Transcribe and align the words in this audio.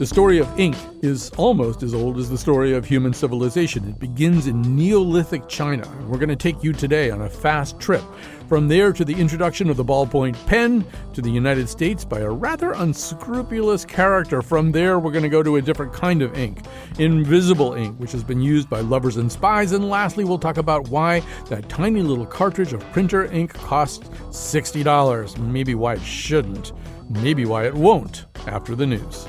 The 0.00 0.06
story 0.06 0.38
of 0.38 0.58
ink 0.58 0.78
is 1.02 1.28
almost 1.36 1.82
as 1.82 1.92
old 1.92 2.16
as 2.16 2.30
the 2.30 2.38
story 2.38 2.72
of 2.72 2.86
human 2.86 3.12
civilization. 3.12 3.86
It 3.86 3.98
begins 3.98 4.46
in 4.46 4.62
Neolithic 4.74 5.46
China. 5.46 5.86
We're 6.08 6.16
going 6.16 6.30
to 6.30 6.36
take 6.36 6.64
you 6.64 6.72
today 6.72 7.10
on 7.10 7.20
a 7.20 7.28
fast 7.28 7.78
trip. 7.78 8.02
From 8.48 8.66
there 8.66 8.94
to 8.94 9.04
the 9.04 9.12
introduction 9.12 9.68
of 9.68 9.76
the 9.76 9.84
ballpoint 9.84 10.42
pen 10.46 10.86
to 11.12 11.20
the 11.20 11.30
United 11.30 11.68
States 11.68 12.02
by 12.02 12.20
a 12.20 12.30
rather 12.30 12.72
unscrupulous 12.72 13.84
character. 13.84 14.40
From 14.40 14.72
there, 14.72 14.98
we're 14.98 15.12
going 15.12 15.22
to 15.22 15.28
go 15.28 15.42
to 15.42 15.56
a 15.56 15.60
different 15.60 15.92
kind 15.92 16.22
of 16.22 16.34
ink, 16.34 16.62
invisible 16.98 17.74
ink, 17.74 17.94
which 17.98 18.12
has 18.12 18.24
been 18.24 18.40
used 18.40 18.70
by 18.70 18.80
lovers 18.80 19.18
and 19.18 19.30
spies. 19.30 19.72
And 19.72 19.90
lastly, 19.90 20.24
we'll 20.24 20.38
talk 20.38 20.56
about 20.56 20.88
why 20.88 21.20
that 21.50 21.68
tiny 21.68 22.00
little 22.00 22.24
cartridge 22.24 22.72
of 22.72 22.80
printer 22.92 23.26
ink 23.26 23.52
costs 23.52 24.08
$60. 24.30 25.38
Maybe 25.38 25.74
why 25.74 25.96
it 25.96 26.00
shouldn't. 26.00 26.72
Maybe 27.10 27.44
why 27.44 27.66
it 27.66 27.74
won't 27.74 28.24
after 28.46 28.74
the 28.74 28.86
news. 28.86 29.28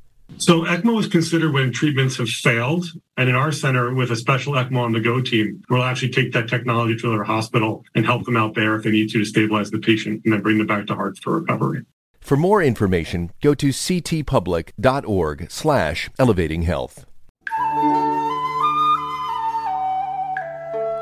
So 0.37 0.65
ECMO 0.65 0.99
is 0.99 1.07
considered 1.07 1.53
when 1.53 1.71
treatments 1.71 2.17
have 2.17 2.27
failed. 2.27 2.85
And 3.15 3.29
in 3.29 3.35
our 3.35 3.51
center, 3.51 3.93
with 3.93 4.11
a 4.11 4.15
special 4.15 4.53
ECMO 4.53 4.79
on 4.79 4.91
the 4.91 4.99
go 4.99 5.21
team, 5.21 5.63
we'll 5.69 5.83
actually 5.83 6.11
take 6.11 6.33
that 6.33 6.49
technology 6.49 6.95
to 6.97 7.09
their 7.09 7.23
hospital 7.23 7.85
and 7.95 8.05
help 8.05 8.25
them 8.25 8.35
out 8.35 8.55
there 8.55 8.75
if 8.75 8.83
they 8.83 8.91
need 8.91 9.09
to 9.11 9.21
to 9.21 9.25
stabilize 9.25 9.71
the 9.71 9.79
patient 9.79 10.21
and 10.25 10.33
then 10.33 10.41
bring 10.41 10.57
them 10.57 10.67
back 10.67 10.87
to 10.87 10.95
Hartford 10.95 11.41
recovery. 11.41 11.85
For 12.19 12.37
more 12.37 12.61
information, 12.61 13.31
go 13.41 13.53
to 13.55 13.69
ctpublic.org 13.69 15.51
slash 15.51 16.09
elevating 16.19 16.63
health. 16.63 17.05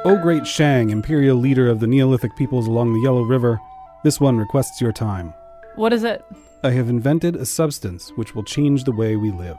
O 0.06 0.18
great 0.22 0.48
Shang, 0.48 0.92
imperial 0.92 1.36
leader 1.36 1.68
of 1.68 1.82
the 1.82 1.88
Neolithic 1.88 2.36
peoples 2.38 2.68
along 2.68 2.94
the 2.94 3.02
Yellow 3.02 3.24
River, 3.24 3.60
this 4.04 4.20
one 4.20 4.38
requests 4.38 4.80
your 4.80 4.94
time. 4.94 5.34
What 5.76 5.92
is 5.92 6.06
it? 6.06 6.24
I 6.62 6.72
have 6.72 6.90
invented 6.90 7.38
a 7.38 7.46
substance 7.46 8.10
which 8.18 8.36
will 8.36 8.44
change 8.44 8.84
the 8.84 8.92
way 8.92 9.16
we 9.16 9.32
live. 9.32 9.56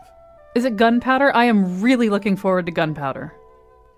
Is 0.55 0.66
it 0.66 0.77
gunpowder? 0.77 1.34
I 1.34 1.47
am 1.47 1.81
really 1.81 2.11
looking 2.11 2.37
forward 2.37 2.66
to 2.66 2.72
gunpowder. 2.72 3.33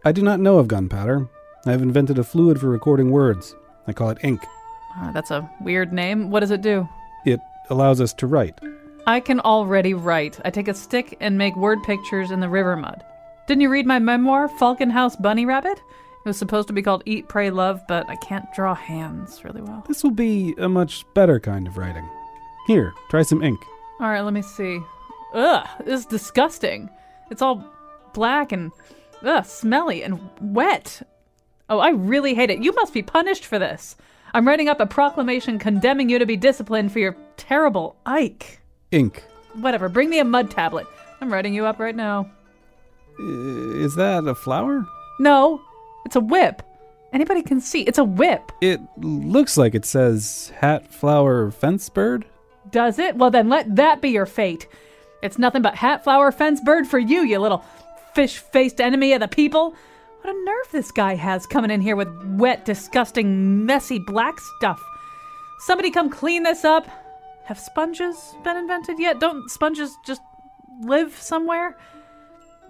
I 0.05 0.13
do 0.13 0.23
not 0.23 0.39
know 0.39 0.59
of 0.59 0.69
gunpowder. 0.69 1.29
I 1.67 1.73
have 1.73 1.83
invented 1.83 2.21
a 2.21 2.25
fluid 2.25 2.61
for 2.61 2.69
recording 2.69 3.11
words. 3.11 3.57
I 3.89 3.93
call 3.93 4.11
it 4.11 4.19
ink. 4.23 4.47
Uh, 4.97 5.11
that's 5.11 5.33
a 5.33 5.51
weird 5.61 5.93
name. 5.93 6.31
What 6.31 6.41
does 6.41 6.53
it 6.53 6.63
do? 6.63 6.89
It 7.25 7.41
allows 7.71 8.01
us 8.01 8.13
to 8.15 8.29
write. 8.29 8.61
I 9.05 9.19
can 9.19 9.41
already 9.41 9.95
write. 9.95 10.39
I 10.45 10.51
take 10.51 10.69
a 10.69 10.75
stick 10.75 11.17
and 11.19 11.37
make 11.37 11.57
word 11.57 11.83
pictures 11.83 12.31
in 12.31 12.39
the 12.39 12.49
river 12.49 12.77
mud. 12.77 13.03
Didn't 13.49 13.63
you 13.63 13.71
read 13.71 13.87
my 13.87 13.99
memoir, 13.99 14.47
Falcon 14.47 14.91
House 14.91 15.17
Bunny 15.17 15.45
Rabbit? 15.45 15.77
It 16.25 16.29
was 16.29 16.37
supposed 16.37 16.69
to 16.69 16.75
be 16.75 16.83
called 16.83 17.03
Eat, 17.05 17.29
Pray, 17.29 17.51
Love, 17.51 17.83
but 17.89 18.09
I 18.09 18.15
can't 18.15 18.47
draw 18.55 18.77
hands 18.77 19.43
really 19.43 19.61
well. 19.61 19.83
This 19.89 20.05
will 20.05 20.13
be 20.13 20.55
a 20.57 20.69
much 20.69 21.05
better 21.15 21.41
kind 21.41 21.67
of 21.67 21.77
writing. 21.77 22.09
Here, 22.67 22.95
try 23.09 23.23
some 23.23 23.43
ink. 23.43 23.65
All 24.01 24.09
right, 24.09 24.21
let 24.21 24.33
me 24.33 24.43
see. 24.43 24.81
Ugh, 25.35 25.67
this 25.85 26.01
is 26.01 26.07
disgusting. 26.07 26.91
It's 27.31 27.43
all 27.43 27.65
black 28.13 28.53
and 28.53 28.71
ugh, 29.23 29.45
smelly 29.45 30.03
and 30.03 30.21
wet. 30.41 31.03
Oh, 31.69 31.79
I 31.79 31.91
really 31.91 32.35
hate 32.35 32.51
it. 32.51 32.63
You 32.63 32.73
must 32.73 32.93
be 32.93 33.03
punished 33.03 33.47
for 33.47 33.59
this. 33.59 33.97
I'm 34.35 34.47
writing 34.47 34.69
up 34.69 34.81
a 34.81 34.87
proclamation 34.87 35.59
condemning 35.59 36.09
you 36.09 36.19
to 36.19 36.27
be 36.27 36.37
disciplined 36.37 36.93
for 36.93 36.99
your 36.99 37.17
terrible 37.37 37.97
Ike. 38.07 38.61
Ink. 38.91 39.25
Whatever, 39.55 39.89
bring 39.89 40.11
me 40.11 40.19
a 40.19 40.25
mud 40.25 40.51
tablet. 40.51 40.87
I'm 41.21 41.33
writing 41.33 41.55
you 41.55 41.67
up 41.67 41.79
right 41.79 41.95
now. 41.95 42.31
Is 43.19 43.95
that 43.97 44.27
a 44.27 44.35
flower? 44.35 44.87
No, 45.21 45.61
it's 46.05 46.17
a 46.17 46.21
whip. 46.21 46.63
Anybody 47.13 47.43
can 47.43 47.61
see. 47.61 47.83
It's 47.83 47.99
a 47.99 48.05
whip. 48.05 48.51
It 48.63 48.81
looks 48.97 49.59
like 49.59 49.75
it 49.75 49.85
says 49.85 50.53
hat, 50.57 50.93
flower, 50.93 51.51
fence 51.51 51.89
bird. 51.91 52.25
Does 52.73 52.99
it? 52.99 53.17
Well, 53.17 53.31
then 53.31 53.49
let 53.49 53.77
that 53.77 54.01
be 54.01 54.11
your 54.11 54.27
fate. 54.27 54.67
It's 55.23 55.39
nothing 55.39 55.63
but 55.63 55.77
hat, 55.77 56.03
flower, 56.03 56.33
fence 56.33 56.61
bird 56.61 56.87
for 56.87 56.99
you, 56.99 57.25
you 57.25 57.39
little 57.39 57.65
fish 58.15 58.39
faced 58.39 58.81
enemy 58.81 59.13
of 59.13 59.21
the 59.21 59.29
people. 59.29 59.75
What 60.23 60.35
a 60.35 60.45
nerve 60.45 60.71
this 60.73 60.91
guy 60.91 61.15
has 61.15 61.47
coming 61.47 61.71
in 61.71 61.81
here 61.81 61.97
with 61.97 62.09
wet, 62.39 62.65
disgusting, 62.65 63.65
messy 63.67 63.99
black 63.99 64.39
stuff. 64.59 64.83
Somebody 65.61 65.91
come 65.91 66.11
clean 66.11 66.43
this 66.43 66.65
up. 66.65 66.89
Have 67.45 67.59
sponges 67.59 68.35
been 68.45 68.57
invented 68.57 68.99
yet? 68.99 69.21
Don't 69.21 69.51
sponges 69.51 69.97
just 70.07 70.23
live 70.81 71.17
somewhere? 71.17 71.77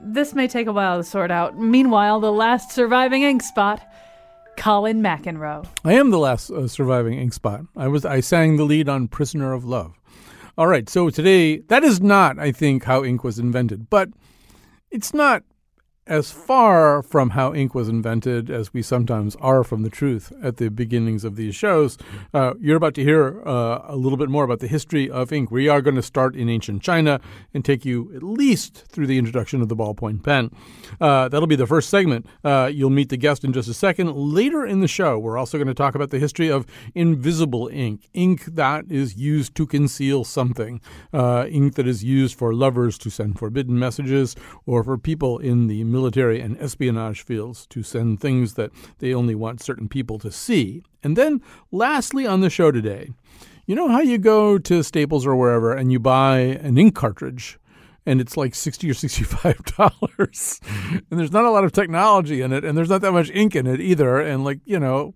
This 0.01 0.35
may 0.35 0.49
take 0.49 0.67
a 0.67 0.73
while 0.73 0.99
to 0.99 1.05
sort 1.05 1.31
out. 1.31 1.57
Meanwhile, 1.57 2.21
the 2.21 2.33
last 2.33 2.73
surviving 2.73 3.23
ink 3.23 3.43
spot, 3.43 3.81
Colin 4.63 5.03
McEnroe. 5.03 5.67
I 5.85 5.95
am 5.95 6.11
the 6.11 6.21
last 6.21 6.49
uh, 6.49 6.69
surviving 6.69 7.19
ink 7.19 7.33
spot. 7.33 7.63
I 7.77 7.89
was 7.89 8.05
I 8.05 8.21
sang 8.21 8.59
the 8.59 8.63
lead 8.63 8.89
on 8.89 9.09
Prisoner 9.09 9.53
of 9.53 9.65
Love. 9.65 9.99
All 10.57 10.69
right, 10.69 10.89
so 10.89 11.11
today 11.11 11.57
that 11.67 11.83
is 11.83 12.01
not, 12.01 12.39
I 12.39 12.53
think, 12.53 12.85
how 12.85 13.03
ink 13.03 13.25
was 13.25 13.41
invented, 13.41 13.91
but 13.91 14.11
it's 14.93 15.13
not 15.13 15.43
as 16.07 16.33
far 16.33 17.01
from 17.01 17.31
how 17.31 17.55
ink 17.55 17.75
was 17.75 17.89
invented 17.89 18.51
as 18.51 18.75
we 18.75 18.83
sometimes 18.83 19.37
are 19.37 19.63
from 19.63 19.83
the 19.83 19.91
truth 19.91 20.33
at 20.43 20.57
the 20.57 20.69
beginnings 20.69 21.23
of 21.23 21.37
these 21.37 21.55
shows. 21.55 21.97
Uh, 22.35 22.55
you're 22.59 22.77
about 22.77 22.95
to 22.95 23.05
hear 23.05 23.41
uh, 23.47 23.83
a 23.85 23.95
little 23.95 24.19
bit 24.19 24.29
more 24.29 24.43
about 24.43 24.59
the 24.59 24.67
history 24.67 25.09
of 25.09 25.33
ink. 25.33 25.53
We 25.53 25.69
are 25.69 25.81
going 25.81 25.95
to 25.95 26.03
start 26.03 26.35
in 26.35 26.49
ancient 26.49 26.83
China 26.83 27.21
and 27.55 27.65
take 27.65 27.85
you 27.85 28.13
at 28.17 28.23
least 28.23 28.85
through 28.89 29.07
the 29.07 29.17
introduction 29.17 29.63
of 29.63 29.69
the 29.69 29.77
ballpoint 29.77 30.25
pen. 30.25 30.51
Uh, 31.01 31.29
that'll 31.29 31.47
be 31.47 31.57
the 31.57 31.69
first 31.69 31.89
segment. 31.89 32.27
Uh, 32.43 32.69
you'll 32.73 32.91
meet 32.91 33.09
the 33.09 33.17
guest 33.17 33.45
in 33.45 33.53
just 33.53 33.69
a 33.69 33.75
second. 33.75 34.13
Later 34.13 34.67
in 34.67 34.81
the 34.81 34.89
show, 34.89 35.19
we're 35.19 35.39
also 35.39 35.57
going 35.57 35.69
to 35.69 35.75
talk 35.75 35.95
about 35.95 36.11
the 36.11 36.19
history 36.19 36.51
of 36.51 36.67
invisible 36.97 37.69
ink, 37.69 38.09
ink 38.13 38.45
that 38.47 38.91
is 38.91 39.17
used 39.17 39.55
to 39.55 39.67
conceal 39.67 40.25
something, 40.25 40.81
uh, 41.13 41.47
ink 41.49 41.77
that 41.77 41.87
is 41.87 42.03
used 42.03 42.37
for 42.37 42.53
lovers 42.53 42.99
to 42.99 43.09
send 43.09 43.39
forbidden 43.39 43.79
messages 43.79 44.35
or 44.67 44.83
for 44.83 44.99
people 44.99 45.39
in 45.39 45.69
the 45.69 45.81
military 45.93 46.41
and 46.41 46.59
espionage 46.59 47.23
fields 47.23 47.67
to 47.69 47.83
send 47.83 48.21
things 48.21 48.55
that 48.55 48.71
they 48.99 49.15
only 49.15 49.35
want 49.35 49.63
certain 49.63 49.89
people 49.89 50.19
to 50.19 50.33
see. 50.33 50.83
And 51.03 51.17
then, 51.17 51.43
lastly, 51.71 52.27
on 52.27 52.41
the 52.41 52.51
show 52.51 52.71
today, 52.71 53.11
you 53.67 53.75
know 53.75 53.89
how 53.89 54.01
you 54.01 54.19
go 54.19 54.59
to 54.59 54.83
Staples 54.83 55.27
or 55.27 55.37
wherever 55.37 55.73
and 55.73 55.93
you 55.93 56.01
buy 56.01 56.39
an 56.39 56.79
ink 56.79 56.95
cartridge? 56.95 57.59
and 58.05 58.21
it's 58.21 58.37
like 58.37 58.55
60 58.55 58.91
or 58.91 58.95
65 58.95 59.65
dollars 59.77 60.61
and 61.11 61.21
there's 61.21 61.33
not 61.33 61.45
a 61.45 61.51
lot 61.51 61.65
of 61.65 61.73
technology 61.73 62.41
in 62.41 62.53
it 62.53 62.65
and 62.65 62.77
there's 62.77 62.91
not 62.91 63.01
that 63.01 63.13
much 63.13 63.31
ink 63.31 63.55
in 63.55 63.67
it 63.67 63.81
either 63.81 64.19
and 64.21 64.45
like 64.45 64.61
you 64.65 64.79
know 64.79 65.15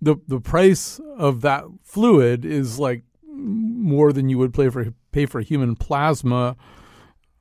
the 0.00 0.16
the 0.26 0.40
price 0.40 1.00
of 1.16 1.40
that 1.42 1.64
fluid 1.82 2.44
is 2.44 2.78
like 2.78 3.02
more 3.24 4.12
than 4.12 4.28
you 4.28 4.38
would 4.38 4.52
pay 4.52 4.68
for 4.68 4.92
pay 5.12 5.26
for 5.26 5.40
human 5.40 5.76
plasma 5.76 6.56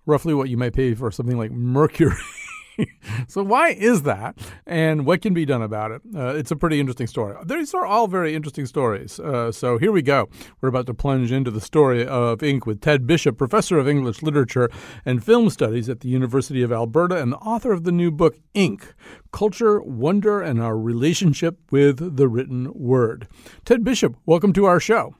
roughly 0.05 0.33
what 0.33 0.49
you 0.49 0.57
might 0.57 0.73
pay 0.73 0.93
for 0.93 1.11
something 1.11 1.37
like 1.37 1.51
mercury 1.51 2.15
so 3.27 3.44
why 3.44 3.69
is 3.69 4.03
that, 4.03 4.38
and 4.65 5.06
what 5.06 5.21
can 5.21 5.33
be 5.33 5.45
done 5.45 5.62
about 5.62 5.91
it? 5.91 6.01
Uh, 6.15 6.35
it's 6.35 6.51
a 6.51 6.56
pretty 6.56 6.79
interesting 6.79 7.07
story. 7.07 7.35
These 7.45 7.74
are 7.74 7.85
all 7.85 8.07
very 8.07 8.35
interesting 8.35 8.65
stories. 8.65 9.19
Uh, 9.19 9.51
so 9.51 9.77
here 9.77 9.91
we 9.91 10.01
go. 10.01 10.29
We're 10.62 10.69
about 10.69 10.85
to 10.88 10.94
plunge 10.94 11.31
into 11.31 11.51
the 11.51 11.62
story 11.62 12.06
of 12.06 12.44
ink 12.44 12.65
with 12.65 12.81
Ted 12.81 13.07
Bishop, 13.07 13.38
professor 13.38 13.77
of 13.77 13.88
English 13.88 14.21
literature 14.21 14.69
and 15.06 15.24
film 15.24 15.50
studies 15.50 15.89
at 15.89 16.01
the 16.01 16.09
University 16.09 16.62
of 16.62 16.71
Alberta, 16.71 17.21
and 17.21 17.31
the 17.31 17.38
author 17.38 17.71
of 17.71 17.83
the 17.83 17.91
new 17.91 18.12
book 18.12 18.38
Ink: 18.53 18.94
Culture, 19.31 19.81
Wonder, 19.81 20.41
and 20.41 20.62
Our 20.62 20.77
Relationship 20.77 21.59
with 21.71 22.18
the 22.18 22.27
Written 22.27 22.71
Word. 22.74 23.27
Ted 23.65 23.83
Bishop, 23.83 24.15
welcome 24.25 24.53
to 24.53 24.65
our 24.65 24.79
show. 24.79 25.15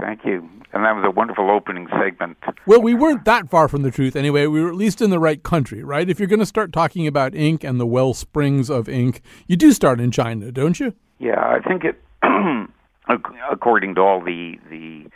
Thank 0.00 0.24
you. 0.24 0.57
And 0.78 0.86
that 0.86 0.94
was 0.94 1.04
a 1.04 1.10
wonderful 1.10 1.50
opening 1.50 1.88
segment. 2.00 2.36
Well, 2.64 2.80
we 2.80 2.94
weren't 2.94 3.24
that 3.24 3.50
far 3.50 3.66
from 3.66 3.82
the 3.82 3.90
truth 3.90 4.14
anyway. 4.14 4.46
We 4.46 4.62
were 4.62 4.68
at 4.68 4.76
least 4.76 5.02
in 5.02 5.10
the 5.10 5.18
right 5.18 5.42
country, 5.42 5.82
right? 5.82 6.08
If 6.08 6.20
you're 6.20 6.28
going 6.28 6.38
to 6.38 6.46
start 6.46 6.72
talking 6.72 7.08
about 7.08 7.34
ink 7.34 7.64
and 7.64 7.80
the 7.80 7.86
well 7.86 8.14
springs 8.14 8.70
of 8.70 8.88
ink, 8.88 9.20
you 9.48 9.56
do 9.56 9.72
start 9.72 9.98
in 9.98 10.12
China, 10.12 10.52
don't 10.52 10.78
you? 10.78 10.94
Yeah, 11.18 11.40
I 11.40 11.58
think 11.58 11.82
it, 11.82 12.00
according 13.50 13.96
to 13.96 14.00
all 14.02 14.20
the 14.20 14.54
the 14.70 15.10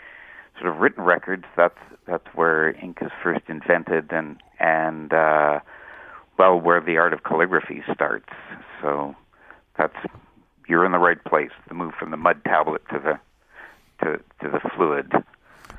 sort 0.59 0.75
of 0.75 0.81
written 0.81 1.05
records, 1.05 1.45
that's 1.57 1.79
that's 2.09 2.27
where 2.35 2.73
ink 2.83 2.99
is 3.01 3.13
first 3.23 3.43
invented, 3.47 4.11
and 4.11 4.43
and 4.59 5.13
uh, 5.13 5.61
well, 6.41 6.59
where 6.59 6.81
the 6.81 6.97
art 6.97 7.13
of 7.13 7.23
calligraphy 7.23 7.85
starts. 7.95 8.31
So 8.81 9.15
that's 9.79 9.95
you're 10.67 10.85
in 10.85 10.91
the 10.91 10.99
right 10.99 11.23
place. 11.23 11.53
The 11.69 11.75
move 11.75 11.93
from 11.97 12.11
the 12.11 12.17
mud 12.17 12.43
tablet 12.45 12.83
to 12.91 12.99
the 12.99 13.21
to, 14.05 14.19
to 14.41 14.51
the 14.51 14.69
fluid. 14.75 15.13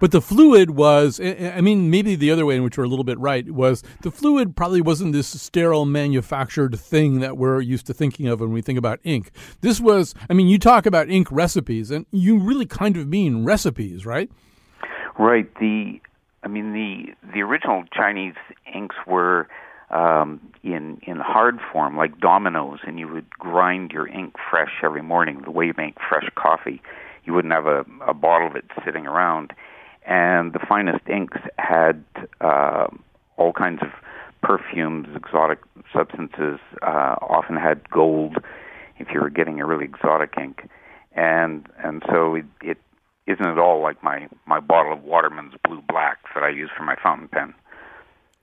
But 0.03 0.11
the 0.11 0.19
fluid 0.19 0.71
was, 0.71 1.21
I 1.21 1.61
mean, 1.61 1.89
maybe 1.89 2.15
the 2.15 2.29
other 2.29 2.45
way 2.45 2.57
in 2.57 2.63
which 2.63 2.77
we're 2.77 2.83
a 2.83 2.89
little 2.89 3.05
bit 3.05 3.17
right 3.19 3.49
was 3.49 3.83
the 4.01 4.11
fluid 4.11 4.53
probably 4.53 4.81
wasn't 4.81 5.13
this 5.13 5.41
sterile 5.41 5.85
manufactured 5.85 6.77
thing 6.77 7.21
that 7.21 7.37
we're 7.37 7.61
used 7.61 7.85
to 7.85 7.93
thinking 7.93 8.27
of 8.27 8.41
when 8.41 8.51
we 8.51 8.61
think 8.61 8.77
about 8.77 8.99
ink. 9.05 9.31
This 9.61 9.79
was, 9.79 10.13
I 10.29 10.33
mean, 10.33 10.49
you 10.49 10.59
talk 10.59 10.85
about 10.85 11.09
ink 11.09 11.31
recipes, 11.31 11.89
and 11.89 12.05
you 12.11 12.37
really 12.37 12.65
kind 12.65 12.97
of 12.97 13.07
mean 13.07 13.45
recipes, 13.45 14.05
right? 14.05 14.29
Right. 15.17 15.47
The, 15.61 16.01
I 16.43 16.49
mean, 16.49 16.73
the 16.73 17.31
the 17.33 17.39
original 17.39 17.85
Chinese 17.93 18.35
inks 18.75 18.97
were 19.07 19.47
um, 19.89 20.41
in 20.63 20.99
in 21.03 21.15
hard 21.15 21.59
form, 21.71 21.95
like 21.95 22.19
dominoes, 22.19 22.79
and 22.85 22.99
you 22.99 23.07
would 23.07 23.29
grind 23.29 23.91
your 23.91 24.09
ink 24.09 24.35
fresh 24.49 24.81
every 24.83 25.01
morning, 25.01 25.43
the 25.45 25.51
way 25.51 25.67
you 25.67 25.73
make 25.77 25.95
fresh 26.09 26.29
coffee 26.35 26.81
you 27.25 27.33
wouldn't 27.33 27.53
have 27.53 27.65
a, 27.65 27.85
a 28.05 28.13
bottle 28.13 28.47
of 28.47 28.55
it 28.55 28.65
sitting 28.85 29.05
around. 29.05 29.53
And 30.05 30.53
the 30.53 30.59
finest 30.59 31.07
inks 31.07 31.37
had 31.57 32.03
uh, 32.41 32.87
all 33.37 33.53
kinds 33.53 33.81
of 33.81 33.89
perfumes, 34.41 35.07
exotic 35.15 35.59
substances, 35.93 36.59
uh, 36.81 37.15
often 37.21 37.55
had 37.55 37.89
gold 37.89 38.37
if 38.97 39.07
you 39.13 39.21
were 39.21 39.29
getting 39.29 39.59
a 39.59 39.65
really 39.65 39.85
exotic 39.85 40.33
ink. 40.37 40.69
And 41.15 41.67
and 41.83 42.03
so 42.09 42.35
it, 42.35 42.45
it 42.61 42.77
isn't 43.27 43.45
at 43.45 43.57
all 43.57 43.81
like 43.81 44.03
my, 44.03 44.27
my 44.45 44.59
bottle 44.59 44.91
of 44.93 45.03
Waterman's 45.03 45.53
Blue 45.63 45.81
Black 45.87 46.17
that 46.35 46.43
I 46.43 46.49
use 46.49 46.69
for 46.75 46.83
my 46.83 46.95
fountain 47.01 47.29
pen. 47.29 47.53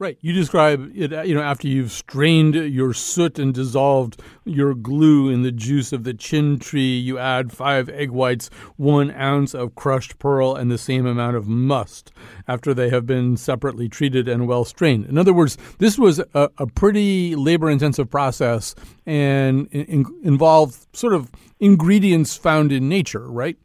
Right. 0.01 0.17
You 0.23 0.33
describe 0.33 0.93
it, 0.95 1.13
uh, 1.13 1.21
you 1.25 1.35
know, 1.35 1.43
after 1.43 1.69
you've 1.69 1.93
strained 1.93 2.55
your 2.55 2.95
soot 2.95 3.39
and 3.39 3.53
dissolved 3.53 4.19
your 4.47 4.73
glue 4.73 5.29
in 5.29 5.43
the 5.43 5.53
juice 5.53 5.93
of 5.93 6.05
the 6.05 6.15
chin 6.15 6.59
tree, 6.59 6.97
you 6.97 7.19
add 7.19 7.53
five 7.53 7.91
egg 7.91 8.11
whites, 8.11 8.49
one 8.79 9.11
ounce 9.11 9.53
of 9.53 9.75
crushed 9.75 10.19
pearl, 10.19 10.57
and 10.57 10.71
the 10.71 10.79
same 10.79 11.05
amount 11.05 11.37
of 11.37 11.49
musk 11.49 12.11
after 12.49 12.73
they 12.73 12.89
have 12.89 13.05
been 13.05 13.37
separately 13.37 13.91
treated 13.91 14.27
and 14.27 14.49
well 14.49 14.65
strained. 14.65 15.05
In 15.05 15.19
other 15.19 15.35
words, 15.35 15.59
this 15.77 15.99
was 15.99 16.19
a, 16.33 16.49
a 16.57 16.67
pretty 16.67 17.37
labor 17.37 17.69
intensive 17.69 18.09
process 18.09 18.75
and 19.05 19.69
in, 19.71 20.07
involved 20.23 20.87
sort 20.97 21.13
of 21.13 21.31
ingredients 21.61 22.39
found 22.39 22.73
in 22.73 22.89
nature, 22.89 23.31
right? 23.31 23.59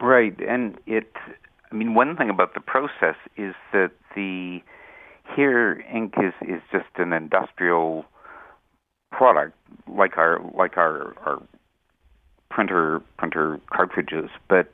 Right. 0.00 0.38
And 0.48 0.78
it, 0.86 1.10
I 1.72 1.74
mean, 1.74 1.94
one 1.94 2.16
thing 2.16 2.30
about 2.30 2.54
the 2.54 2.60
process 2.60 3.16
is 3.36 3.56
that 3.72 3.90
the 4.14 4.62
here, 5.34 5.84
ink 5.92 6.14
is, 6.18 6.34
is 6.48 6.60
just 6.70 6.88
an 6.96 7.12
industrial 7.12 8.04
product, 9.10 9.56
like 9.88 10.18
our 10.18 10.40
like 10.56 10.76
our, 10.76 11.14
our 11.24 11.42
printer 12.50 13.00
printer 13.18 13.60
cartridges. 13.72 14.30
But 14.48 14.72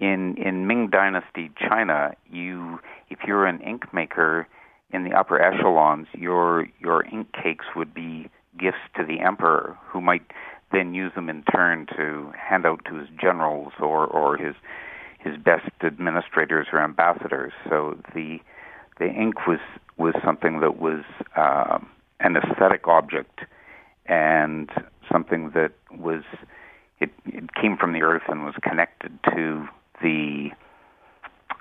in 0.00 0.36
in 0.36 0.66
Ming 0.66 0.88
Dynasty 0.90 1.50
China, 1.58 2.12
you 2.30 2.80
if 3.10 3.20
you're 3.26 3.46
an 3.46 3.60
ink 3.60 3.92
maker 3.92 4.46
in 4.90 5.04
the 5.04 5.12
upper 5.12 5.40
echelons, 5.40 6.06
your 6.14 6.66
your 6.80 7.04
ink 7.04 7.28
cakes 7.32 7.66
would 7.76 7.94
be 7.94 8.28
gifts 8.58 8.78
to 8.96 9.04
the 9.04 9.20
emperor, 9.20 9.76
who 9.86 10.00
might 10.00 10.22
then 10.72 10.94
use 10.94 11.12
them 11.14 11.28
in 11.28 11.42
turn 11.44 11.86
to 11.96 12.32
hand 12.36 12.66
out 12.66 12.84
to 12.86 12.96
his 12.96 13.08
generals 13.20 13.72
or 13.80 14.06
or 14.06 14.36
his 14.36 14.54
his 15.18 15.36
best 15.36 15.70
administrators 15.82 16.66
or 16.72 16.80
ambassadors. 16.80 17.52
So 17.68 17.98
the 18.14 18.38
the 18.98 19.06
ink 19.06 19.46
was 19.46 19.60
was 20.02 20.14
something 20.24 20.58
that 20.60 20.80
was 20.80 21.04
uh, 21.36 21.78
an 22.20 22.36
aesthetic 22.36 22.88
object 22.88 23.40
and 24.06 24.68
something 25.10 25.50
that 25.50 25.72
was 25.96 26.24
it, 27.00 27.10
it 27.26 27.54
came 27.54 27.76
from 27.76 27.92
the 27.92 28.02
earth 28.02 28.22
and 28.28 28.44
was 28.44 28.54
connected 28.62 29.16
to 29.34 29.66
the 30.02 30.50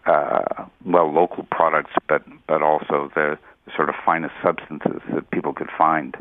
uh, 0.05 0.65
well 0.85 1.11
local 1.11 1.45
products, 1.51 1.91
but 2.07 2.23
but 2.47 2.61
also 2.63 3.11
the 3.13 3.37
sort 3.75 3.89
of 3.89 3.95
finest 4.03 4.33
substances 4.43 5.01
that 5.13 5.29
people 5.31 5.53
could 5.53 5.69
find. 5.77 6.17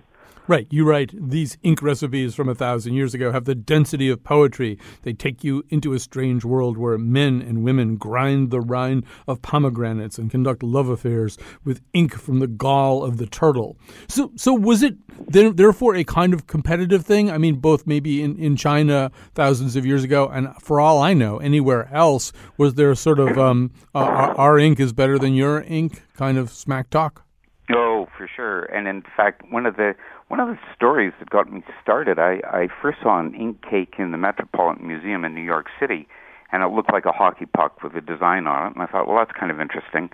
Right. 0.50 0.66
You 0.68 0.84
write 0.84 1.12
these 1.16 1.58
ink 1.62 1.80
recipes 1.80 2.34
from 2.34 2.48
a 2.48 2.56
thousand 2.56 2.94
years 2.94 3.14
ago 3.14 3.30
have 3.30 3.44
the 3.44 3.54
density 3.54 4.08
of 4.08 4.24
poetry. 4.24 4.80
They 5.02 5.12
take 5.12 5.44
you 5.44 5.62
into 5.68 5.92
a 5.92 6.00
strange 6.00 6.44
world 6.44 6.76
where 6.76 6.98
men 6.98 7.40
and 7.40 7.62
women 7.62 7.94
grind 7.94 8.50
the 8.50 8.60
rind 8.60 9.04
of 9.28 9.42
pomegranates 9.42 10.18
and 10.18 10.28
conduct 10.28 10.64
love 10.64 10.88
affairs 10.88 11.38
with 11.62 11.80
ink 11.92 12.16
from 12.16 12.40
the 12.40 12.48
gall 12.48 13.04
of 13.04 13.18
the 13.18 13.28
turtle. 13.28 13.76
So, 14.08 14.32
so 14.34 14.52
was 14.52 14.82
it 14.82 14.96
therefore 15.28 15.94
a 15.94 16.02
kind 16.02 16.34
of 16.34 16.48
competitive 16.48 17.06
thing? 17.06 17.30
I 17.30 17.38
mean, 17.38 17.60
both 17.60 17.86
maybe 17.86 18.20
in, 18.20 18.36
in 18.36 18.56
China 18.56 19.12
thousands 19.36 19.76
of 19.76 19.86
years 19.86 20.02
ago, 20.02 20.26
and 20.26 20.52
for 20.60 20.80
all 20.80 21.00
I 21.00 21.14
know, 21.14 21.38
anywhere 21.38 21.88
else, 21.94 22.32
was 22.58 22.74
there 22.74 22.92
sort 22.96 23.20
of 23.20 23.38
um, 23.38 23.70
uh, 23.94 23.98
our, 23.98 24.34
our 24.34 24.58
ink 24.58 24.80
is 24.80 24.92
better 24.92 25.16
than 25.16 25.34
your 25.34 25.62
ink 25.62 26.02
kind 26.16 26.38
of 26.38 26.50
smack 26.50 26.90
talk? 26.90 27.24
Oh, 27.72 28.08
for 28.18 28.28
sure. 28.34 28.64
And 28.64 28.88
in 28.88 29.02
fact, 29.16 29.42
one 29.52 29.64
of 29.64 29.76
the 29.76 29.94
one 30.30 30.38
of 30.38 30.46
the 30.46 30.58
stories 30.76 31.12
that 31.18 31.28
got 31.28 31.52
me 31.52 31.60
started, 31.82 32.20
I, 32.20 32.40
I 32.44 32.68
first 32.80 32.98
saw 33.02 33.18
an 33.18 33.34
ink 33.34 33.62
cake 33.68 33.94
in 33.98 34.12
the 34.12 34.16
Metropolitan 34.16 34.86
Museum 34.86 35.24
in 35.24 35.34
New 35.34 35.42
York 35.42 35.66
City, 35.80 36.06
and 36.52 36.62
it 36.62 36.68
looked 36.68 36.92
like 36.92 37.04
a 37.04 37.10
hockey 37.10 37.46
puck 37.46 37.82
with 37.82 37.96
a 37.96 38.00
design 38.00 38.46
on 38.46 38.68
it. 38.68 38.74
And 38.74 38.82
I 38.82 38.86
thought, 38.86 39.08
well, 39.08 39.16
that's 39.16 39.36
kind 39.36 39.50
of 39.50 39.60
interesting. 39.60 40.08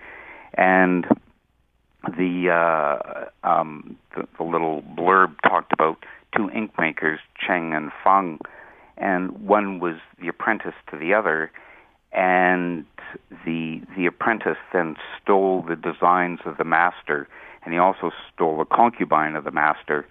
And 0.55 1.05
the 2.03 2.49
uh, 2.49 3.47
um, 3.47 3.95
the, 4.15 4.27
the 4.39 4.43
little 4.43 4.81
blurb 4.97 5.35
talked 5.43 5.71
about 5.71 6.03
two 6.35 6.49
ink 6.49 6.71
makers, 6.79 7.19
Cheng 7.39 7.75
and 7.75 7.91
Fang, 8.03 8.39
and 8.97 9.29
one 9.47 9.79
was 9.79 9.97
the 10.19 10.29
apprentice 10.29 10.73
to 10.89 10.97
the 10.97 11.13
other, 11.13 11.51
and 12.11 12.85
the 13.45 13.81
the 13.95 14.07
apprentice 14.07 14.57
then 14.73 14.95
stole 15.21 15.61
the 15.61 15.75
designs 15.75 16.39
of 16.43 16.57
the 16.57 16.63
master 16.63 17.27
and 17.67 17.73
he 17.73 17.79
also 17.79 18.11
stole 18.33 18.61
a 18.61 18.65
concubine 18.65 19.35
of 19.35 19.43
the 19.43 19.51
master 19.51 20.07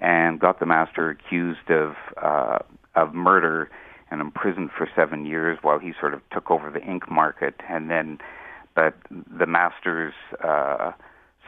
and 0.00 0.38
got 0.38 0.60
the 0.60 0.64
master 0.64 1.10
accused 1.10 1.68
of 1.68 1.96
uh, 2.22 2.58
of 2.94 3.12
murder 3.12 3.68
and 4.12 4.20
imprisoned 4.20 4.70
for 4.78 4.88
seven 4.94 5.26
years 5.26 5.58
while 5.62 5.80
he 5.80 5.92
sort 5.98 6.14
of 6.14 6.20
took 6.30 6.52
over 6.52 6.70
the 6.70 6.80
ink 6.80 7.10
market. 7.10 7.54
And 7.68 7.90
then, 7.90 8.18
but 8.76 8.94
the 9.10 9.46
master's 9.46 10.14
uh, 10.44 10.92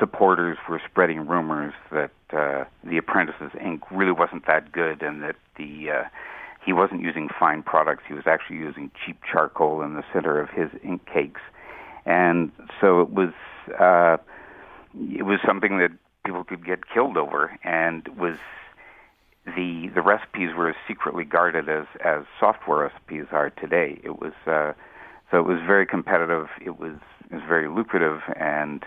supporters 0.01 0.59
were 0.69 0.83
spreading 0.91 1.29
rumors 1.29 1.75
that 1.93 2.11
uh, 2.33 2.65
the 2.83 2.97
apprentice's 2.97 3.53
ink 3.65 3.83
really 3.93 4.11
wasn't 4.11 4.49
that 4.49 4.73
good, 4.73 5.01
and 5.01 5.23
that 5.23 5.37
the 5.57 5.91
uh, 5.93 6.09
he 6.67 6.73
wasn't 6.73 7.03
using 7.03 7.29
fine 7.39 7.63
products. 7.63 8.03
He 8.09 8.15
was 8.15 8.25
actually 8.27 8.57
using 8.57 8.91
cheap 9.07 9.21
charcoal 9.31 9.81
in 9.83 9.95
the 9.95 10.03
center 10.13 10.41
of 10.41 10.51
his 10.51 10.71
ink 10.83 11.03
cakes, 11.07 11.41
and 12.05 12.51
so 12.81 13.01
it 13.01 13.11
was. 13.11 13.33
Uh, 13.79 14.17
it 14.95 15.25
was 15.25 15.39
something 15.47 15.79
that 15.79 15.91
people 16.25 16.45
could 16.45 16.65
get 16.65 16.89
killed 16.89 17.17
over, 17.17 17.59
and 17.65 18.07
was 18.17 18.39
the 19.45 19.91
the 19.95 20.03
recipes 20.03 20.55
were 20.57 20.69
as 20.69 20.77
secretly 20.87 21.25
guarded 21.25 21.69
as 21.69 21.87
as 22.05 22.25
software 22.39 22.89
recipes 22.89 23.27
are 23.33 23.51
today. 23.51 24.01
It 24.05 24.21
was 24.21 24.33
uh, 24.47 24.73
so 25.31 25.39
it 25.39 25.47
was 25.47 25.59
very 25.67 25.87
competitive. 25.87 26.49
It 26.65 26.79
was 26.79 26.97
it 27.31 27.35
was 27.35 27.45
very 27.49 27.69
lucrative, 27.69 28.21
and 28.37 28.85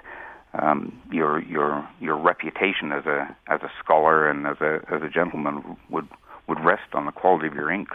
um, 0.53 1.01
your 1.11 1.41
your 1.41 1.87
your 1.99 2.17
reputation 2.17 2.91
as 2.91 3.05
a 3.05 3.35
as 3.47 3.61
a 3.61 3.71
scholar 3.83 4.29
and 4.29 4.47
as 4.47 4.57
a 4.61 4.81
as 4.89 5.01
a 5.01 5.09
gentleman 5.09 5.77
would 5.89 6.07
would 6.47 6.63
rest 6.63 6.93
on 6.93 7.05
the 7.05 7.11
quality 7.11 7.47
of 7.47 7.55
your 7.55 7.71
ink. 7.71 7.89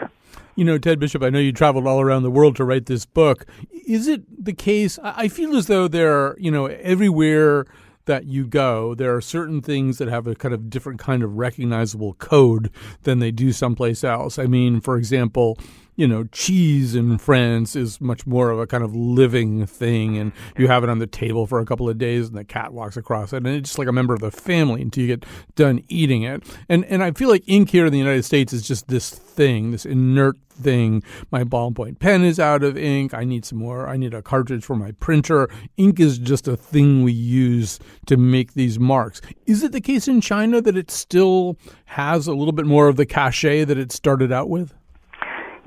You 0.55 0.65
know, 0.65 0.77
Ted 0.77 0.99
Bishop, 0.99 1.23
I 1.23 1.29
know 1.29 1.39
you 1.39 1.53
traveled 1.53 1.87
all 1.87 2.01
around 2.01 2.23
the 2.23 2.31
world 2.31 2.57
to 2.57 2.65
write 2.65 2.85
this 2.85 3.05
book. 3.05 3.45
Is 3.87 4.07
it 4.07 4.23
the 4.43 4.53
case? 4.53 4.99
I 5.01 5.29
feel 5.29 5.55
as 5.55 5.67
though 5.67 5.87
there, 5.87 6.13
are, 6.13 6.37
you 6.37 6.51
know, 6.51 6.65
everywhere 6.65 7.65
that 8.05 8.25
you 8.25 8.45
go, 8.45 8.95
there 8.95 9.15
are 9.15 9.21
certain 9.21 9.61
things 9.61 9.97
that 9.97 10.07
have 10.07 10.27
a 10.27 10.35
kind 10.35 10.53
of 10.53 10.69
different 10.69 10.99
kind 10.99 11.23
of 11.23 11.35
recognizable 11.35 12.13
code 12.15 12.71
than 13.03 13.19
they 13.19 13.31
do 13.31 13.51
someplace 13.51 14.03
else. 14.03 14.39
I 14.39 14.45
mean, 14.45 14.81
for 14.81 14.97
example, 14.97 15.57
you 15.95 16.07
know, 16.07 16.23
cheese 16.25 16.95
in 16.95 17.17
France 17.17 17.75
is 17.75 17.99
much 17.99 18.25
more 18.25 18.49
of 18.49 18.59
a 18.59 18.67
kind 18.67 18.83
of 18.83 18.95
living 18.95 19.65
thing, 19.65 20.17
and 20.17 20.31
you 20.57 20.67
have 20.67 20.83
it 20.83 20.89
on 20.89 20.99
the 20.99 21.07
table 21.07 21.45
for 21.45 21.59
a 21.59 21.65
couple 21.65 21.89
of 21.89 21.97
days, 21.97 22.27
and 22.27 22.37
the 22.37 22.43
cat 22.43 22.73
walks 22.73 22.97
across 22.97 23.33
it, 23.33 23.37
and 23.37 23.47
it's 23.47 23.69
just 23.69 23.79
like 23.79 23.87
a 23.87 23.91
member 23.91 24.13
of 24.13 24.21
the 24.21 24.31
family 24.31 24.81
until 24.81 25.01
you 25.01 25.07
get 25.07 25.25
done 25.55 25.83
eating 25.87 26.23
it. 26.23 26.43
And 26.69 26.85
and 26.85 27.03
I 27.03 27.11
feel 27.11 27.29
like 27.29 27.43
ink 27.47 27.69
here 27.69 27.85
in 27.85 27.91
the 27.91 27.99
United 27.99 28.23
States 28.23 28.53
is 28.53 28.67
just 28.67 28.87
this 28.87 29.09
thing, 29.09 29.71
this 29.71 29.85
inert 29.85 30.37
thing. 30.51 31.03
My 31.31 31.43
ballpoint 31.43 31.99
pen 31.99 32.23
is 32.23 32.39
out 32.39 32.63
of 32.63 32.77
ink. 32.77 33.13
I 33.13 33.23
need 33.23 33.45
some 33.45 33.59
more. 33.59 33.87
I 33.87 33.97
need 33.97 34.13
a 34.13 34.21
cartridge 34.21 34.63
for 34.63 34.75
my 34.75 34.91
printer. 34.93 35.49
Ink 35.77 35.99
is 35.99 36.17
just 36.17 36.47
a 36.47 36.55
thing 36.55 37.03
we 37.03 37.11
use 37.11 37.79
to 38.07 38.17
make 38.17 38.53
these 38.53 38.79
marks. 38.79 39.21
Is 39.45 39.63
it 39.63 39.71
the 39.71 39.81
case 39.81 40.07
in 40.07 40.21
China 40.21 40.61
that 40.61 40.77
it 40.77 40.91
still 40.91 41.57
has 41.85 42.27
a 42.27 42.33
little 42.33 42.53
bit 42.53 42.65
more 42.65 42.87
of 42.87 42.95
the 42.95 43.05
cachet 43.05 43.65
that 43.65 43.77
it 43.77 43.91
started 43.91 44.31
out 44.31 44.49
with? 44.49 44.73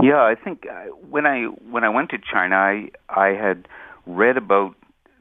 Yeah, 0.02 0.22
I 0.22 0.34
think 0.34 0.66
uh, 0.70 0.86
when 1.08 1.26
I 1.26 1.44
when 1.70 1.84
I 1.84 1.88
went 1.88 2.10
to 2.10 2.18
China, 2.18 2.56
I 2.56 2.90
I 3.08 3.28
had 3.28 3.68
read 4.06 4.36
about 4.36 4.74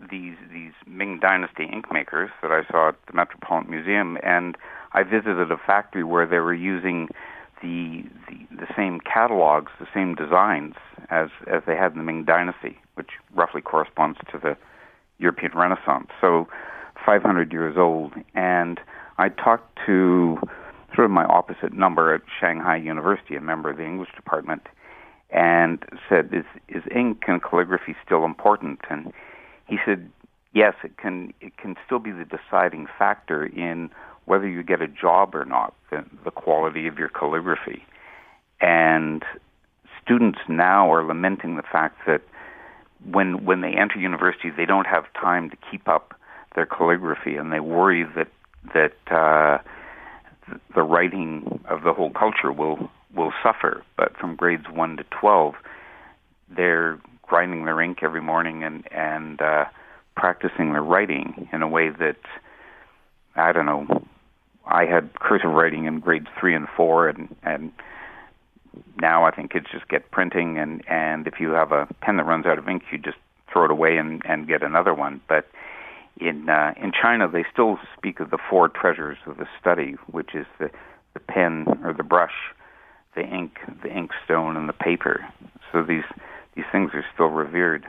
these 0.10 0.36
these 0.52 0.74
Ming 0.88 1.20
Dynasty 1.20 1.66
ink 1.72 1.86
makers 1.92 2.30
that 2.42 2.52
I 2.52 2.64
saw 2.70 2.90
at 2.90 2.96
the 3.08 3.14
Metropolitan 3.14 3.72
Museum, 3.72 4.18
and 4.24 4.58
I 4.94 5.04
visited 5.04 5.52
a 5.52 5.58
factory 5.58 6.04
where 6.04 6.26
they 6.26 6.40
were 6.40 6.54
using 6.54 7.08
the 7.62 8.04
the, 8.28 8.58
the 8.58 8.68
same 8.76 9.00
catalogs, 9.00 9.72
the 9.80 9.88
same 9.94 10.16
designs 10.16 10.76
as 11.10 11.30
as 11.48 11.62
they 11.66 11.76
had 11.76 11.94
in 11.94 12.00
the 12.00 12.04
Ming 12.04 12.26
Dynasty, 12.26 12.78
which 12.96 13.12
roughly 13.36 13.62
corresponds 13.62 14.18
to 14.32 14.38
the 14.38 14.58
European 15.20 15.52
Renaissance. 15.56 16.10
So, 16.20 16.48
500 17.06 17.52
years 17.54 17.78
old, 17.78 18.14
and 18.36 18.80
I 19.18 19.30
talked 19.30 19.80
to 19.86 20.38
my 21.14 21.26
opposite 21.26 21.74
number 21.74 22.14
at 22.14 22.22
Shanghai 22.40 22.78
University, 22.78 23.36
a 23.36 23.42
member 23.42 23.70
of 23.70 23.78
the 23.78 23.86
English 23.86 24.10
department, 24.16 24.68
and 25.30 25.84
said, 26.10 26.30
"Is 26.34 26.46
is 26.68 26.84
ink 26.94 27.24
and 27.28 27.42
calligraphy 27.42 27.96
still 28.06 28.26
important?" 28.26 28.82
And 28.90 29.14
he 29.68 29.78
said, 29.86 30.10
"Yes, 30.54 30.76
it 30.84 30.98
can. 30.98 31.34
It 31.42 31.56
can 31.58 31.76
still 31.86 32.00
be 32.00 32.12
the 32.12 32.26
deciding 32.26 32.88
factor 33.00 33.46
in 33.46 33.90
whether 34.26 34.48
you 34.48 34.64
get 34.64 34.82
a 34.82 34.88
job 34.88 35.36
or 35.36 35.46
not. 35.46 35.74
The, 35.90 36.04
the 36.24 36.32
quality 36.32 36.88
of 36.88 36.98
your 36.98 37.10
calligraphy." 37.10 37.86
And 38.60 39.24
students 40.02 40.40
now 40.48 40.92
are 40.92 41.04
lamenting 41.04 41.56
the 41.56 41.64
fact 41.64 42.06
that 42.06 42.22
when 43.10 43.46
when 43.46 43.62
they 43.62 43.74
enter 43.74 44.00
university, 44.00 44.50
they 44.50 44.66
don't 44.66 44.88
have 44.88 45.06
time 45.14 45.50
to 45.50 45.58
keep 45.70 45.88
up 45.88 46.14
their 46.56 46.66
calligraphy, 46.66 47.36
and 47.36 47.52
they 47.52 47.60
worry 47.60 48.04
that 48.16 48.30
that 48.74 48.94
uh, 49.12 49.58
the 50.76 50.84
writing 50.84 51.60
of 51.70 51.84
the 51.84 51.94
whole 51.94 52.12
culture 52.12 52.52
will 52.52 52.90
will 53.16 53.34
suffer. 53.44 53.84
But 53.98 54.18
from 54.18 54.36
grades 54.36 54.66
one 54.70 54.98
to 54.98 55.04
twelve, 55.06 55.56
they're 56.50 57.00
grinding 57.22 57.66
their 57.66 57.82
ink 57.82 58.00
every 58.02 58.22
morning 58.22 58.64
and 58.64 58.84
and 58.92 59.42
uh, 59.42 59.66
practicing 60.16 60.74
their 60.74 60.84
writing 60.84 61.48
in 61.52 61.62
a 61.62 61.68
way 61.68 61.90
that 61.90 62.18
I 63.36 63.52
don't 63.52 63.66
know. 63.66 64.06
I 64.66 64.86
had 64.86 65.14
cursive 65.20 65.52
writing 65.52 65.86
in 65.86 66.00
grades 66.00 66.28
three 66.40 66.56
and 66.56 66.68
four, 66.76 67.10
and 67.10 67.36
and 67.44 67.72
now 69.00 69.26
I 69.26 69.32
think 69.32 69.52
kids 69.52 69.68
just 69.72 69.88
get 69.88 70.12
printing, 70.12 70.58
and 70.58 70.84
and 70.88 71.28
if 71.28 71.40
you 71.40 71.52
have 71.52 71.72
a 71.72 71.88
pen 72.02 72.18
that 72.18 72.26
runs 72.26 72.46
out 72.46 72.58
of 72.58 72.68
ink, 72.68 72.84
you 72.92 72.98
just 72.98 73.18
throw 73.52 73.66
it 73.66 73.72
away 73.72 73.98
and 73.98 74.22
and 74.26 74.48
get 74.48 74.64
another 74.64 74.94
one. 74.94 75.22
But 75.28 75.48
in 76.20 76.50
uh, 76.50 76.74
in 76.78 76.92
China, 76.92 77.28
they 77.28 77.46
still 77.52 77.80
speak 77.98 78.20
of 78.20 78.30
the 78.30 78.38
four 78.50 78.70
treasures 78.70 79.18
of 79.26 79.38
the 79.38 79.48
study, 79.60 79.96
which 80.12 80.36
is 80.36 80.46
the 80.60 80.70
the 81.14 81.20
pen 81.20 81.66
or 81.84 81.94
the 81.94 82.04
brush, 82.04 82.34
the 83.16 83.22
ink, 83.22 83.58
the 83.82 83.90
inkstone, 83.90 84.58
and 84.58 84.68
the 84.68 84.74
paper. 84.74 85.26
So 85.72 85.84
these 85.84 86.04
these 86.56 86.66
things 86.72 86.92
are 86.94 87.06
still 87.14 87.30
revered. 87.30 87.86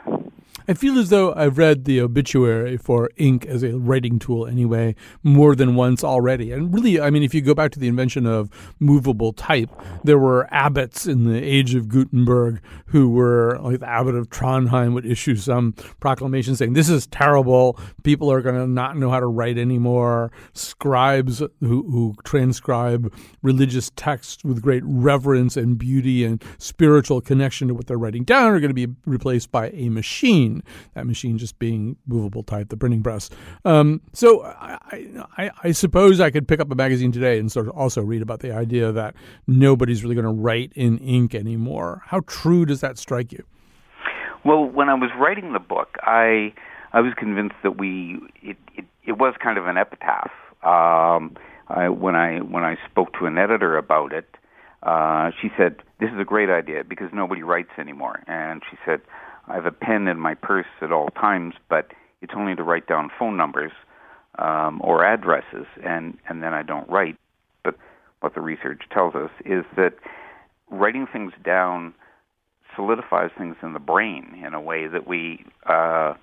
I 0.67 0.73
feel 0.73 0.99
as 0.99 1.11
though 1.11 1.35
I've 1.35 1.59
read 1.59 1.85
the 1.85 2.01
obituary 2.01 2.79
for 2.79 3.11
ink 3.17 3.45
as 3.45 3.63
a 3.63 3.77
writing 3.77 4.19
tool 4.19 4.47
anyway 4.47 4.95
more 5.23 5.55
than 5.55 5.75
once 5.75 6.03
already. 6.03 6.53
And 6.53 6.73
really, 6.73 6.99
I 6.99 7.11
mean, 7.11 7.23
if 7.23 7.35
you 7.35 7.43
go 7.43 7.55
back 7.55 7.71
to 7.73 7.79
the 7.79 7.87
invention 7.87 8.27
of 8.27 8.49
movable 8.81 9.35
type, 9.35 9.69
there 10.05 10.19
were 10.19 10.49
abbots 10.51 11.07
in 11.07 11.25
the 11.25 11.43
age 11.43 11.75
of 11.75 11.89
Gutenberg 11.89 12.63
who 12.87 13.11
were, 13.11 13.59
like 13.61 13.81
the 13.81 13.89
abbot 13.89 14.15
of 14.15 14.31
Trondheim 14.31 14.95
would 14.95 15.05
issue 15.05 15.37
some 15.37 15.75
proclamation 16.01 16.57
saying, 16.57 16.73
This 16.73 16.89
is 16.89 17.07
terrible. 17.09 17.79
People 18.03 18.33
are 18.33 18.41
going 18.41 18.55
to 18.55 18.67
not 18.67 18.97
know 18.97 19.11
how 19.11 19.21
to 19.21 19.27
write 19.27 19.59
anymore. 19.59 20.33
Scribes 20.55 21.41
who, 21.41 21.51
who 21.61 22.15
transcribe 22.25 23.13
religious 23.43 23.91
texts 23.97 24.43
with 24.43 24.63
great 24.63 24.83
reverence 24.87 25.59
and 25.59 25.77
beauty 25.77 26.25
and 26.25 26.43
spiritual 26.57 27.21
connection 27.21 27.69
to 27.69 27.75
what 27.75 27.87
they're 27.87 27.99
writing 27.99 28.25
down 28.25 28.53
are 28.53 28.61
going 28.61 28.75
to 28.75 28.87
be 28.87 28.95
replaced 29.05 29.53
by 29.53 29.69
a 29.75 29.91
machine. 30.45 30.63
That 30.95 31.07
machine 31.07 31.39
just 31.39 31.59
being 31.59 31.97
movable 32.07 32.43
type, 32.43 32.69
the 32.69 32.77
printing 32.77 33.03
press. 33.03 33.31
Um, 33.65 34.01
so 34.13 34.45
I, 34.45 34.79
I, 35.37 35.51
I, 35.63 35.73
suppose 35.73 36.21
I 36.21 36.31
could 36.31 36.47
pick 36.47 36.61
up 36.61 36.71
a 36.71 36.75
magazine 36.75 37.13
today 37.13 37.39
and 37.39 37.51
sort 37.51 37.69
of 37.69 37.77
also 37.77 38.03
read 38.03 38.23
about 38.23 38.41
the 38.41 38.53
idea 38.53 38.93
that 38.93 39.15
nobody's 39.47 40.03
really 40.03 40.15
going 40.15 40.27
to 40.27 40.43
write 40.43 40.73
in 40.75 40.99
ink 40.99 41.35
anymore. 41.35 42.03
How 42.07 42.21
true 42.27 42.67
does 42.67 42.81
that 42.81 42.99
strike 42.99 43.33
you? 43.33 43.45
Well, 44.45 44.65
when 44.65 44.89
I 44.89 44.95
was 44.95 45.11
writing 45.19 45.53
the 45.53 45.59
book, 45.59 45.97
I 46.03 46.53
I 46.93 47.01
was 47.01 47.15
convinced 47.17 47.57
that 47.63 47.79
we 47.79 48.21
it 48.43 48.57
it, 48.75 48.85
it 49.05 49.19
was 49.19 49.35
kind 49.43 49.59
of 49.59 49.67
an 49.67 49.79
epitaph. 49.79 50.31
Um, 50.63 51.37
I, 51.69 51.89
when 51.89 52.15
I 52.15 52.39
when 52.41 52.63
I 52.63 52.77
spoke 52.91 53.19
to 53.19 53.27
an 53.27 53.39
editor 53.39 53.79
about 53.79 54.13
it, 54.13 54.29
uh, 54.85 55.31
she 55.41 55.49
said, 55.57 55.77
This 55.99 56.11
is 56.11 56.21
a 56.21 56.25
great 56.25 56.51
idea 56.51 56.85
because 56.85 57.09
nobody 57.13 57.43
writes 57.43 57.71
anymore. 57.79 58.23
And 58.27 58.63
she 58.71 58.77
said, 58.85 59.01
I 59.49 59.55
have 59.55 59.67
a 59.67 59.73
pen 59.73 60.09
in 60.09 60.19
my 60.19 60.35
purse 60.35 60.67
at 60.81 60.93
all 60.93 61.09
times, 61.09 61.55
but 61.69 61.93
it's 62.23 62.33
only 62.37 62.55
to 62.55 62.63
write 62.63 62.87
down 62.87 63.11
phone 63.19 63.37
numbers 63.37 63.73
um, 64.39 64.81
or 64.83 65.05
addresses, 65.05 65.67
and, 65.85 66.17
and 66.29 66.43
then 66.43 66.55
I 66.55 66.63
don't 66.63 66.89
write. 66.89 67.17
But 67.63 67.77
what 68.21 68.35
the 68.35 68.41
research 68.41 68.83
tells 68.91 69.15
us 69.15 69.31
is 69.45 69.65
that 69.77 69.95
writing 70.71 71.07
things 71.13 71.33
down 71.45 71.95
solidifies 72.75 73.31
things 73.37 73.57
in 73.63 73.73
the 73.73 73.79
brain 73.79 74.43
in 74.45 74.55
a 74.55 74.61
way 74.61 74.87
that 74.87 75.07
we 75.07 75.45
uh, 75.67 76.15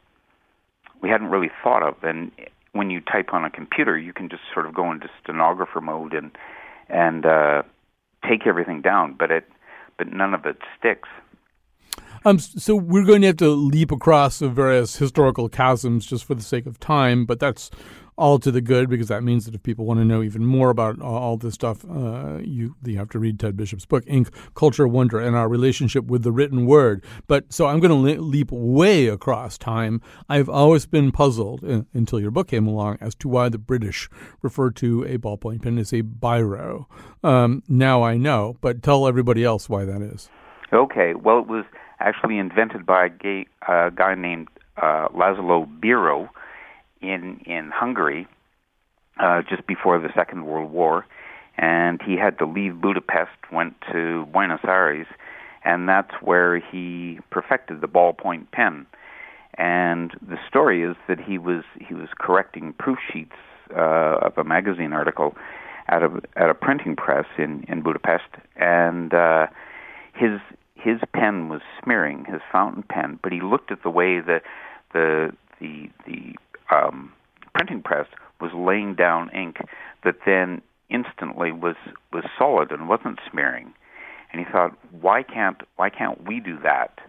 we 1.01 1.10
hadn't 1.10 1.28
really 1.28 1.51
thought 1.63 1.84
of. 1.84 1.96
And 2.04 2.32
when 2.74 2.90
you 2.90 3.01
type 3.01 3.34
on 3.34 3.44
a 3.44 3.50
computer, 3.50 3.98
you 3.98 4.13
can 4.13 4.30
just 4.30 4.44
sort 4.54 4.66
of 4.66 4.74
go 4.74 4.92
into 4.92 5.10
stenographer 5.24 5.82
mode 5.82 6.13
and 6.13 6.32
and 6.90 7.25
uh, 7.25 7.63
take 8.28 8.46
everything 8.46 8.82
down, 8.82 9.16
but 9.18 9.32
it 9.32 9.48
but 9.98 10.12
none 10.12 10.34
of 10.34 10.46
it 10.46 10.58
sticks. 10.78 11.10
Um, 12.24 12.38
so 12.38 12.75
we're 12.75 13.05
going 13.05 13.21
to 13.21 13.27
have 13.27 13.38
to 13.38 13.50
leap 13.50 13.91
across 13.91 14.39
the 14.39 14.50
various 14.50 14.98
historical 14.98 15.50
chasms 15.50 16.05
just 16.05 16.24
for 16.24 16.36
the 16.36 16.43
sake 16.43 16.67
of 16.67 16.79
time, 16.79 17.25
but 17.25 17.39
that's 17.39 17.71
all 18.17 18.38
to 18.38 18.51
the 18.51 18.62
good 18.62 18.88
because 18.88 19.07
that 19.07 19.24
means 19.24 19.45
that 19.45 19.55
if 19.55 19.63
people 19.63 19.86
want 19.86 20.00
to 20.00 20.05
know 20.05 20.21
even 20.21 20.45
more 20.45 20.69
about 20.69 21.01
all 21.01 21.38
this 21.38 21.55
stuff, 21.55 21.83
uh, 21.89 22.38
you 22.43 22.75
you 22.86 22.98
have 22.98 23.10
to 23.10 23.17
read 23.17 23.39
Ted 23.39 23.57
Bishop's 23.57 23.86
book, 23.88 24.03
Ink, 24.05 24.29
Culture, 24.53 24.88
Wonder, 24.88 25.19
and 25.19 25.36
Our 25.36 25.50
Relationship 25.50 26.05
with 26.05 26.21
the 26.21 26.31
Written 26.31 26.67
Word. 26.67 27.03
But 27.25 27.51
so 27.51 27.65
I'm 27.65 27.79
going 27.79 27.89
to 27.89 27.95
le- 27.95 28.21
leap 28.21 28.51
way 28.51 29.07
across 29.07 29.57
time. 29.57 30.01
I've 30.29 30.50
always 30.50 30.86
been 30.86 31.12
puzzled 31.12 31.63
uh, 31.63 31.83
until 31.93 32.19
your 32.19 32.29
book 32.29 32.50
came 32.50 32.67
along 32.67 33.00
as 33.01 33.15
to 33.15 33.27
why 33.27 33.50
the 33.50 33.57
British 33.57 34.07
refer 34.43 34.69
to 34.71 35.03
a 35.05 35.17
ballpoint 35.17 35.63
pen 35.63 35.79
as 35.79 35.91
a 35.91 36.03
biro. 36.03 36.86
Um, 37.24 37.63
now 37.67 38.03
I 38.03 38.17
know, 38.17 38.57
but 38.62 38.83
tell 38.83 39.07
everybody 39.07 39.43
else 39.43 39.67
why 39.67 39.86
that 39.86 40.03
is. 40.03 40.29
Okay. 40.74 41.13
Well, 41.13 41.40
it 41.40 41.48
was 41.48 41.66
actually 42.00 42.38
invented 42.38 42.86
by 42.86 43.06
a 43.06 43.10
gay, 43.10 43.46
uh, 43.68 43.90
guy 43.90 44.16
named 44.16 44.48
uh, 44.78 45.08
Laszlo 45.10 45.68
Biro 45.80 46.30
in 47.01 47.42
in 47.46 47.72
Hungary 47.74 48.28
uh, 49.20 49.42
just 49.48 49.68
before 49.68 50.00
the 50.00 50.10
Second 50.16 50.46
World 50.46 50.72
War, 50.72 51.06
and 51.58 52.01
he 52.01 52.16
had 52.16 52.38
to 52.40 52.46
leave 52.46 52.80
Budapest, 52.82 53.32
went 53.51 53.75
to 53.92 54.25
Buenos 54.32 54.62
Aires, 54.63 55.08
and 55.63 55.88
that's 55.88 56.12
where 56.22 56.60
he 56.60 57.20
perfected 57.30 57.82
the 57.82 57.88
ballpoint 57.88 58.51
pen. 58.51 58.86
And 59.58 60.12
the 60.22 60.38
story 60.48 60.84
is 60.84 60.96
that 61.08 61.20
he 61.20 61.38
was 61.38 61.63
he 61.86 61.94
was 61.94 62.08
correcting 62.18 62.74
proof 62.74 62.98
sheets 63.12 63.36
uh, 63.75 64.18
of 64.22 64.38
a 64.38 64.44
magazine 64.44 64.94
article 64.94 65.36
at 65.90 66.01
a 66.01 66.22
at 66.36 66.50
a 66.50 66.54
printing 66.54 66.96
press 66.96 67.25
in 67.38 67.66
in 67.68 67.82
Budapest, 67.82 68.30
and 68.56 69.13
uh, 69.13 69.48
his 70.13 70.40
his 70.83 71.00
pen 71.13 71.50
was 71.50 71.61
smearing 71.83 72.25
his 72.25 72.41
fountain 72.51 72.83
pen, 72.83 73.19
but 73.21 73.31
he 73.31 73.41
looked 73.41 73.71
at 73.71 73.83
the 73.83 73.89
way 73.89 74.19
that 74.19 74.41
the 74.93 75.31
the 75.59 75.89
the 76.05 76.35
um, 76.75 77.11
printing 77.53 77.81
press 77.81 78.07
was 78.39 78.51
laying 78.53 78.95
down 78.95 79.29
ink 79.29 79.57
that 80.03 80.15
then 80.25 80.61
instantly 80.89 81.51
was 81.51 81.75
was 82.11 82.23
solid 82.38 82.71
and 82.71 82.89
wasn't 82.89 83.19
smearing. 83.29 83.73
And 84.31 84.45
he 84.45 84.51
thought, 84.51 84.77
why 85.00 85.23
can't 85.23 85.61
why 85.75 85.89
can't 85.89 86.25
we 86.27 86.39
do 86.39 86.57
that? 86.63 87.00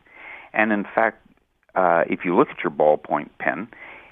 And 0.52 0.72
in 0.72 0.84
fact, 0.84 1.26
uh, 1.74 2.04
if 2.08 2.24
you 2.24 2.36
look 2.36 2.48
at 2.50 2.62
your 2.62 2.72
ballpoint 2.72 3.30
pen, 3.38 3.68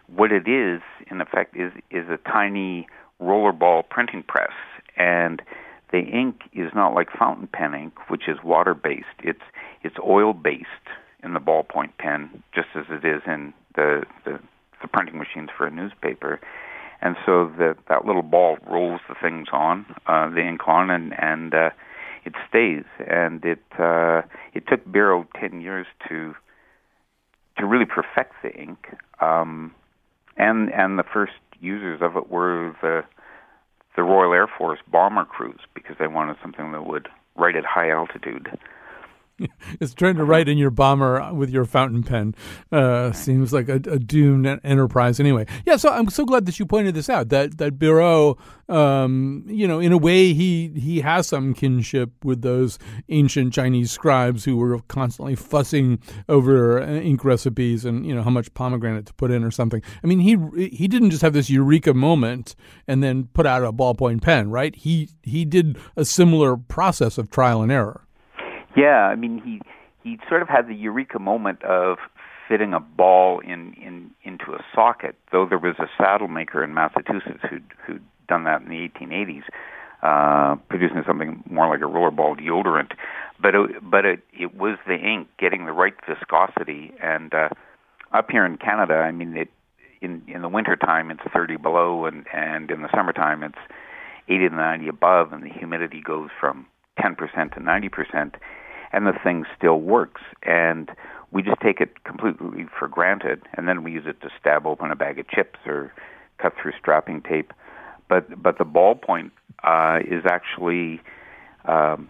what 0.06 0.32
it 0.32 0.48
is 0.48 0.80
in 1.10 1.20
effect 1.20 1.56
is 1.56 1.72
is 1.90 2.08
a 2.08 2.18
tiny 2.28 2.86
rollerball 3.20 3.88
printing 3.88 4.22
press, 4.22 4.52
and 4.96 5.42
the 5.92 5.98
ink 5.98 6.42
is 6.52 6.70
not 6.74 6.94
like 6.94 7.08
fountain 7.18 7.48
pen 7.52 7.74
ink, 7.74 7.94
which 8.08 8.28
is 8.28 8.38
water 8.44 8.74
based. 8.74 9.06
It's 9.22 9.42
it's 9.82 9.96
oil 10.06 10.32
based 10.32 10.66
in 11.22 11.34
the 11.34 11.40
ballpoint 11.40 11.96
pen, 11.98 12.42
just 12.54 12.68
as 12.74 12.84
it 12.90 13.04
is 13.04 13.22
in 13.26 13.52
the 13.74 14.04
the, 14.24 14.38
the 14.82 14.88
printing 14.88 15.18
machines 15.18 15.50
for 15.56 15.66
a 15.66 15.70
newspaper. 15.70 16.40
And 17.02 17.16
so 17.24 17.50
that 17.58 17.76
that 17.88 18.04
little 18.04 18.22
ball 18.22 18.58
rolls 18.68 19.00
the 19.08 19.14
things 19.20 19.48
on, 19.52 19.86
uh, 20.06 20.28
the 20.30 20.46
ink 20.46 20.60
on, 20.66 20.90
and 20.90 21.14
and 21.18 21.54
uh, 21.54 21.70
it 22.24 22.34
stays. 22.48 22.84
And 22.98 23.44
it 23.44 23.62
uh, 23.78 24.22
it 24.54 24.64
took 24.68 24.84
Biro 24.86 25.26
ten 25.38 25.60
years 25.60 25.86
to 26.08 26.34
to 27.58 27.66
really 27.66 27.86
perfect 27.86 28.34
the 28.42 28.52
ink. 28.52 28.86
Um, 29.20 29.74
and 30.36 30.72
and 30.72 30.98
the 30.98 31.04
first 31.04 31.32
users 31.60 32.00
of 32.02 32.16
it 32.16 32.30
were 32.30 32.74
the 32.80 33.04
the 34.00 34.04
Royal 34.04 34.32
Air 34.32 34.46
Force 34.46 34.78
bomber 34.90 35.26
crews 35.26 35.60
because 35.74 35.96
they 35.98 36.06
wanted 36.06 36.38
something 36.40 36.72
that 36.72 36.86
would 36.86 37.06
write 37.36 37.54
at 37.54 37.66
high 37.66 37.90
altitude. 37.90 38.48
it's 39.80 39.94
trying 39.94 40.16
to 40.16 40.24
write 40.24 40.48
in 40.48 40.58
your 40.58 40.70
bomber 40.70 41.32
with 41.32 41.50
your 41.50 41.64
fountain 41.64 42.02
pen 42.02 42.34
uh, 42.72 43.12
seems 43.12 43.52
like 43.52 43.68
a, 43.68 43.74
a, 43.74 43.98
doomed 43.98 44.46
enterprise 44.64 45.20
anyway. 45.20 45.46
Yeah, 45.66 45.76
so 45.76 45.90
I'm 45.90 46.08
so 46.08 46.24
glad 46.24 46.46
that 46.46 46.58
you 46.58 46.66
pointed 46.66 46.94
this 46.94 47.08
out. 47.08 47.28
That 47.28 47.58
that 47.58 47.78
Biro, 47.78 48.38
um, 48.68 49.44
you 49.46 49.66
know, 49.66 49.78
in 49.78 49.92
a 49.92 49.98
way, 49.98 50.32
he 50.32 50.68
he 50.68 51.00
has 51.00 51.26
some 51.26 51.54
kinship 51.54 52.10
with 52.24 52.42
those 52.42 52.78
ancient 53.08 53.52
Chinese 53.52 53.90
scribes 53.90 54.44
who 54.44 54.56
were 54.56 54.80
constantly 54.88 55.34
fussing 55.34 55.98
over 56.28 56.82
uh, 56.82 56.86
ink 56.86 57.24
recipes 57.24 57.84
and 57.84 58.06
you 58.06 58.14
know 58.14 58.22
how 58.22 58.30
much 58.30 58.52
pomegranate 58.54 59.06
to 59.06 59.14
put 59.14 59.30
in 59.30 59.44
or 59.44 59.50
something. 59.50 59.82
I 60.02 60.06
mean, 60.06 60.20
he 60.20 60.36
he 60.68 60.88
didn't 60.88 61.10
just 61.10 61.22
have 61.22 61.32
this 61.32 61.50
eureka 61.50 61.94
moment 61.94 62.54
and 62.86 63.02
then 63.02 63.28
put 63.32 63.46
out 63.46 63.64
a 63.64 63.72
ballpoint 63.72 64.22
pen, 64.22 64.50
right? 64.50 64.74
He 64.74 65.10
he 65.22 65.44
did 65.44 65.78
a 65.96 66.04
similar 66.04 66.56
process 66.56 67.18
of 67.18 67.30
trial 67.30 67.62
and 67.62 67.70
error. 67.70 68.06
Yeah, 68.76 69.06
I 69.06 69.16
mean 69.16 69.40
he 69.44 69.60
he 70.02 70.18
sort 70.28 70.42
of 70.42 70.48
had 70.48 70.68
the 70.68 70.74
eureka 70.74 71.18
moment 71.18 71.62
of 71.64 71.98
fitting 72.48 72.74
a 72.74 72.80
ball 72.80 73.40
in 73.40 73.74
in 73.74 74.10
into 74.22 74.52
a 74.52 74.64
socket. 74.74 75.16
Though 75.32 75.46
there 75.46 75.58
was 75.58 75.76
a 75.78 75.86
saddle 75.98 76.28
maker 76.28 76.62
in 76.62 76.74
Massachusetts 76.74 77.42
who'd 77.48 77.64
who'd 77.86 78.04
done 78.28 78.44
that 78.44 78.62
in 78.62 78.68
the 78.68 78.88
1880s, 78.88 79.42
uh, 80.02 80.56
producing 80.68 81.02
something 81.06 81.42
more 81.50 81.68
like 81.68 81.80
a 81.80 81.84
rollerball 81.84 82.40
deodorant. 82.40 82.92
But 83.40 83.54
it, 83.54 83.90
but 83.90 84.04
it 84.04 84.20
it 84.32 84.54
was 84.54 84.78
the 84.86 84.96
ink 84.96 85.28
getting 85.38 85.66
the 85.66 85.72
right 85.72 85.94
viscosity. 86.08 86.92
And 87.02 87.34
uh, 87.34 87.48
up 88.12 88.30
here 88.30 88.44
in 88.44 88.56
Canada, 88.56 88.94
I 88.94 89.12
mean 89.12 89.36
it 89.36 89.48
in 90.00 90.22
in 90.26 90.42
the 90.42 90.48
winter 90.48 90.76
time 90.76 91.10
it's 91.10 91.22
30 91.32 91.56
below, 91.56 92.04
and 92.06 92.26
and 92.32 92.70
in 92.70 92.82
the 92.82 92.88
summertime 92.94 93.42
it's 93.42 93.58
80 94.28 94.50
to 94.50 94.54
90 94.54 94.88
above, 94.88 95.32
and 95.32 95.42
the 95.42 95.48
humidity 95.48 96.00
goes 96.00 96.30
from 96.38 96.66
10% 97.00 97.16
to 97.54 97.60
90% 97.60 98.34
and 98.92 99.06
the 99.06 99.12
thing 99.22 99.44
still 99.56 99.80
works. 99.80 100.22
And 100.42 100.90
we 101.30 101.42
just 101.42 101.60
take 101.60 101.80
it 101.80 102.02
completely 102.04 102.66
for 102.78 102.88
granted, 102.88 103.42
and 103.54 103.68
then 103.68 103.84
we 103.84 103.92
use 103.92 104.04
it 104.06 104.20
to 104.22 104.30
stab 104.40 104.66
open 104.66 104.90
a 104.90 104.96
bag 104.96 105.18
of 105.18 105.28
chips 105.28 105.58
or 105.66 105.92
cut 106.38 106.54
through 106.60 106.72
strapping 106.78 107.22
tape. 107.22 107.52
But 108.08 108.42
but 108.42 108.58
the 108.58 108.64
ballpoint 108.64 109.30
uh, 109.62 110.00
is 110.04 110.24
actually 110.26 111.00
um, 111.66 112.08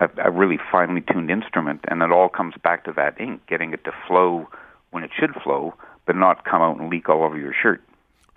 a, 0.00 0.08
a 0.24 0.30
really 0.30 0.58
finely 0.70 1.02
tuned 1.02 1.30
instrument, 1.30 1.80
and 1.88 2.02
it 2.02 2.10
all 2.10 2.28
comes 2.28 2.54
back 2.62 2.84
to 2.84 2.92
that 2.92 3.20
ink, 3.20 3.42
getting 3.46 3.72
it 3.72 3.84
to 3.84 3.92
flow 4.06 4.48
when 4.90 5.04
it 5.04 5.10
should 5.18 5.34
flow, 5.42 5.74
but 6.06 6.16
not 6.16 6.44
come 6.44 6.62
out 6.62 6.78
and 6.78 6.88
leak 6.90 7.08
all 7.08 7.22
over 7.22 7.38
your 7.38 7.54
shirt. 7.54 7.82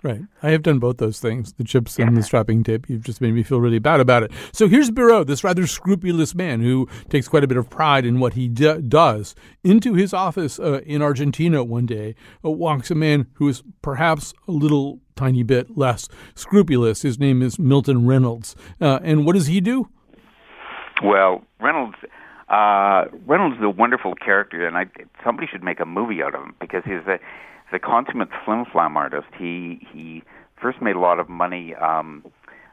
Right. 0.06 0.22
I 0.40 0.50
have 0.50 0.62
done 0.62 0.78
both 0.78 0.98
those 0.98 1.18
things, 1.18 1.54
the 1.54 1.64
chips 1.64 1.98
and 1.98 2.16
the 2.16 2.22
strapping 2.22 2.62
tape. 2.62 2.88
You've 2.88 3.02
just 3.02 3.20
made 3.20 3.34
me 3.34 3.42
feel 3.42 3.60
really 3.60 3.80
bad 3.80 3.98
about 3.98 4.22
it. 4.22 4.30
So 4.52 4.68
here's 4.68 4.88
Biro, 4.88 5.26
this 5.26 5.42
rather 5.42 5.66
scrupulous 5.66 6.32
man 6.32 6.60
who 6.60 6.88
takes 7.08 7.26
quite 7.26 7.42
a 7.42 7.48
bit 7.48 7.56
of 7.56 7.68
pride 7.68 8.06
in 8.06 8.20
what 8.20 8.34
he 8.34 8.46
d- 8.46 8.82
does. 8.82 9.34
Into 9.64 9.94
his 9.94 10.14
office 10.14 10.60
uh, 10.60 10.80
in 10.86 11.02
Argentina 11.02 11.64
one 11.64 11.86
day 11.86 12.14
uh, 12.44 12.50
walks 12.50 12.88
a 12.92 12.94
man 12.94 13.26
who 13.32 13.48
is 13.48 13.64
perhaps 13.82 14.32
a 14.46 14.52
little 14.52 15.00
tiny 15.16 15.42
bit 15.42 15.76
less 15.76 16.08
scrupulous. 16.36 17.02
His 17.02 17.18
name 17.18 17.42
is 17.42 17.58
Milton 17.58 18.06
Reynolds. 18.06 18.54
Uh, 18.80 19.00
and 19.02 19.26
what 19.26 19.34
does 19.34 19.48
he 19.48 19.60
do? 19.60 19.88
Well, 21.02 21.42
Reynolds. 21.60 21.96
Uh, 22.48 23.06
Reynolds 23.26 23.56
is 23.56 23.64
a 23.64 23.70
wonderful 23.70 24.14
character, 24.14 24.68
and 24.68 24.76
I, 24.76 24.84
somebody 25.24 25.48
should 25.50 25.64
make 25.64 25.80
a 25.80 25.84
movie 25.84 26.22
out 26.22 26.36
of 26.36 26.42
him 26.42 26.54
because 26.60 26.84
he's 26.84 27.04
a 27.08 27.18
the 27.72 27.78
consummate 27.78 28.28
flim 28.44 28.64
flam 28.70 28.96
artist. 28.96 29.28
He 29.38 29.86
he 29.92 30.22
first 30.60 30.80
made 30.80 30.96
a 30.96 31.00
lot 31.00 31.18
of 31.18 31.28
money 31.28 31.74
um, 31.74 32.24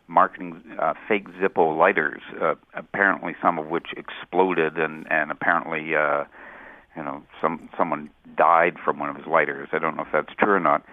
marketing 0.08 0.62
uh, 0.79 0.93
fake 1.08 1.27
Zippo 1.41 1.77
lighters, 1.77 2.21
uh, 2.41 2.56
apparently 2.75 3.36
some 3.41 3.58
of 3.58 3.67
which 3.67 3.88
exploded, 3.97 4.77
and 4.77 5.06
and 5.12 5.32
apparently 5.32 5.95
uh, 5.95 6.23
you 6.95 7.03
know 7.03 7.23
some 7.41 7.69
someone 7.77 8.10
died 8.38 8.75
from 8.84 8.99
one 8.99 9.10
of 9.10 9.15
his 9.15 9.25
lighters. 9.27 9.69
I 9.71 9.79
don't 9.79 9.95
know 9.95 10.03
if 10.03 10.12
that's 10.12 10.34
true 10.38 10.53
or 10.53 10.60
not. 10.60 10.84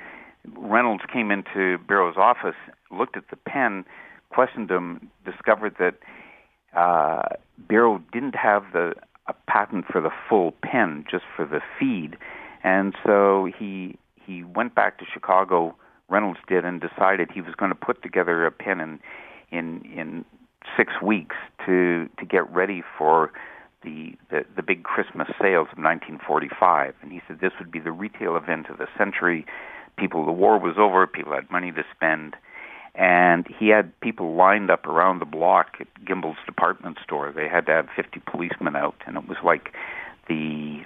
Reynolds 0.56 1.02
came 1.12 1.30
into 1.30 1.76
Biro's 1.86 2.16
office, 2.16 2.56
looked 2.90 3.16
at 3.16 3.28
the 3.28 3.36
pen, 3.36 3.84
questioned 4.30 4.70
him, 4.70 5.10
discovered 5.24 5.76
that 5.78 5.96
uh, 6.74 7.36
Biro 7.68 8.02
didn't 8.12 8.36
have 8.36 8.64
the 8.72 8.94
a 9.26 9.34
patent 9.46 9.84
for 9.86 10.00
the 10.00 10.10
full 10.28 10.52
pen, 10.62 11.04
just 11.08 11.24
for 11.36 11.46
the 11.46 11.60
feed 11.78 12.16
and 12.62 12.94
so 13.04 13.48
he 13.58 13.96
he 14.14 14.44
went 14.44 14.74
back 14.74 14.98
to 14.98 15.04
Chicago. 15.12 15.74
Reynolds 16.08 16.40
did 16.48 16.64
and 16.64 16.80
decided 16.80 17.30
he 17.32 17.40
was 17.40 17.54
going 17.54 17.70
to 17.70 17.76
put 17.76 18.02
together 18.02 18.46
a 18.46 18.50
pen 18.50 18.80
in 18.80 19.00
in 19.50 19.82
in 19.96 20.24
six 20.76 20.92
weeks 21.02 21.36
to 21.66 22.08
to 22.18 22.24
get 22.24 22.48
ready 22.50 22.82
for 22.98 23.32
the, 23.82 24.14
the 24.30 24.44
the 24.56 24.62
big 24.62 24.82
Christmas 24.82 25.28
sales 25.40 25.68
of 25.72 25.78
1945. 25.78 26.94
And 27.02 27.12
he 27.12 27.20
said 27.26 27.40
this 27.40 27.52
would 27.58 27.70
be 27.70 27.80
the 27.80 27.92
retail 27.92 28.36
event 28.36 28.68
of 28.68 28.78
the 28.78 28.86
century. 28.96 29.46
People, 29.96 30.24
the 30.24 30.32
war 30.32 30.58
was 30.58 30.76
over. 30.78 31.06
People 31.06 31.34
had 31.34 31.50
money 31.50 31.72
to 31.72 31.82
spend, 31.94 32.36
and 32.94 33.46
he 33.58 33.68
had 33.68 33.98
people 34.00 34.34
lined 34.34 34.70
up 34.70 34.86
around 34.86 35.18
the 35.18 35.26
block 35.26 35.76
at 35.80 35.88
Gimbel's 36.04 36.36
department 36.46 36.98
store. 37.02 37.32
They 37.34 37.48
had 37.48 37.66
to 37.66 37.72
have 37.72 37.88
50 37.94 38.20
policemen 38.30 38.76
out, 38.76 38.96
and 39.06 39.16
it 39.16 39.28
was 39.28 39.38
like 39.44 39.74
the 40.28 40.82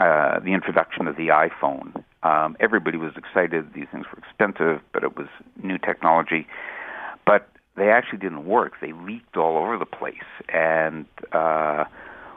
uh, 0.00 0.40
the 0.40 0.52
introduction 0.52 1.06
of 1.06 1.16
the 1.16 1.28
iPhone. 1.28 2.02
Um, 2.22 2.56
everybody 2.58 2.96
was 2.96 3.12
excited. 3.16 3.74
These 3.74 3.86
things 3.92 4.06
were 4.12 4.18
expensive, 4.18 4.80
but 4.92 5.04
it 5.04 5.16
was 5.16 5.28
new 5.62 5.78
technology. 5.78 6.46
But 7.26 7.48
they 7.76 7.90
actually 7.90 8.18
didn't 8.18 8.46
work. 8.46 8.74
They 8.80 8.92
leaked 8.92 9.36
all 9.36 9.56
over 9.56 9.78
the 9.78 9.86
place. 9.86 10.14
And 10.48 11.06
uh, 11.32 11.84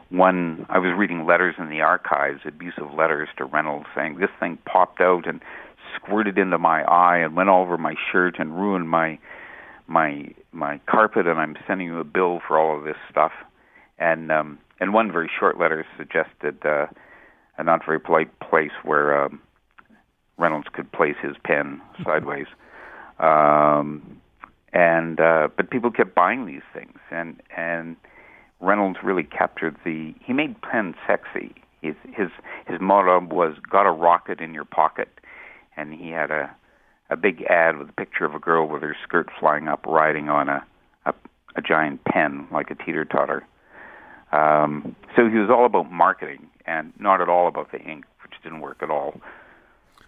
one, 0.10 0.66
I 0.70 0.80
was 0.80 0.94
reading 0.98 1.26
letters 1.26 1.56
in 1.58 1.70
the 1.70 1.82
archives, 1.82 2.42
abusive 2.46 2.94
letters 2.94 3.30
to 3.38 3.46
Reynolds, 3.46 3.88
saying 3.96 4.18
this 4.18 4.30
thing 4.40 4.58
popped 4.66 5.02
out 5.02 5.28
and 5.28 5.42
squirted 5.96 6.38
into 6.38 6.58
my 6.58 6.84
eye 6.84 7.18
and 7.18 7.36
went 7.36 7.50
all 7.50 7.64
over 7.64 7.78
my 7.78 7.96
shirt 8.12 8.36
and 8.40 8.56
ruined 8.56 8.90
my 8.90 9.20
my 9.88 10.34
my 10.52 10.80
carpet. 10.86 11.28
And 11.28 11.40
I'm 11.40 11.56
sending 11.66 11.88
you 11.88 12.00
a 12.00 12.04
bill 12.04 12.42
for 12.48 12.60
all 12.60 12.78
of 12.78 12.84
this 12.84 12.98
stuff. 13.10 13.32
And 14.00 14.32
um, 14.32 14.60
and 14.80 14.94
one 14.94 15.12
very 15.12 15.30
short 15.40 15.60
letter 15.60 15.86
suggested. 15.98 16.66
Uh, 16.66 16.88
a 17.58 17.64
not 17.64 17.86
very 17.86 18.00
polite 18.00 18.40
place 18.40 18.72
where 18.84 19.26
um, 19.26 19.42
Reynolds 20.38 20.68
could 20.72 20.92
place 20.92 21.16
his 21.22 21.36
pen 21.44 21.82
sideways. 22.04 22.48
Um, 23.20 24.22
and 24.74 25.20
uh, 25.20 25.48
but 25.56 25.70
people 25.70 25.92
kept 25.92 26.14
buying 26.14 26.46
these 26.46 26.62
things, 26.74 27.00
and 27.10 27.42
and 27.56 27.96
Reynolds 28.60 29.00
really 29.04 29.24
captured 29.24 29.76
the. 29.84 30.14
He 30.24 30.34
made 30.34 30.62
pen 30.62 30.94
sexy. 31.08 31.56
His 31.82 31.96
his 32.14 32.30
his 32.68 32.80
motto 32.80 33.20
was 33.26 33.56
"Got 33.70 33.88
a 33.88 33.92
rocket 33.92 34.40
in 34.40 34.54
your 34.54 34.66
pocket," 34.66 35.10
and 35.76 35.94
he 35.94 36.10
had 36.10 36.32
a 36.32 36.54
a 37.10 37.16
big 37.16 37.44
ad 37.44 37.78
with 37.78 37.90
a 37.90 37.94
picture 37.94 38.26
of 38.26 38.36
a 38.36 38.40
girl 38.40 38.68
with 38.68 38.82
her 38.82 38.96
skirt 39.04 39.30
flying 39.40 39.68
up, 39.68 39.86
riding 39.86 40.30
on 40.30 40.50
a 40.50 40.64
a, 41.06 41.14
a 41.56 41.62
giant 41.62 42.04
pen 42.04 42.48
like 42.52 42.70
a 42.70 42.76
teeter 42.76 43.06
totter. 43.06 43.44
Um, 44.32 44.96
so 45.16 45.30
he 45.30 45.38
was 45.38 45.50
all 45.50 45.66
about 45.66 45.92
marketing 45.92 46.48
and 46.66 46.94
not 47.00 47.22
at 47.22 47.30
all 47.30 47.48
about 47.48 47.72
the 47.72 47.80
ink, 47.80 48.06
which 48.24 48.34
didn't 48.44 48.60
work 48.60 48.78
at 48.82 48.90
all. 48.90 49.20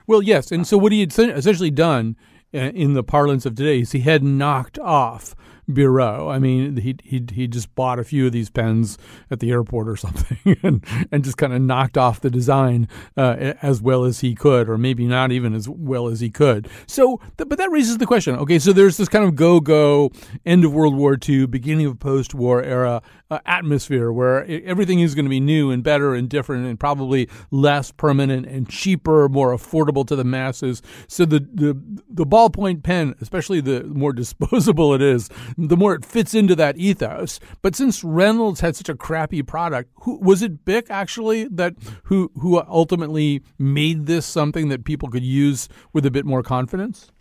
Well, 0.08 0.22
yes, 0.22 0.52
and 0.52 0.66
so 0.66 0.78
what 0.78 0.92
he 0.92 1.02
had 1.02 1.12
essentially 1.18 1.72
done 1.72 2.16
uh, 2.54 2.58
in 2.58 2.94
the 2.94 3.04
parlance 3.04 3.46
of 3.46 3.56
today 3.56 3.82
is 3.82 3.92
he 3.92 4.00
had 4.00 4.24
knocked 4.24 4.80
off 4.80 5.36
Biro. 5.70 6.34
I 6.34 6.40
mean, 6.40 6.78
he 6.78 6.96
he 7.04 7.26
he 7.32 7.48
just 7.48 7.74
bought 7.76 8.00
a 8.00 8.04
few 8.04 8.26
of 8.26 8.32
these 8.32 8.50
pens 8.50 8.98
at 9.30 9.40
the 9.40 9.52
airport 9.52 9.88
or 9.88 9.96
something, 10.06 10.58
and 10.64 10.84
and 11.12 11.24
just 11.24 11.38
kind 11.38 11.54
of 11.54 11.62
knocked 11.62 11.98
off 11.98 12.22
the 12.22 12.30
design 12.30 12.88
uh, 13.16 13.54
as 13.62 13.82
well 13.82 14.04
as 14.04 14.20
he 14.22 14.36
could, 14.36 14.70
or 14.70 14.78
maybe 14.78 15.06
not 15.06 15.32
even 15.32 15.54
as 15.54 15.70
well 15.70 16.08
as 16.08 16.20
he 16.20 16.30
could. 16.30 16.68
So, 16.88 17.22
th- 17.38 17.48
but 17.48 17.58
that 17.58 17.72
raises 17.72 17.98
the 17.98 18.06
question. 18.06 18.36
Okay, 18.36 18.60
so 18.60 18.74
there's 18.74 18.98
this 18.98 19.10
kind 19.10 19.26
of 19.26 19.36
go 19.36 19.60
go 19.60 20.12
end 20.46 20.66
of 20.66 20.74
World 20.74 20.96
War 20.96 21.18
II, 21.28 21.46
beginning 21.48 21.86
of 21.86 22.00
post 22.00 22.34
war 22.34 22.64
era 22.64 23.02
uh, 23.32 23.40
atmosphere 23.46 24.12
where 24.12 24.46
everything 24.46 25.00
is 25.00 25.16
going 25.16 25.26
to 25.26 25.30
be 25.30 25.40
new 25.40 25.72
and 25.72 25.84
better 25.84 26.16
and 26.16 26.30
different 26.30 26.66
and 26.66 26.80
probably 26.80 27.30
less 27.52 27.92
permanent 27.92 28.46
and 28.46 28.70
cheaper, 28.70 29.30
more 29.30 29.56
affordable 29.56 30.06
to 30.08 30.16
the 30.16 30.24
masses. 30.24 30.82
So 31.08 31.26
the 31.26 31.40
the 31.40 31.80
the 32.10 32.26
ballpoint 32.26 32.84
pen, 32.84 33.16
especially 33.22 33.62
the 33.62 33.84
more 33.84 34.14
disposable 34.20 34.94
it 34.94 35.02
is, 35.02 35.30
the 35.67 35.78
more 35.78 35.93
it 35.93 36.06
fits 36.06 36.34
into 36.34 36.56
that 36.56 36.78
ethos. 36.78 37.39
But 37.62 37.76
since 37.76 38.04
Reynolds 38.04 38.62
had 38.62 38.76
such 38.76 38.89
a 38.89 38.95
crappy 38.95 39.41
product, 39.41 39.91
who 40.02 40.17
was 40.19 40.41
it 40.41 40.63
Bic 40.65 40.88
actually 40.89 41.45
that 41.45 41.76
who 42.04 42.32
who 42.39 42.62
ultimately 42.62 43.43
made 43.58 44.06
this 44.06 44.26
something 44.26 44.69
that 44.69 44.86
people 44.86 45.10
could 45.10 45.24
use 45.24 45.67
with 45.93 46.06
a 46.06 46.12
bit 46.12 46.26
more 46.26 46.43
confidence? 46.43 47.12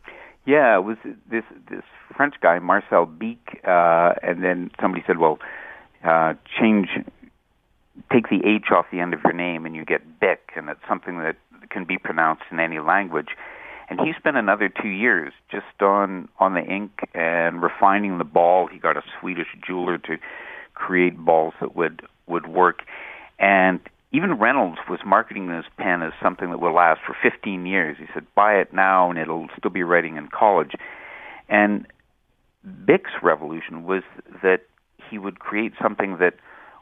Yeah, 0.46 0.76
it 0.76 0.84
was 0.84 0.96
this 1.30 1.44
this 1.68 1.82
French 2.16 2.34
guy 2.40 2.58
Marcel 2.58 3.06
Bich, 3.06 3.38
uh, 3.66 4.14
and 4.22 4.42
then 4.42 4.70
somebody 4.80 5.04
said, 5.06 5.18
"Well, 5.18 5.38
uh, 6.04 6.34
change, 6.58 6.88
take 8.12 8.28
the 8.28 8.40
H 8.44 8.70
off 8.70 8.86
the 8.90 9.00
end 9.00 9.14
of 9.14 9.20
your 9.24 9.34
name, 9.34 9.66
and 9.66 9.74
you 9.74 9.84
get 9.84 10.20
Bic, 10.20 10.52
and 10.56 10.68
it's 10.68 10.80
something 10.88 11.18
that 11.18 11.36
can 11.70 11.84
be 11.84 11.98
pronounced 11.98 12.44
in 12.50 12.60
any 12.60 12.78
language." 12.78 13.28
And 13.90 14.00
he 14.00 14.12
spent 14.18 14.36
another 14.36 14.68
two 14.68 14.88
years 14.88 15.32
just 15.50 15.80
on 15.80 16.28
on 16.38 16.54
the 16.54 16.62
ink 16.62 17.00
and 17.14 17.62
refining 17.62 18.18
the 18.18 18.24
ball. 18.24 18.66
He 18.66 18.78
got 18.78 18.96
a 18.96 19.02
Swedish 19.18 19.48
jeweler 19.66 19.98
to 19.98 20.18
create 20.74 21.16
balls 21.16 21.54
that 21.60 21.74
would 21.74 22.02
would 22.26 22.46
work, 22.46 22.82
and 23.38 23.80
even 24.12 24.38
Reynolds 24.38 24.78
was 24.88 25.00
marketing 25.04 25.48
this 25.48 25.66
pen 25.76 26.02
as 26.02 26.12
something 26.22 26.50
that 26.50 26.58
will 26.58 26.74
last 26.74 27.00
for 27.06 27.14
15 27.22 27.66
years. 27.66 27.96
He 27.98 28.06
said, 28.12 28.26
"Buy 28.34 28.54
it 28.54 28.72
now, 28.72 29.10
and 29.10 29.18
it'll 29.18 29.48
still 29.56 29.70
be 29.70 29.82
writing 29.82 30.16
in 30.16 30.28
college." 30.28 30.74
And 31.48 31.86
Bic's 32.84 33.22
revolution 33.22 33.84
was 33.84 34.02
that 34.42 34.62
he 35.10 35.18
would 35.18 35.38
create 35.38 35.72
something 35.80 36.18
that 36.18 36.34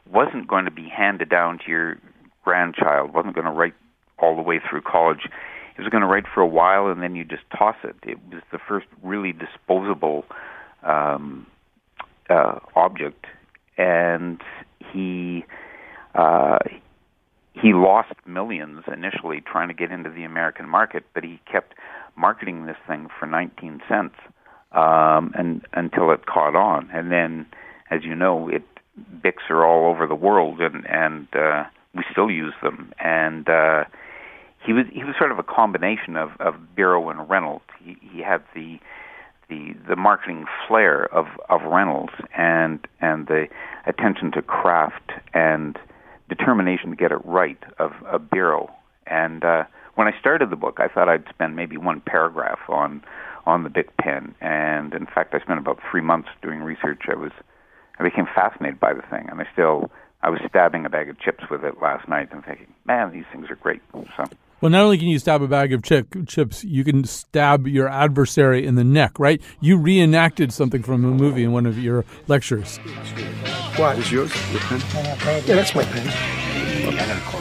wasn't 0.09 0.47
going 0.47 0.65
to 0.65 0.71
be 0.71 0.89
handed 0.89 1.29
down 1.29 1.59
to 1.59 1.71
your 1.71 1.97
grandchild, 2.43 3.13
wasn't 3.13 3.35
going 3.35 3.45
to 3.45 3.51
write 3.51 3.73
all 4.19 4.35
the 4.35 4.41
way 4.41 4.59
through 4.59 4.81
college. 4.81 5.27
It 5.77 5.81
was 5.81 5.89
going 5.89 6.01
to 6.01 6.07
write 6.07 6.25
for 6.33 6.41
a 6.41 6.47
while 6.47 6.87
and 6.87 7.01
then 7.01 7.15
you 7.15 7.23
just 7.23 7.43
toss 7.55 7.75
it. 7.83 7.95
It 8.03 8.17
was 8.31 8.41
the 8.51 8.59
first 8.67 8.87
really 9.03 9.33
disposable 9.33 10.25
um, 10.83 11.45
uh, 12.29 12.59
object, 12.75 13.25
and 13.77 14.41
he 14.91 15.45
uh, 16.15 16.59
he 17.53 17.73
lost 17.73 18.13
millions 18.25 18.83
initially 18.91 19.41
trying 19.41 19.67
to 19.67 19.73
get 19.73 19.91
into 19.91 20.09
the 20.09 20.23
American 20.23 20.67
market, 20.67 21.03
but 21.13 21.23
he 21.23 21.39
kept 21.51 21.73
marketing 22.15 22.65
this 22.65 22.77
thing 22.87 23.07
for 23.19 23.25
19 23.25 23.81
cents 23.87 24.15
um, 24.71 25.31
and 25.35 25.65
until 25.73 26.11
it 26.11 26.25
caught 26.25 26.55
on, 26.55 26.89
and 26.91 27.11
then 27.11 27.45
as 27.89 28.03
you 28.03 28.15
know, 28.15 28.49
it 28.49 28.63
Bics 29.23 29.49
are 29.49 29.63
all 29.65 29.89
over 29.89 30.07
the 30.07 30.15
world, 30.15 30.59
and 30.59 30.85
and 30.89 31.27
uh, 31.35 31.65
we 31.93 32.03
still 32.11 32.31
use 32.31 32.53
them. 32.63 32.91
And 32.99 33.47
uh, 33.47 33.83
he 34.65 34.73
was 34.73 34.85
he 34.91 35.03
was 35.03 35.15
sort 35.17 35.31
of 35.31 35.39
a 35.39 35.43
combination 35.43 36.17
of 36.17 36.31
of 36.39 36.55
Biro 36.75 37.09
and 37.11 37.29
Reynolds. 37.29 37.65
He 37.83 37.97
he 38.01 38.21
had 38.21 38.43
the 38.53 38.79
the 39.49 39.75
the 39.87 39.95
marketing 39.95 40.45
flair 40.67 41.05
of 41.13 41.27
of 41.49 41.61
Reynolds 41.63 42.13
and 42.35 42.85
and 42.99 43.27
the 43.27 43.47
attention 43.85 44.31
to 44.33 44.41
craft 44.41 45.11
and 45.33 45.77
determination 46.29 46.89
to 46.89 46.95
get 46.95 47.11
it 47.11 47.23
right 47.23 47.61
of 47.79 47.91
of 48.05 48.21
Biro. 48.23 48.71
And 49.05 49.43
uh, 49.43 49.63
when 49.95 50.07
I 50.07 50.19
started 50.19 50.49
the 50.49 50.57
book, 50.57 50.79
I 50.79 50.87
thought 50.87 51.07
I'd 51.07 51.27
spend 51.29 51.55
maybe 51.55 51.77
one 51.77 52.01
paragraph 52.01 52.59
on 52.67 53.03
on 53.45 53.63
the 53.63 53.69
Bic 53.69 53.95
pen, 53.95 54.35
and 54.41 54.93
in 54.93 55.05
fact, 55.05 55.33
I 55.33 55.39
spent 55.39 55.59
about 55.59 55.79
three 55.89 56.01
months 56.01 56.27
doing 56.41 56.59
research. 56.59 57.03
I 57.09 57.15
was 57.15 57.31
I 57.99 58.03
became 58.03 58.25
fascinated 58.25 58.79
by 58.79 58.93
the 58.93 59.01
thing, 59.03 59.27
and 59.29 59.39
I 59.39 59.47
still 59.53 59.89
I 60.21 60.29
was 60.29 60.41
stabbing 60.49 60.85
a 60.85 60.89
bag 60.89 61.09
of 61.09 61.19
chips 61.19 61.45
with 61.49 61.63
it 61.63 61.81
last 61.81 62.09
night 62.09 62.29
and 62.31 62.43
thinking, 62.43 62.67
man, 62.85 63.11
these 63.13 63.25
things 63.31 63.49
are 63.49 63.55
great. 63.55 63.81
So. 64.17 64.25
Well, 64.59 64.71
not 64.71 64.81
only 64.81 64.97
can 64.97 65.07
you 65.07 65.19
stab 65.19 65.43
a 65.43 65.47
bag 65.47 65.71
of 65.71 65.83
chip, 65.83 66.07
chips, 66.25 66.63
you 66.63 66.83
can 66.83 67.03
stab 67.03 67.67
your 67.67 67.87
adversary 67.87 68.65
in 68.65 68.73
the 68.73 68.83
neck, 68.83 69.19
right? 69.19 69.39
You 69.59 69.77
reenacted 69.77 70.51
something 70.51 70.81
from 70.81 71.05
a 71.05 71.09
movie 71.09 71.43
in 71.43 71.51
one 71.51 71.67
of 71.67 71.77
your 71.77 72.05
lectures. 72.27 72.77
What? 73.75 73.99
Is 73.99 74.11
yours? 74.11 74.31
Your 74.51 74.61
pen? 74.61 74.81
Yeah, 75.45 75.55
that's 75.55 75.75
my 75.75 75.83
pen. 75.83 76.07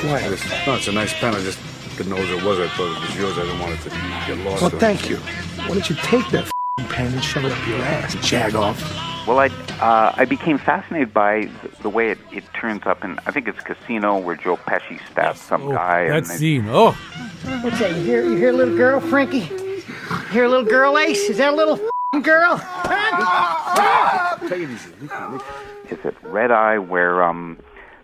Why? 0.05 0.21
no, 0.67 0.75
it's 0.77 0.89
a 0.89 0.93
nice 0.93 1.15
pen. 1.15 1.35
I 1.35 1.41
just 1.41 1.59
didn't 1.97 2.11
know 2.11 2.19
it 2.19 2.45
was. 2.45 2.59
I 2.59 2.69
thought 2.69 2.97
it 2.97 3.09
was 3.09 3.17
yours. 3.17 3.39
I 3.39 3.43
didn't 3.43 3.61
want 3.61 3.73
it 3.73 3.81
to 3.83 3.89
get 3.91 4.39
lost. 4.45 4.61
Well, 4.63 4.71
thank 4.73 5.09
you. 5.09 5.17
Why 5.17 5.69
don't 5.69 5.89
you 5.89 5.97
take 5.97 6.29
that 6.29 6.53
pen 6.87 7.13
and 7.13 7.23
shove 7.23 7.45
it 7.45 7.53
up 7.53 7.67
your 7.67 7.79
ass, 7.79 8.15
jag 8.27 8.55
off? 8.55 8.81
Well, 9.27 9.41
I 9.41 9.47
uh, 9.81 10.13
I 10.17 10.25
became 10.25 10.57
fascinated 10.57 11.13
by 11.13 11.49
the, 11.63 11.83
the 11.83 11.91
way 11.91 12.11
it, 12.11 12.19
it 12.33 12.45
turns 12.55 12.83
up 12.87 13.03
in 13.05 13.19
I 13.27 13.33
think 13.33 13.49
it's 13.49 13.61
Casino 13.61 14.19
where 14.19 14.37
Joe 14.37 14.57
Pesci 14.57 15.01
stabs 15.11 15.41
some 15.41 15.69
oh, 15.69 15.73
guy. 15.73 16.09
That 16.09 16.19
and 16.19 16.27
scene. 16.27 16.67
Oh. 16.69 16.93
What's 17.63 17.79
that? 17.81 17.91
You 17.97 18.03
hear? 18.03 18.25
You 18.25 18.37
hear, 18.37 18.51
a 18.51 18.53
little 18.53 18.77
girl, 18.77 19.01
Frankie? 19.01 19.39
You 19.39 19.83
hear, 20.31 20.45
a 20.45 20.49
little 20.49 20.65
girl, 20.65 20.97
Ace? 20.97 21.29
Is 21.29 21.39
that 21.39 21.53
a 21.53 21.57
little 21.57 21.77
girl? 22.23 22.59
Take 24.49 24.63
it. 24.63 25.91
Is 25.91 25.99
it 26.05 26.15
Red 26.23 26.51
Eye 26.51 26.79
where 26.79 27.23
um 27.23 27.59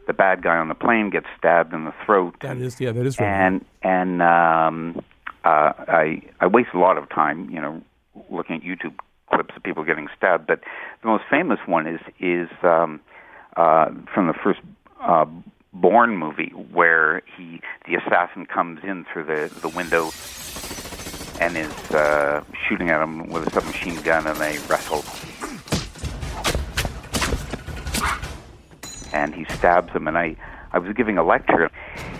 the 0.06 0.12
bad 0.12 0.42
guy 0.42 0.56
on 0.56 0.68
the 0.68 0.74
plane 0.74 1.10
gets 1.10 1.26
stabbed 1.38 1.72
in 1.72 1.84
the 1.84 1.94
throat? 2.04 2.34
That 2.40 2.58
is 2.58 2.80
yeah, 2.80 2.92
that 2.92 3.06
is 3.06 3.18
right. 3.18 3.28
And 3.28 3.64
and 3.82 4.22
um, 4.22 5.04
uh, 5.44 5.72
I 5.88 6.22
I 6.40 6.46
waste 6.46 6.70
a 6.74 6.78
lot 6.78 6.98
of 6.98 7.08
time, 7.08 7.48
you 7.50 7.60
know, 7.60 7.80
looking 8.36 8.56
at 8.56 8.62
YouTube 8.62 8.94
clips 9.32 9.54
of 9.56 9.62
people 9.62 9.84
getting 9.84 10.08
stabbed. 10.16 10.46
But 10.46 10.60
the 11.02 11.08
most 11.08 11.24
famous 11.30 11.58
one 11.66 11.86
is 11.86 12.00
is 12.20 12.48
um, 12.62 13.00
uh, 13.56 13.90
from 14.12 14.26
the 14.26 14.34
first 14.34 14.60
uh, 15.00 15.26
Bourne 15.72 16.16
movie, 16.16 16.50
where 16.72 17.22
he 17.36 17.60
the 17.86 17.94
assassin 17.96 18.46
comes 18.46 18.80
in 18.84 19.04
through 19.04 19.24
the 19.24 19.52
the 19.60 19.68
window 19.68 20.10
and 21.40 21.56
is 21.56 21.90
uh, 21.90 22.44
shooting 22.68 22.90
at 22.90 23.02
him 23.02 23.28
with 23.28 23.46
a 23.46 23.50
submachine 23.50 24.00
gun, 24.02 24.26
and 24.26 24.36
they 24.36 24.58
wrestle. 24.68 25.04
And 29.12 29.34
he 29.34 29.44
stabs 29.56 29.92
him, 29.92 30.06
and 30.08 30.16
I 30.16 30.36
I 30.72 30.78
was 30.78 30.92
giving 30.94 31.18
a 31.18 31.24
lecture, 31.24 31.70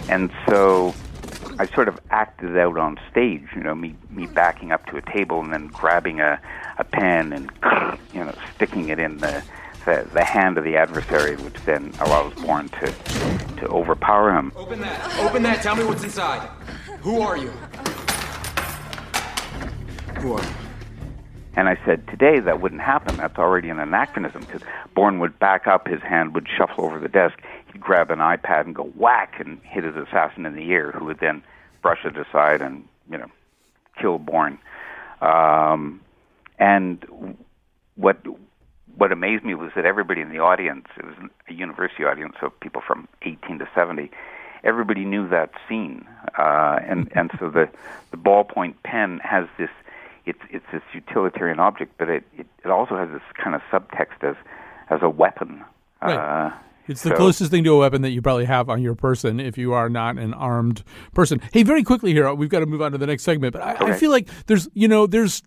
and 0.09 0.31
so 0.49 0.95
I 1.59 1.67
sort 1.67 1.89
of 1.89 2.01
acted 2.11 2.51
it 2.51 2.59
out 2.59 2.79
on 2.79 2.99
stage, 3.11 3.47
you 3.55 3.63
know, 3.63 3.75
me 3.75 3.95
me 4.11 4.25
mm-hmm. 4.25 4.35
backing 4.35 4.73
up 4.73 4.87
to 4.87 4.97
a 4.97 5.03
table 5.03 5.41
and 5.41 5.53
then 5.53 5.69
grabbing 5.69 6.21
a 6.21 6.41
a 6.79 6.85
pen 6.85 7.33
and 7.33 7.51
you 8.15 8.25
know 8.25 8.35
sticking 8.55 8.89
it 8.89 8.99
in 8.99 9.19
the 9.19 9.43
the, 9.85 10.09
the 10.13 10.25
hand 10.25 10.59
of 10.59 10.65
the 10.65 10.77
adversary, 10.77 11.37
which 11.37 11.55
then 11.65 11.93
allows 12.01 12.35
Bourne 12.35 12.69
to 12.69 12.93
to 13.59 13.67
overpower 13.69 14.33
him. 14.37 14.53
Open 14.57 14.81
that! 14.81 15.21
Open 15.21 15.43
that! 15.43 15.63
Tell 15.63 15.77
me 15.77 15.85
what's 15.85 16.05
inside. 16.05 16.49
Who 17.01 17.21
are 17.21 17.37
you? 17.37 17.51
Who 20.21 20.35
are 20.35 20.43
you? 20.43 20.55
And 21.55 21.69
I 21.69 21.79
said, 21.85 22.07
today 22.09 22.41
that 22.41 22.61
wouldn't 22.61 22.81
happen. 22.81 23.17
That's 23.17 23.39
already 23.39 23.69
an 23.69 23.79
anachronism 23.79 24.41
because 24.43 24.63
Bourne 24.95 25.19
would 25.19 25.39
back 25.39 25.67
up, 25.67 25.87
his 25.87 26.01
hand 26.01 26.35
would 26.35 26.49
shuffle 26.49 26.85
over 26.85 26.99
the 26.99 27.09
desk, 27.09 27.39
he'd 27.43 27.62
grab 27.81 28.11
an 28.11 28.19
iPad 28.19 28.67
and 28.67 28.75
go 28.75 28.85
whack 28.97 29.35
and 29.39 29.61
hit 29.63 29.85
his 29.85 29.97
assassin 29.97 30.47
in 30.47 30.55
the 30.55 30.71
ear, 30.71 30.93
who 30.93 31.05
would 31.07 31.21
then 31.21 31.43
brush 31.83 32.05
it 32.05 32.17
aside 32.17 32.63
and, 32.63 32.87
you 33.11 33.19
know, 33.19 33.31
kill 34.01 34.19
Bourne. 34.19 34.59
Um, 35.21 36.01
and 36.59 37.37
what 37.97 38.19
what 38.97 39.11
amazed 39.11 39.45
me 39.45 39.55
was 39.55 39.71
that 39.75 39.87
everybody 39.87 40.21
in 40.21 40.29
the 40.29 40.39
audience, 40.39 40.87
it 40.99 41.05
was 41.05 41.15
a 41.49 41.53
university 41.53 42.05
audience, 42.05 42.35
so 42.41 42.51
people 42.61 42.83
from 42.87 43.09
18 43.23 43.59
to 43.61 43.69
70, 43.75 44.11
everybody 44.65 45.05
knew 45.05 45.27
that 45.29 45.51
scene. 45.69 46.07
Uh, 46.39 46.79
and, 46.87 47.11
and 47.15 47.31
so 47.39 47.49
the, 47.49 47.71
the 48.11 48.19
ballpoint 48.19 48.75
pen 48.85 49.19
has 49.25 49.47
this 49.59 49.71
it's 50.25 50.39
it's 50.51 50.65
this 50.73 50.83
utilitarian 50.93 51.59
object, 51.59 51.95
but 51.99 52.09
it, 52.09 52.23
it, 52.39 52.47
it 52.65 52.71
also 52.71 52.97
has 52.97 53.09
this 53.11 53.23
kind 53.35 53.57
of 53.57 53.63
subtext 53.73 54.23
as 54.23 54.37
as 54.89 55.01
a 55.03 55.09
weapon. 55.09 55.65
Right. 56.01 56.15
Uh, 56.17 56.53
it's 56.89 57.03
the 57.03 57.11
so- 57.11 57.17
closest 57.17 57.51
thing 57.51 57.65
to 57.65 57.75
a 57.75 57.79
weapon 57.79 58.03
that 58.03 58.11
you 58.11 58.23
probably 58.23 58.45
have 58.45 58.69
on 58.69 58.83
your 58.83 58.95
person 58.95 59.41
if 59.41 59.57
you 59.59 59.73
are 59.73 59.89
not 59.89 60.19
an 60.19 60.35
armed 60.35 60.83
person. 61.15 61.41
Hey, 61.53 61.63
very 61.63 61.83
quickly 61.83 62.13
here, 62.13 62.33
we've 62.35 62.49
got 62.49 62.61
to 62.61 62.67
move 62.67 62.83
on 62.83 62.93
to 62.93 62.99
the 62.99 63.07
next 63.07 63.23
segment. 63.23 63.53
But 63.53 63.63
I, 63.63 63.93
I 63.93 63.93
feel 63.95 64.11
like 64.11 64.29
there's, 64.47 64.69
you 64.75 64.89
know, 64.89 65.07
there's, 65.07 65.43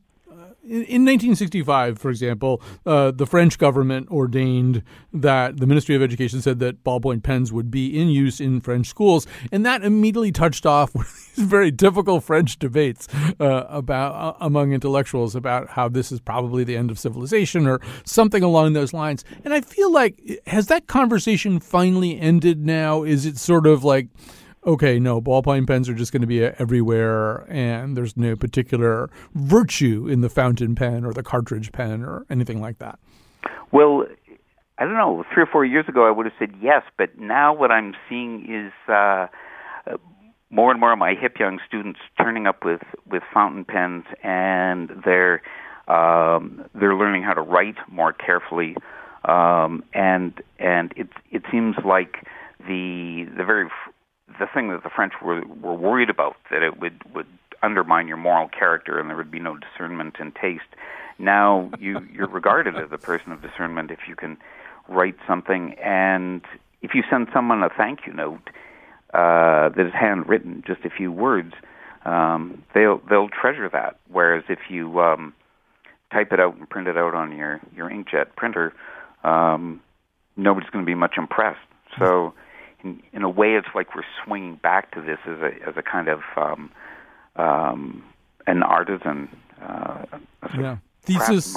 in 0.65 1.06
1965, 1.06 1.99
for 1.99 2.10
example, 2.10 2.62
uh, 2.86 3.12
the 3.12 3.28
French 3.28 3.58
government 3.60 4.10
ordained 4.10 4.82
that 5.13 5.58
the 5.58 5.67
Ministry 5.67 5.95
of 5.95 6.01
Education 6.01 6.41
said 6.41 6.60
that 6.60 6.84
ballpoint 6.84 7.21
pens 7.23 7.54
would 7.54 7.69
be 7.69 7.99
in 7.99 8.10
use 8.10 8.39
in 8.39 8.62
French 8.62 8.88
schools, 8.88 9.28
and 9.51 9.65
that 9.65 9.84
immediately 9.84 10.32
touched 10.32 10.65
off 10.65 10.93
these 11.36 11.45
very 11.45 11.69
difficult 11.69 12.23
French 12.23 12.58
debates 12.58 13.08
uh, 13.39 13.65
about 13.69 14.15
uh, 14.15 14.38
among 14.41 14.73
intellectuals 14.73 15.36
about 15.36 15.69
how 15.69 15.88
this 15.88 16.12
is 16.12 16.19
probably 16.19 16.63
the 16.63 16.75
end 16.75 16.89
of 16.89 16.97
civilization 16.97 17.67
or 17.67 17.80
something 18.04 18.41
along 18.41 18.73
those 18.73 18.93
lines. 18.93 19.23
And 19.43 19.54
I 19.54 19.62
feel 19.62 19.91
like 19.91 20.19
has 20.47 20.67
that 20.67 20.88
conversation 20.88 21.60
finally 21.60 22.19
ended 22.19 22.65
now? 22.65 23.04
Is 23.04 23.25
it 23.25 23.38
sort 23.38 23.67
of 23.67 23.84
like 23.84 24.08
okay, 24.65 24.99
no, 24.99 25.21
ballpoint 25.21 25.67
pens 25.67 25.88
are 25.89 25.93
just 25.93 26.12
going 26.12 26.21
to 26.21 26.28
be 26.28 26.43
everywhere, 26.43 27.45
and 27.49 27.95
there's 27.95 28.17
no 28.17 28.36
particular 28.36 29.10
virtue 29.34 30.08
in 30.08 30.21
the 30.21 30.30
fountain 30.30 30.75
pen 30.75 31.06
or 31.06 31.13
the 31.13 31.23
cartridge 31.23 31.71
pen 31.71 32.04
or 32.04 32.25
anything 32.30 32.62
like 32.62 32.80
that? 32.80 32.99
Well, 33.71 34.06
I 34.78 34.84
don't 34.84 34.93
know. 34.93 35.23
Three 35.34 35.43
or 35.43 35.47
four 35.47 35.65
years 35.65 35.86
ago, 35.88 36.08
I 36.08 36.12
would 36.12 36.25
have 36.25 36.36
said 36.38 36.54
yes, 36.62 36.84
but 36.97 37.17
now 37.17 37.54
what 37.54 37.71
I'm 37.71 37.93
seeing 38.10 38.45
is 38.49 38.73
uh, 38.93 39.28
more 40.49 40.71
and 40.71 40.80
more 40.80 40.93
of 40.93 40.99
my 40.99 41.13
hip 41.13 41.38
young 41.39 41.60
students 41.67 41.99
turning 42.19 42.47
up 42.47 42.65
with 42.65 42.82
with 43.10 43.23
fountain 43.34 43.65
pens, 43.65 44.04
and 44.23 44.89
they're 45.04 45.41
um, 45.88 46.65
they're 46.73 46.95
learning 46.95 47.23
how 47.23 47.34
to 47.34 47.41
write 47.41 47.75
more 47.89 48.12
carefully, 48.12 48.75
um, 49.25 49.84
and 49.93 50.41
and 50.60 50.93
it 50.95 51.10
it 51.32 51.43
seems 51.51 51.75
like 51.86 52.25
the 52.60 53.28
the 53.38 53.43
very 53.43 53.69
the 54.27 54.47
thing 54.53 54.69
that 54.69 54.83
the 54.83 54.89
French 54.89 55.13
were 55.23 55.41
were 55.61 55.73
worried 55.73 56.09
about 56.09 56.35
that 56.51 56.63
it 56.63 56.79
would 56.79 57.01
would 57.13 57.27
undermine 57.63 58.07
your 58.07 58.17
moral 58.17 58.47
character 58.49 58.99
and 58.99 59.09
there 59.09 59.17
would 59.17 59.31
be 59.31 59.39
no 59.39 59.57
discernment 59.57 60.15
and 60.19 60.35
taste. 60.35 60.63
Now 61.17 61.71
you 61.79 62.05
you're 62.11 62.27
regarded 62.27 62.75
as 62.75 62.91
a 62.91 62.97
person 62.97 63.31
of 63.31 63.41
discernment 63.41 63.91
if 63.91 63.99
you 64.07 64.15
can 64.15 64.38
write 64.88 65.15
something 65.27 65.75
and 65.83 66.41
if 66.81 66.93
you 66.93 67.03
send 67.09 67.27
someone 67.33 67.63
a 67.63 67.69
thank 67.69 68.05
you 68.05 68.13
note 68.13 68.49
uh, 69.13 69.69
that 69.69 69.85
is 69.88 69.93
handwritten, 69.93 70.63
just 70.67 70.83
a 70.85 70.89
few 70.89 71.11
words, 71.11 71.53
um, 72.05 72.63
they'll 72.73 73.01
they'll 73.09 73.29
treasure 73.29 73.69
that. 73.69 73.97
Whereas 74.11 74.43
if 74.49 74.59
you 74.69 74.99
um, 74.99 75.33
type 76.11 76.31
it 76.31 76.39
out 76.39 76.55
and 76.55 76.69
print 76.69 76.88
it 76.88 76.97
out 76.97 77.15
on 77.15 77.35
your 77.35 77.61
your 77.75 77.89
inkjet 77.89 78.35
printer, 78.35 78.73
um, 79.23 79.81
nobody's 80.35 80.69
going 80.69 80.83
to 80.83 80.89
be 80.89 80.95
much 80.95 81.15
impressed. 81.17 81.59
So 81.97 82.33
in, 83.13 83.24
a 83.24 83.30
way, 83.30 83.56
it's 83.56 83.67
like 83.74 83.95
we're 83.95 84.04
swinging 84.24 84.56
back 84.56 84.91
to 84.91 85.02
this 85.02 85.17
as 85.26 85.39
a 85.39 85.67
as 85.67 85.76
a 85.78 85.82
kind 85.82 86.08
of 86.08 86.21
um, 86.38 86.71
um, 87.36 88.04
an 88.48 88.63
artisan. 88.63 89.30
Uh, 89.62 90.06
yeah. 90.58 90.78
Thesis, 91.02 91.56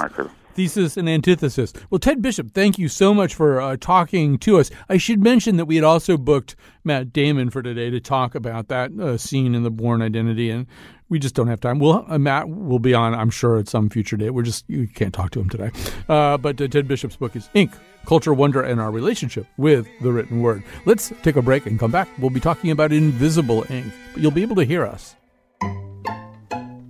thesis 0.54 0.96
and 0.98 1.08
antithesis. 1.08 1.72
Well, 1.88 1.98
Ted 1.98 2.20
Bishop, 2.20 2.52
thank 2.52 2.78
you 2.78 2.88
so 2.88 3.14
much 3.14 3.34
for 3.34 3.60
uh, 3.60 3.76
talking 3.80 4.36
to 4.40 4.58
us. 4.58 4.70
I 4.90 4.98
should 4.98 5.22
mention 5.22 5.56
that 5.56 5.64
we 5.64 5.76
had 5.76 5.84
also 5.84 6.18
booked 6.18 6.54
Matt 6.84 7.14
Damon 7.14 7.48
for 7.48 7.62
today 7.62 7.88
to 7.88 7.98
talk 7.98 8.34
about 8.34 8.68
that 8.68 8.90
uh, 9.00 9.16
scene 9.16 9.54
in 9.54 9.62
the 9.62 9.70
Bourne 9.70 10.02
Identity, 10.02 10.50
and 10.50 10.66
we 11.08 11.18
just 11.18 11.34
don't 11.34 11.48
have 11.48 11.60
time. 11.60 11.78
Well, 11.78 12.04
uh, 12.08 12.18
Matt 12.18 12.48
will 12.48 12.78
be 12.78 12.94
on, 12.94 13.14
I'm 13.14 13.30
sure, 13.30 13.58
at 13.58 13.68
some 13.68 13.88
future 13.88 14.16
date. 14.16 14.30
We're 14.30 14.42
just 14.42 14.64
you 14.68 14.86
can't 14.88 15.14
talk 15.14 15.30
to 15.32 15.40
him 15.40 15.48
today. 15.48 15.70
Uh, 16.08 16.36
but 16.36 16.60
uh, 16.60 16.68
Ted 16.68 16.86
Bishop's 16.88 17.16
book 17.16 17.34
is 17.36 17.48
Ink: 17.54 17.72
Culture, 18.06 18.34
Wonder, 18.34 18.62
and 18.62 18.80
Our 18.80 18.90
Relationship 18.90 19.46
with 19.56 19.86
the 20.02 20.12
Written 20.12 20.40
Word. 20.40 20.62
Let's 20.84 21.12
take 21.22 21.36
a 21.36 21.42
break 21.42 21.66
and 21.66 21.78
come 21.78 21.90
back. 21.90 22.08
We'll 22.18 22.30
be 22.30 22.40
talking 22.40 22.70
about 22.70 22.92
invisible 22.92 23.64
ink, 23.70 23.92
but 24.12 24.22
you'll 24.22 24.30
be 24.30 24.42
able 24.42 24.56
to 24.56 24.64
hear 24.64 24.84
us. 24.84 25.16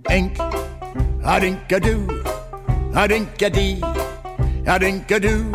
Ink, 0.09 0.37
a 0.39 1.39
dink 1.39 1.71
a 1.71 1.79
doo, 1.79 2.23
a 2.95 3.07
dink 3.07 3.41
a 3.41 3.49
dee, 3.49 3.81
a 4.65 4.79
dink 4.79 5.11
a 5.11 5.19
doo. 5.19 5.51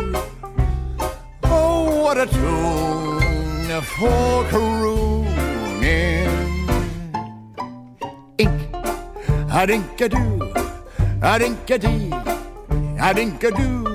Oh, 1.43 2.03
what 2.03 2.17
a 2.17 2.25
tune 2.25 3.81
for 3.81 4.43
crooning. 4.49 5.24
A 9.57 9.65
dink 9.65 10.01
a 10.01 10.09
doo, 10.09 10.53
a 11.21 11.39
dink 11.39 11.69
a 11.69 11.77
dee, 11.77 12.11
a 12.99 13.13
dink 13.13 13.41
a 13.41 13.51
doo. 13.51 13.85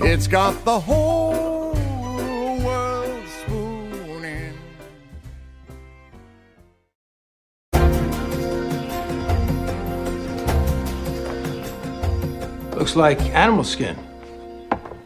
It's 0.00 0.26
got 0.26 0.64
the 0.64 0.80
whole 0.80 1.72
world 2.64 3.22
spooning. 3.28 4.58
Looks 12.72 12.96
like 12.96 13.20
animal 13.32 13.62
skin. 13.62 13.96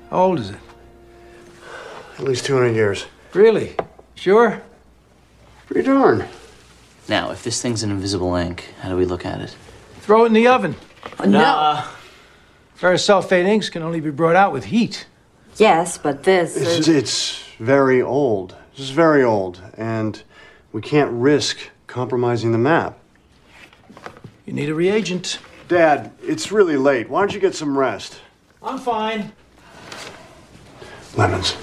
How 0.08 0.22
old 0.22 0.38
is 0.40 0.48
it? 0.48 0.56
At 2.18 2.24
least 2.24 2.46
200 2.46 2.74
years. 2.74 3.04
Really? 3.34 3.76
Sure? 4.14 4.62
Pretty 5.66 5.86
darn. 5.86 6.26
Now, 7.10 7.32
if 7.32 7.42
this 7.42 7.60
thing's 7.60 7.82
an 7.82 7.90
invisible 7.90 8.36
ink, 8.36 8.72
how 8.82 8.88
do 8.88 8.96
we 8.96 9.04
look 9.04 9.26
at 9.26 9.40
it? 9.40 9.56
Throw 9.98 10.22
it 10.22 10.26
in 10.28 10.32
the 10.32 10.46
oven. 10.46 10.76
Uh, 11.18 11.26
no. 11.26 11.84
Ferrous 12.74 13.04
sulfate 13.04 13.46
inks 13.46 13.68
can 13.68 13.82
only 13.82 13.98
be 13.98 14.10
brought 14.10 14.36
out 14.36 14.52
with 14.52 14.66
heat. 14.66 15.08
Yes, 15.56 15.98
but 15.98 16.22
this. 16.22 16.56
It's, 16.56 16.86
it's 16.86 17.42
very 17.58 18.00
old. 18.00 18.54
This 18.70 18.84
is 18.84 18.90
very 18.90 19.24
old, 19.24 19.60
and 19.76 20.22
we 20.70 20.82
can't 20.82 21.10
risk 21.10 21.58
compromising 21.88 22.52
the 22.52 22.58
map. 22.58 22.96
You 24.46 24.52
need 24.52 24.68
a 24.68 24.74
reagent. 24.76 25.40
Dad, 25.66 26.12
it's 26.22 26.52
really 26.52 26.76
late. 26.76 27.10
Why 27.10 27.22
don't 27.22 27.34
you 27.34 27.40
get 27.40 27.56
some 27.56 27.76
rest? 27.76 28.20
I'm 28.62 28.78
fine. 28.78 29.32
Lemons. 31.16 31.56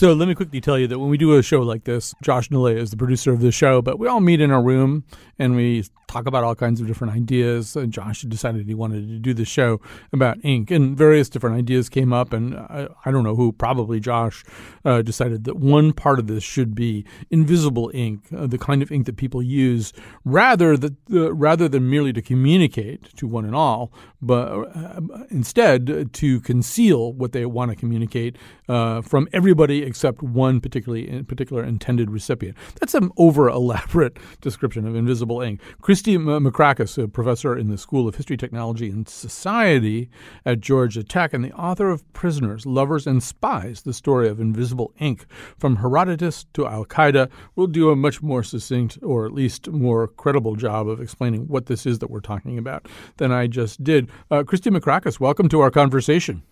So 0.00 0.14
let 0.14 0.28
me 0.28 0.34
quickly 0.34 0.62
tell 0.62 0.78
you 0.78 0.86
that 0.86 0.98
when 0.98 1.10
we 1.10 1.18
do 1.18 1.36
a 1.36 1.42
show 1.42 1.60
like 1.60 1.84
this, 1.84 2.14
Josh 2.22 2.48
Nilaya 2.48 2.78
is 2.78 2.90
the 2.90 2.96
producer 2.96 3.34
of 3.34 3.40
the 3.40 3.52
show, 3.52 3.82
but 3.82 3.98
we 3.98 4.08
all 4.08 4.20
meet 4.20 4.40
in 4.40 4.50
our 4.50 4.62
room 4.62 5.04
and 5.38 5.54
we 5.54 5.84
talk 6.10 6.26
about 6.26 6.42
all 6.42 6.54
kinds 6.54 6.80
of 6.80 6.86
different 6.86 7.14
ideas. 7.14 7.76
And 7.76 7.92
Josh 7.92 8.22
decided 8.22 8.66
he 8.66 8.74
wanted 8.74 9.08
to 9.08 9.18
do 9.18 9.32
the 9.32 9.44
show 9.44 9.80
about 10.12 10.38
ink, 10.42 10.70
and 10.70 10.96
various 10.96 11.28
different 11.28 11.56
ideas 11.56 11.88
came 11.88 12.12
up. 12.12 12.32
And 12.32 12.56
I, 12.56 12.88
I 13.04 13.10
don't 13.10 13.24
know 13.24 13.36
who, 13.36 13.52
probably 13.52 14.00
Josh, 14.00 14.44
uh, 14.84 15.02
decided 15.02 15.44
that 15.44 15.56
one 15.56 15.92
part 15.92 16.18
of 16.18 16.26
this 16.26 16.42
should 16.42 16.74
be 16.74 17.04
invisible 17.30 17.90
ink, 17.94 18.24
uh, 18.36 18.46
the 18.46 18.58
kind 18.58 18.82
of 18.82 18.90
ink 18.90 19.06
that 19.06 19.16
people 19.16 19.42
use, 19.42 19.92
rather 20.24 20.76
that 20.76 20.94
uh, 21.12 21.32
rather 21.32 21.68
than 21.68 21.88
merely 21.88 22.12
to 22.12 22.22
communicate 22.22 23.14
to 23.16 23.26
one 23.26 23.44
and 23.44 23.54
all, 23.54 23.92
but 24.20 24.48
uh, 24.74 25.00
instead 25.30 26.12
to 26.12 26.40
conceal 26.40 27.12
what 27.12 27.32
they 27.32 27.46
want 27.46 27.70
to 27.70 27.76
communicate 27.76 28.36
uh, 28.68 29.00
from 29.00 29.28
everybody 29.32 29.82
except 29.90 30.22
one 30.22 30.60
particularly 30.60 31.22
particular 31.24 31.64
intended 31.64 32.10
recipient. 32.10 32.56
That's 32.78 32.94
an 32.94 33.10
over 33.16 33.48
elaborate 33.48 34.16
description 34.40 34.86
of 34.86 34.94
invisible 34.94 35.40
ink. 35.42 35.60
Kristie 35.82 36.16
Macrakis, 36.16 37.02
a 37.02 37.08
professor 37.08 37.56
in 37.56 37.68
the 37.68 37.76
School 37.76 38.08
of 38.08 38.14
History, 38.14 38.36
Technology, 38.36 38.88
and 38.88 39.08
Society 39.08 40.08
at 40.46 40.60
Georgia 40.60 41.02
Tech, 41.02 41.34
and 41.34 41.44
the 41.44 41.52
author 41.52 41.90
of 41.90 42.10
Prisoners, 42.12 42.64
Lovers, 42.64 43.06
and 43.06 43.22
Spies: 43.22 43.82
The 43.82 43.92
Story 43.92 44.28
of 44.28 44.40
Invisible 44.40 44.92
Ink 44.98 45.26
from 45.58 45.76
Herodotus 45.76 46.46
to 46.54 46.66
Al 46.66 46.84
Qaeda, 46.84 47.28
will 47.56 47.66
do 47.66 47.90
a 47.90 47.96
much 47.96 48.22
more 48.22 48.42
succinct, 48.42 48.98
or 49.02 49.26
at 49.26 49.32
least 49.32 49.68
more 49.68 50.06
credible 50.06 50.54
job 50.54 50.88
of 50.88 51.00
explaining 51.00 51.48
what 51.48 51.66
this 51.66 51.84
is 51.84 51.98
that 51.98 52.10
we're 52.10 52.20
talking 52.20 52.56
about 52.56 52.86
than 53.16 53.32
I 53.32 53.48
just 53.48 53.82
did. 53.82 54.08
Uh, 54.30 54.44
Kristie 54.44 54.74
Macrakis, 54.74 55.18
welcome 55.18 55.48
to 55.48 55.60
our 55.60 55.70
conversation. 55.70 56.42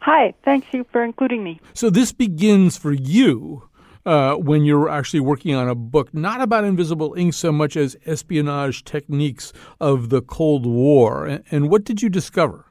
Hi, 0.00 0.34
thank 0.44 0.72
you 0.72 0.84
for 0.92 1.04
including 1.04 1.44
me. 1.44 1.60
So 1.74 1.90
this 1.90 2.12
begins 2.12 2.76
for 2.76 2.92
you 2.92 3.68
uh, 4.06 4.34
when 4.34 4.64
you're 4.64 4.88
actually 4.88 5.20
working 5.20 5.54
on 5.54 5.68
a 5.68 5.74
book, 5.74 6.14
not 6.14 6.40
about 6.40 6.64
invisible 6.64 7.14
ink 7.16 7.34
so 7.34 7.52
much 7.52 7.76
as 7.76 7.96
espionage 8.06 8.84
techniques 8.84 9.52
of 9.78 10.08
the 10.08 10.22
Cold 10.22 10.64
War. 10.64 11.26
And, 11.26 11.44
and 11.50 11.70
what 11.70 11.84
did 11.84 12.02
you 12.02 12.08
discover? 12.08 12.64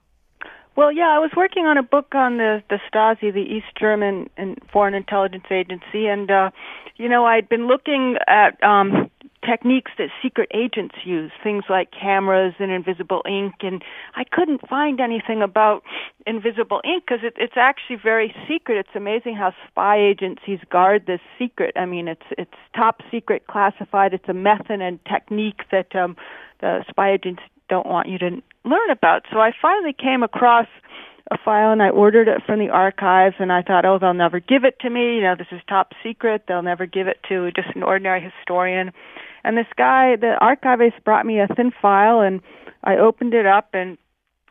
Well, 0.75 0.91
yeah, 0.91 1.09
I 1.09 1.19
was 1.19 1.31
working 1.35 1.65
on 1.65 1.77
a 1.77 1.83
book 1.83 2.15
on 2.15 2.37
the 2.37 2.63
the 2.69 2.79
Stasi, 2.89 3.33
the 3.33 3.41
East 3.41 3.67
German 3.77 4.29
and 4.37 4.57
Foreign 4.71 4.93
Intelligence 4.93 5.43
Agency, 5.51 6.07
and 6.07 6.31
uh, 6.31 6.51
you 6.95 7.09
know, 7.09 7.25
I'd 7.25 7.49
been 7.49 7.67
looking 7.67 8.15
at 8.27 8.61
um, 8.63 9.09
techniques 9.45 9.91
that 9.97 10.09
secret 10.21 10.49
agents 10.53 10.95
use, 11.03 11.31
things 11.43 11.63
like 11.69 11.89
cameras 11.91 12.53
and 12.59 12.71
invisible 12.71 13.21
ink, 13.27 13.55
and 13.61 13.83
I 14.15 14.23
couldn't 14.23 14.67
find 14.67 14.99
anything 14.99 15.41
about 15.41 15.83
invisible 16.27 16.81
ink 16.83 17.03
because 17.07 17.23
it, 17.23 17.33
it's 17.37 17.55
actually 17.55 17.97
very 18.03 18.33
secret. 18.47 18.77
It's 18.77 18.95
amazing 18.95 19.35
how 19.35 19.53
spy 19.67 19.99
agencies 19.99 20.59
guard 20.69 21.05
this 21.05 21.21
secret. 21.37 21.73
I 21.75 21.85
mean, 21.85 22.07
it's 22.07 22.25
it's 22.37 22.53
top 22.75 23.01
secret, 23.11 23.47
classified. 23.47 24.13
It's 24.13 24.27
a 24.27 24.33
method 24.33 24.81
and 24.81 24.99
technique 25.05 25.61
that 25.71 25.95
um, 25.95 26.15
the 26.61 26.83
spy 26.89 27.13
agents 27.13 27.41
don't 27.69 27.87
want 27.87 28.09
you 28.09 28.17
to 28.17 28.41
learn 28.65 28.89
about. 28.91 29.23
So 29.31 29.39
I 29.39 29.51
finally 29.61 29.93
came 29.93 30.23
across 30.23 30.67
a 31.31 31.37
file 31.43 31.71
and 31.71 31.81
I 31.81 31.89
ordered 31.89 32.27
it 32.27 32.41
from 32.45 32.59
the 32.59 32.69
archives 32.69 33.35
and 33.39 33.51
I 33.51 33.61
thought, 33.61 33.85
oh, 33.85 33.99
they'll 33.99 34.13
never 34.13 34.39
give 34.39 34.63
it 34.63 34.79
to 34.81 34.89
me. 34.89 35.15
You 35.15 35.21
know, 35.21 35.35
this 35.37 35.47
is 35.51 35.61
top 35.67 35.93
secret. 36.03 36.45
They'll 36.47 36.63
never 36.63 36.85
give 36.85 37.07
it 37.07 37.19
to 37.29 37.51
just 37.51 37.69
an 37.75 37.83
ordinary 37.83 38.21
historian. 38.21 38.91
And 39.43 39.57
this 39.57 39.67
guy, 39.77 40.15
the 40.15 40.35
archivist, 40.41 41.03
brought 41.03 41.25
me 41.25 41.39
a 41.39 41.47
thin 41.47 41.71
file 41.81 42.21
and 42.21 42.41
I 42.83 42.97
opened 42.97 43.33
it 43.33 43.45
up 43.45 43.69
and 43.73 43.97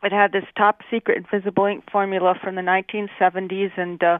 it 0.03 0.11
had 0.11 0.31
this 0.31 0.45
top 0.57 0.81
secret 0.89 1.17
invisible 1.17 1.65
ink 1.65 1.83
formula 1.91 2.35
from 2.41 2.55
the 2.55 2.61
1970s 2.61 3.71
and 3.77 4.01
uh 4.03 4.19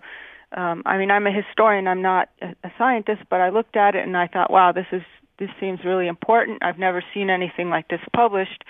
um 0.52 0.84
I 0.86 0.98
mean 0.98 1.12
I'm 1.12 1.28
a 1.28 1.32
historian 1.32 1.88
I'm 1.88 2.02
not 2.02 2.30
a, 2.42 2.48
a 2.64 2.72
scientist 2.78 3.22
but 3.30 3.40
I 3.40 3.50
looked 3.50 3.78
at 3.78 3.96
it 3.96 4.06
and 4.06 4.18
I 4.18 4.28
thought 4.28 4.52
wow 4.52 4.72
this 4.72 4.88
is 4.92 5.04
this 5.40 5.50
seems 5.60 5.80
really 5.84 6.08
important. 6.08 6.64
I've 6.64 6.78
never 6.78 7.04
seen 7.14 7.30
anything 7.30 7.70
like 7.70 7.88
this 7.88 8.02
published. 8.16 8.64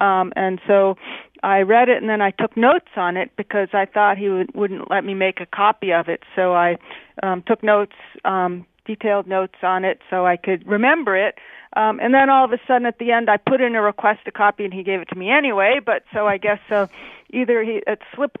Um 0.00 0.32
and 0.36 0.60
so 0.66 0.96
I 1.42 1.60
read 1.60 1.88
it 1.88 1.98
and 1.98 2.08
then 2.08 2.20
I 2.20 2.30
took 2.30 2.56
notes 2.56 2.88
on 2.96 3.16
it 3.16 3.30
because 3.36 3.68
I 3.72 3.84
thought 3.86 4.18
he 4.18 4.28
would, 4.28 4.54
wouldn't 4.54 4.90
let 4.90 5.04
me 5.04 5.14
make 5.14 5.40
a 5.40 5.46
copy 5.46 5.92
of 5.92 6.08
it. 6.08 6.22
So 6.34 6.54
I 6.54 6.76
um 7.22 7.42
took 7.46 7.62
notes 7.62 7.96
um 8.24 8.66
detailed 8.86 9.26
notes 9.26 9.56
on 9.62 9.84
it 9.84 10.00
so 10.10 10.26
I 10.26 10.36
could 10.36 10.66
remember 10.66 11.16
it. 11.16 11.36
Um, 11.76 11.98
and 12.00 12.14
then 12.14 12.30
all 12.30 12.44
of 12.44 12.52
a 12.52 12.58
sudden 12.68 12.86
at 12.86 12.98
the 12.98 13.10
end, 13.10 13.28
I 13.28 13.36
put 13.36 13.60
in 13.60 13.74
a 13.74 13.82
request 13.82 14.20
a 14.26 14.30
copy, 14.30 14.64
and 14.64 14.72
he 14.72 14.82
gave 14.82 15.00
it 15.00 15.08
to 15.08 15.16
me 15.16 15.30
anyway. 15.30 15.80
But 15.84 16.04
so 16.12 16.26
I 16.26 16.38
guess 16.38 16.60
uh, 16.70 16.86
either 17.30 17.62
he 17.62 17.82
it 17.86 18.00
slipped 18.14 18.38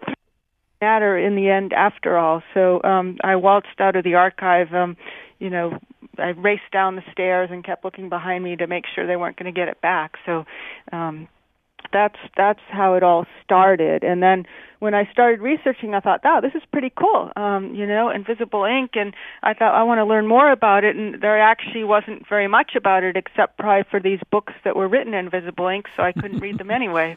matter 0.84 1.16
in 1.18 1.34
the 1.34 1.48
end 1.48 1.72
after 1.72 2.18
all. 2.18 2.42
So 2.52 2.82
um, 2.82 3.18
I 3.22 3.36
waltzed 3.36 3.80
out 3.80 3.96
of 3.96 4.04
the 4.04 4.14
archive. 4.14 4.72
Um, 4.72 4.96
you 5.38 5.50
know, 5.50 5.78
I 6.18 6.28
raced 6.28 6.70
down 6.72 6.96
the 6.96 7.02
stairs 7.12 7.48
and 7.52 7.64
kept 7.64 7.84
looking 7.84 8.08
behind 8.08 8.44
me 8.44 8.56
to 8.56 8.66
make 8.66 8.84
sure 8.92 9.06
they 9.06 9.16
weren't 9.16 9.36
going 9.36 9.52
to 9.52 9.58
get 9.58 9.68
it 9.68 9.80
back. 9.80 10.16
So 10.26 10.44
um, 10.92 11.28
that's 11.92 12.18
that's 12.36 12.60
how 12.68 12.94
it 12.94 13.02
all 13.02 13.24
started. 13.44 14.04
And 14.04 14.22
then 14.22 14.44
when 14.80 14.94
I 14.94 15.08
started 15.12 15.40
researching, 15.40 15.94
I 15.94 16.00
thought, 16.00 16.20
"Wow, 16.22 16.40
this 16.40 16.54
is 16.54 16.62
pretty 16.72 16.92
cool." 17.02 17.30
Um, 17.36 17.74
you 17.74 17.86
know, 17.86 18.10
invisible 18.10 18.64
ink, 18.64 18.90
and 18.94 19.14
I 19.42 19.54
thought 19.54 19.74
I 19.74 19.82
want 19.84 19.98
to 19.98 20.04
learn 20.04 20.26
more 20.26 20.50
about 20.50 20.84
it. 20.84 20.96
And 20.96 21.20
there 21.22 21.40
actually 21.40 21.84
wasn't 21.84 22.28
very 22.28 22.48
much 22.48 22.72
about 22.76 23.02
it, 23.04 23.16
except 23.16 23.58
probably 23.58 23.84
for 23.90 24.00
these 24.00 24.20
books 24.30 24.52
that 24.64 24.76
were 24.76 24.88
written 24.88 25.14
in 25.14 25.26
invisible 25.26 25.68
ink, 25.68 25.86
so 25.96 26.02
I 26.02 26.12
couldn't 26.12 26.40
read 26.40 26.58
them 26.58 26.70
anyway. 26.80 27.16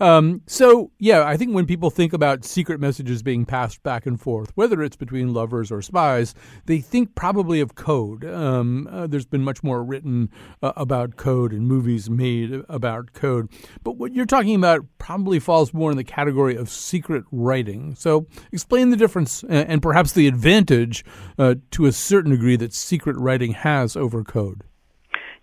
Um, 0.00 0.42
so, 0.46 0.90
yeah, 0.98 1.24
I 1.24 1.36
think 1.36 1.54
when 1.54 1.66
people 1.66 1.90
think 1.90 2.12
about 2.12 2.44
secret 2.44 2.80
messages 2.80 3.22
being 3.22 3.44
passed 3.44 3.82
back 3.82 4.06
and 4.06 4.20
forth, 4.20 4.50
whether 4.54 4.82
it's 4.82 4.96
between 4.96 5.32
lovers 5.32 5.70
or 5.70 5.82
spies, 5.82 6.34
they 6.66 6.80
think 6.80 7.14
probably 7.14 7.60
of 7.60 7.74
code. 7.74 8.24
Um, 8.24 8.88
uh, 8.90 9.06
there's 9.06 9.26
been 9.26 9.44
much 9.44 9.62
more 9.62 9.84
written 9.84 10.30
uh, 10.62 10.72
about 10.76 11.16
code 11.16 11.52
and 11.52 11.66
movies 11.66 12.10
made 12.10 12.62
about 12.68 13.12
code. 13.12 13.50
But 13.82 13.96
what 13.96 14.12
you're 14.12 14.26
talking 14.26 14.56
about 14.56 14.84
probably 14.98 15.38
falls 15.38 15.72
more 15.72 15.90
in 15.90 15.96
the 15.96 16.04
category 16.04 16.56
of 16.56 16.68
secret 16.68 17.24
writing. 17.30 17.94
So, 17.94 18.26
explain 18.52 18.90
the 18.90 18.96
difference 18.96 19.42
and, 19.44 19.68
and 19.68 19.82
perhaps 19.82 20.12
the 20.12 20.26
advantage 20.26 21.04
uh, 21.38 21.54
to 21.72 21.86
a 21.86 21.92
certain 21.92 22.32
degree 22.32 22.56
that 22.56 22.72
secret 22.72 23.16
writing 23.16 23.52
has 23.52 23.96
over 23.96 24.24
code. 24.24 24.64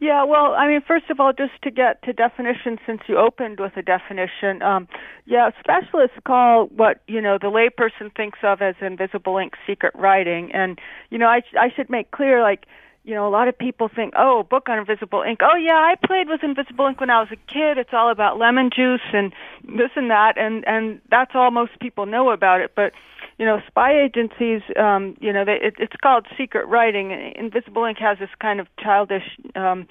Yeah, 0.01 0.23
well, 0.23 0.55
I 0.55 0.67
mean, 0.67 0.81
first 0.81 1.11
of 1.11 1.19
all, 1.19 1.31
just 1.31 1.61
to 1.61 1.69
get 1.69 2.01
to 2.03 2.11
definition, 2.11 2.79
since 2.87 3.01
you 3.07 3.19
opened 3.19 3.59
with 3.59 3.77
a 3.77 3.83
definition, 3.83 4.63
um, 4.63 4.87
yeah, 5.27 5.51
specialists 5.59 6.17
call 6.25 6.65
what 6.75 7.03
you 7.07 7.21
know 7.21 7.37
the 7.37 7.51
layperson 7.51 8.13
thinks 8.15 8.39
of 8.41 8.63
as 8.63 8.73
invisible 8.81 9.37
ink 9.37 9.53
secret 9.67 9.93
writing, 9.95 10.51
and 10.53 10.79
you 11.11 11.19
know, 11.19 11.27
I 11.27 11.43
I 11.59 11.69
should 11.75 11.87
make 11.91 12.09
clear, 12.09 12.41
like, 12.41 12.65
you 13.03 13.13
know, 13.13 13.27
a 13.27 13.29
lot 13.29 13.47
of 13.47 13.55
people 13.55 13.89
think, 13.89 14.15
oh, 14.17 14.41
book 14.41 14.69
on 14.69 14.79
invisible 14.79 15.21
ink. 15.21 15.41
Oh, 15.43 15.55
yeah, 15.55 15.75
I 15.75 15.93
played 16.03 16.29
with 16.29 16.43
invisible 16.43 16.87
ink 16.87 16.99
when 16.99 17.11
I 17.11 17.19
was 17.19 17.29
a 17.31 17.35
kid. 17.53 17.77
It's 17.77 17.93
all 17.93 18.09
about 18.09 18.39
lemon 18.39 18.71
juice 18.75 19.01
and 19.13 19.31
this 19.63 19.91
and 19.95 20.09
that, 20.09 20.35
and 20.35 20.67
and 20.67 20.99
that's 21.11 21.31
all 21.35 21.51
most 21.51 21.79
people 21.79 22.07
know 22.07 22.31
about 22.31 22.59
it, 22.61 22.71
but 22.75 22.93
you 23.41 23.47
know, 23.47 23.59
spy 23.65 23.99
agencies, 23.99 24.61
um, 24.79 25.17
you 25.19 25.33
know, 25.33 25.43
they, 25.43 25.57
it, 25.59 25.73
it's 25.79 25.95
called 26.03 26.27
secret 26.37 26.67
writing. 26.67 27.33
Invisible 27.35 27.85
ink 27.85 27.97
has 27.97 28.19
this 28.19 28.29
kind 28.39 28.59
of 28.59 28.67
childish 28.79 29.23
um, 29.55 29.87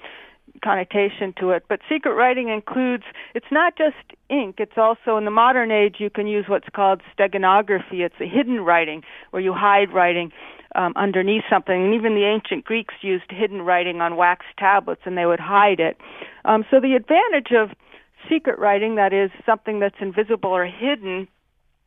connotation 0.63 1.33
to 1.37 1.49
it, 1.49 1.65
but 1.67 1.81
secret 1.89 2.13
writing 2.13 2.47
includes. 2.47 3.03
It's 3.35 3.51
not 3.51 3.77
just 3.77 3.97
ink. 4.29 4.55
It's 4.59 4.77
also 4.77 5.17
in 5.17 5.25
the 5.25 5.31
modern 5.31 5.69
age 5.69 5.95
you 5.99 6.09
can 6.09 6.27
use 6.27 6.45
what's 6.47 6.69
called 6.73 7.01
steganography. 7.13 7.99
It's 7.99 8.15
a 8.21 8.25
hidden 8.25 8.61
writing 8.61 9.03
where 9.31 9.41
you 9.41 9.53
hide 9.53 9.93
writing. 9.93 10.31
Um, 10.73 10.93
underneath 10.95 11.43
something, 11.49 11.83
and 11.83 11.93
even 11.93 12.15
the 12.15 12.23
ancient 12.23 12.63
Greeks 12.63 12.93
used 13.01 13.25
hidden 13.27 13.63
writing 13.63 13.99
on 13.99 14.15
wax 14.15 14.45
tablets, 14.57 15.01
and 15.03 15.17
they 15.17 15.25
would 15.25 15.41
hide 15.41 15.81
it. 15.81 15.97
Um, 16.45 16.63
so 16.71 16.79
the 16.79 16.95
advantage 16.95 17.51
of 17.51 17.75
secret 18.29 18.57
writing, 18.57 18.95
that 18.95 19.11
is 19.11 19.31
something 19.45 19.81
that's 19.81 19.97
invisible 19.99 20.49
or 20.49 20.65
hidden, 20.65 21.27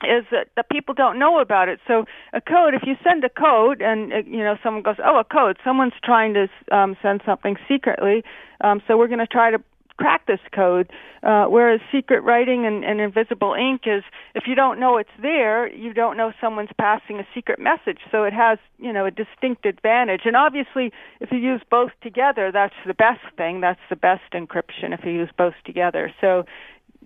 is 0.03 0.25
that, 0.31 0.49
that 0.57 0.69
people 0.71 0.95
don't 0.95 1.19
know 1.19 1.41
about 1.41 1.69
it. 1.69 1.81
So 1.87 2.05
a 2.33 2.41
code, 2.41 2.75
if 2.75 2.83
you 2.85 2.95
send 3.03 3.25
a 3.25 3.29
code 3.29 3.81
and 3.81 4.13
uh, 4.13 4.17
you 4.27 4.45
know 4.45 4.57
someone 4.63 4.83
goes, 4.83 4.97
"Oh, 5.05 5.19
a 5.19 5.25
code," 5.25 5.57
someone's 5.65 5.95
trying 6.03 6.35
to 6.35 6.49
um, 6.77 6.97
send 7.01 7.23
something 7.25 7.57
secretly. 7.69 8.25
Um, 8.61 8.83
so 8.87 8.97
we're 8.97 9.09
going 9.09 9.21
to 9.21 9.27
try 9.27 9.51
to 9.51 9.59
crack 9.97 10.27
this 10.27 10.41
code. 10.55 10.91
Uh, 11.23 11.47
whereas 11.47 11.81
secret 11.91 12.21
writing 12.21 12.67
and, 12.67 12.85
and 12.85 13.01
invisible 13.01 13.55
ink 13.55 13.83
is, 13.87 14.03
if 14.35 14.45
you 14.47 14.55
don't 14.55 14.79
know 14.79 14.99
it's 14.99 15.09
there, 15.23 15.73
you 15.73 15.95
don't 15.95 16.17
know 16.17 16.33
someone's 16.39 16.71
passing 16.79 17.19
a 17.19 17.27
secret 17.35 17.59
message. 17.59 17.99
So 18.11 18.25
it 18.25 18.35
has, 18.35 18.59
you 18.79 18.93
know, 18.93 19.07
a 19.07 19.11
distinct 19.11 19.65
advantage. 19.65 20.23
And 20.25 20.37
obviously, 20.37 20.93
if 21.21 21.33
you 21.33 21.39
use 21.39 21.63
both 21.71 21.93
together, 22.03 22.51
that's 22.53 22.75
the 22.87 22.93
best 22.93 23.25
thing. 23.37 23.61
That's 23.61 23.81
the 23.89 23.97
best 23.97 24.33
encryption 24.35 24.93
if 24.93 25.01
you 25.05 25.13
use 25.13 25.31
both 25.39 25.55
together. 25.65 26.13
So 26.21 26.45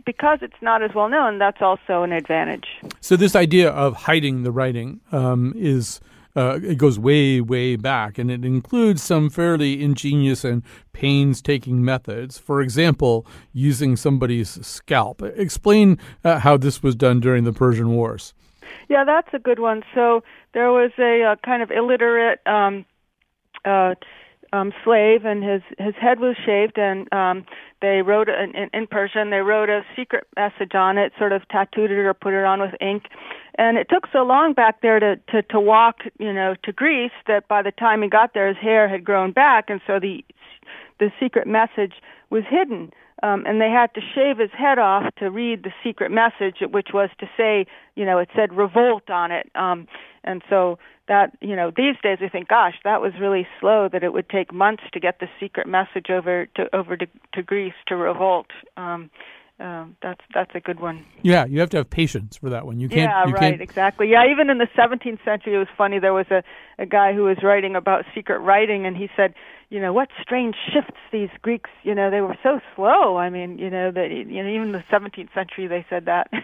because 0.09 0.39
it's 0.41 0.63
not 0.63 0.83
as 0.83 0.91
well 0.95 1.11
known, 1.11 1.37
that's 1.37 1.61
also 1.61 2.03
an 2.03 2.13
advantage. 2.13 2.65
So 3.03 3.15
this 3.15 3.37
idea 3.37 3.69
of 3.69 3.95
hiding 3.95 4.43
the 4.43 4.51
writing 4.51 5.01
um, 5.13 5.53
is. 5.55 6.01
Uh, 6.37 6.61
it 6.63 6.79
goes 6.79 7.01
way, 7.01 7.41
way 7.41 7.75
back, 7.75 8.17
and 8.17 8.31
it 8.31 8.45
includes 8.45 9.03
some 9.03 9.29
fairly 9.29 9.83
ingenious 9.83 10.45
and 10.45 10.63
painstaking 10.93 11.85
methods. 11.85 12.39
For 12.39 12.61
example, 12.61 13.27
using 13.53 13.97
somebody's 13.97 14.65
scalp. 14.65 15.21
Explain 15.35 15.99
uh, 16.23 16.39
how 16.39 16.57
this 16.57 16.81
was 16.81 16.95
done 16.95 17.19
during 17.19 17.43
the 17.43 17.53
Persian 17.53 17.91
Wars. 17.91 18.35
Yeah, 18.89 19.05
that's 19.05 19.31
a 19.33 19.41
good 19.41 19.59
one. 19.59 19.83
So 19.97 20.23
there 20.55 20.71
was 20.71 20.93
a, 20.99 21.23
a 21.23 21.37
kind 21.45 21.61
of 21.61 21.73
illiterate 21.73 22.39
um, 22.47 22.85
uh, 23.65 23.95
um, 24.53 24.73
slave, 24.85 25.25
and 25.25 25.43
his 25.45 25.63
his 25.79 25.95
head 26.01 26.21
was 26.21 26.37
shaved, 26.45 26.79
and 26.79 27.13
um, 27.13 27.45
they 27.81 28.03
wrote 28.03 28.29
in, 28.29 28.55
in, 28.55 28.71
in 28.73 28.87
Persian. 28.87 29.31
They 29.31 29.39
wrote 29.39 29.69
a 29.69 29.83
secret 29.95 30.27
message 30.37 30.75
on 30.75 30.99
it, 30.99 31.13
sort 31.19 31.33
of 31.33 31.47
tattooed 31.49 31.91
it 31.91 31.99
or 31.99 32.15
put 32.15 32.35
it 32.35 32.45
on 32.45 32.61
with 32.61 32.75
ink. 32.81 33.05
And 33.57 33.77
it 33.77 33.89
took 33.89 34.07
so 34.13 34.23
long 34.23 34.53
back 34.53 34.81
there 34.81 34.99
to 35.01 35.17
to 35.31 35.43
to 35.43 35.61
walk, 35.61 36.01
you 36.19 36.33
know, 36.33 36.55
to 36.65 36.73
Greece 36.73 37.13
that 37.27 37.49
by 37.49 37.63
the 37.63 37.73
time 37.73 38.03
he 38.03 38.09
got 38.09 38.35
there, 38.35 38.49
his 38.49 38.57
hair 38.57 38.89
had 38.89 39.05
grown 39.05 39.33
back, 39.33 39.69
and 39.69 39.81
so 39.87 39.99
the 40.01 40.25
the 40.99 41.11
secret 41.21 41.47
message 41.47 41.95
was 42.31 42.45
hidden. 42.49 42.93
Um, 43.21 43.45
and 43.47 43.61
they 43.61 43.69
had 43.69 43.93
to 43.95 44.01
shave 44.15 44.39
his 44.39 44.53
head 44.57 44.79
off 44.79 45.13
to 45.17 45.29
read 45.29 45.65
the 45.65 45.73
secret 45.83 46.13
message, 46.13 46.59
which 46.61 46.91
was 46.95 47.11
to 47.19 47.29
say, 47.37 47.67
you 47.97 48.05
know, 48.05 48.19
it 48.19 48.29
said 48.35 48.53
revolt 48.53 49.11
on 49.11 49.33
it. 49.33 49.51
Um, 49.57 49.89
and 50.23 50.41
so 50.49 50.79
that 51.09 51.37
you 51.41 51.57
know 51.57 51.73
these 51.75 51.97
days 52.03 52.19
we 52.21 52.29
think 52.29 52.49
gosh 52.49 52.75
that 52.85 53.01
was 53.01 53.13
really 53.21 53.47
slow 53.61 53.89
that 53.91 54.05
it 54.05 54.13
would 54.13 54.29
take 54.29 54.53
months 54.53 54.85
to 54.93 55.01
get 55.01 55.19
the 55.21 55.27
secret 55.41 55.67
message 55.67 56.11
over 56.11 56.47
to 56.55 56.75
over 56.75 56.97
to, 56.97 57.07
to 57.35 57.43
Greece 57.43 57.75
to 57.89 57.97
revolt 57.97 58.47
um 58.77 59.11
um, 59.61 59.97
that's 60.03 60.21
that's 60.33 60.53
a 60.55 60.61
good 60.61 60.79
one. 60.79 61.05
Yeah, 61.23 61.45
you 61.45 61.59
have 61.59 61.71
to 61.71 61.79
have 61.79 61.91
patience 61.91 62.37
for 62.37 62.51
that 62.51 62.65
one. 62.65 62.79
You 62.79 62.89
can't. 62.89 63.11
Yeah, 63.11 63.27
you 63.27 63.33
right, 63.33 63.41
can't... 63.41 63.61
exactly. 63.61 64.09
Yeah, 64.09 64.31
even 64.31 64.51
in 64.51 64.59
the 64.59 64.69
17th 64.77 65.25
century, 65.25 65.55
it 65.55 65.59
was 65.59 65.67
funny. 65.77 65.99
There 65.99 66.15
was 66.15 66.27
a 66.31 66.45
a 66.79 66.87
guy 66.87 67.13
who 67.13 67.25
was 67.25 67.39
writing 67.43 67.75
about 67.77 68.05
secret 68.15 68.39
writing, 68.39 68.87
and 68.87 68.97
he 68.97 69.09
said, 69.17 69.35
you 69.71 69.81
know, 69.81 69.93
what 69.93 70.09
strange 70.23 70.55
shifts 70.73 71.01
these 71.13 71.29
Greeks. 71.43 71.71
You 71.83 71.95
know, 71.95 72.11
they 72.11 72.21
were 72.21 72.37
so 72.43 72.61
slow. 72.75 73.17
I 73.19 73.29
mean, 73.31 73.59
you 73.59 73.69
know, 73.71 73.91
that 73.91 74.11
you 74.11 74.43
know, 74.43 74.49
even 74.49 74.73
the 74.73 74.85
17th 74.91 75.35
century, 75.35 75.67
they 75.67 75.85
said 75.91 76.07
that. 76.07 76.29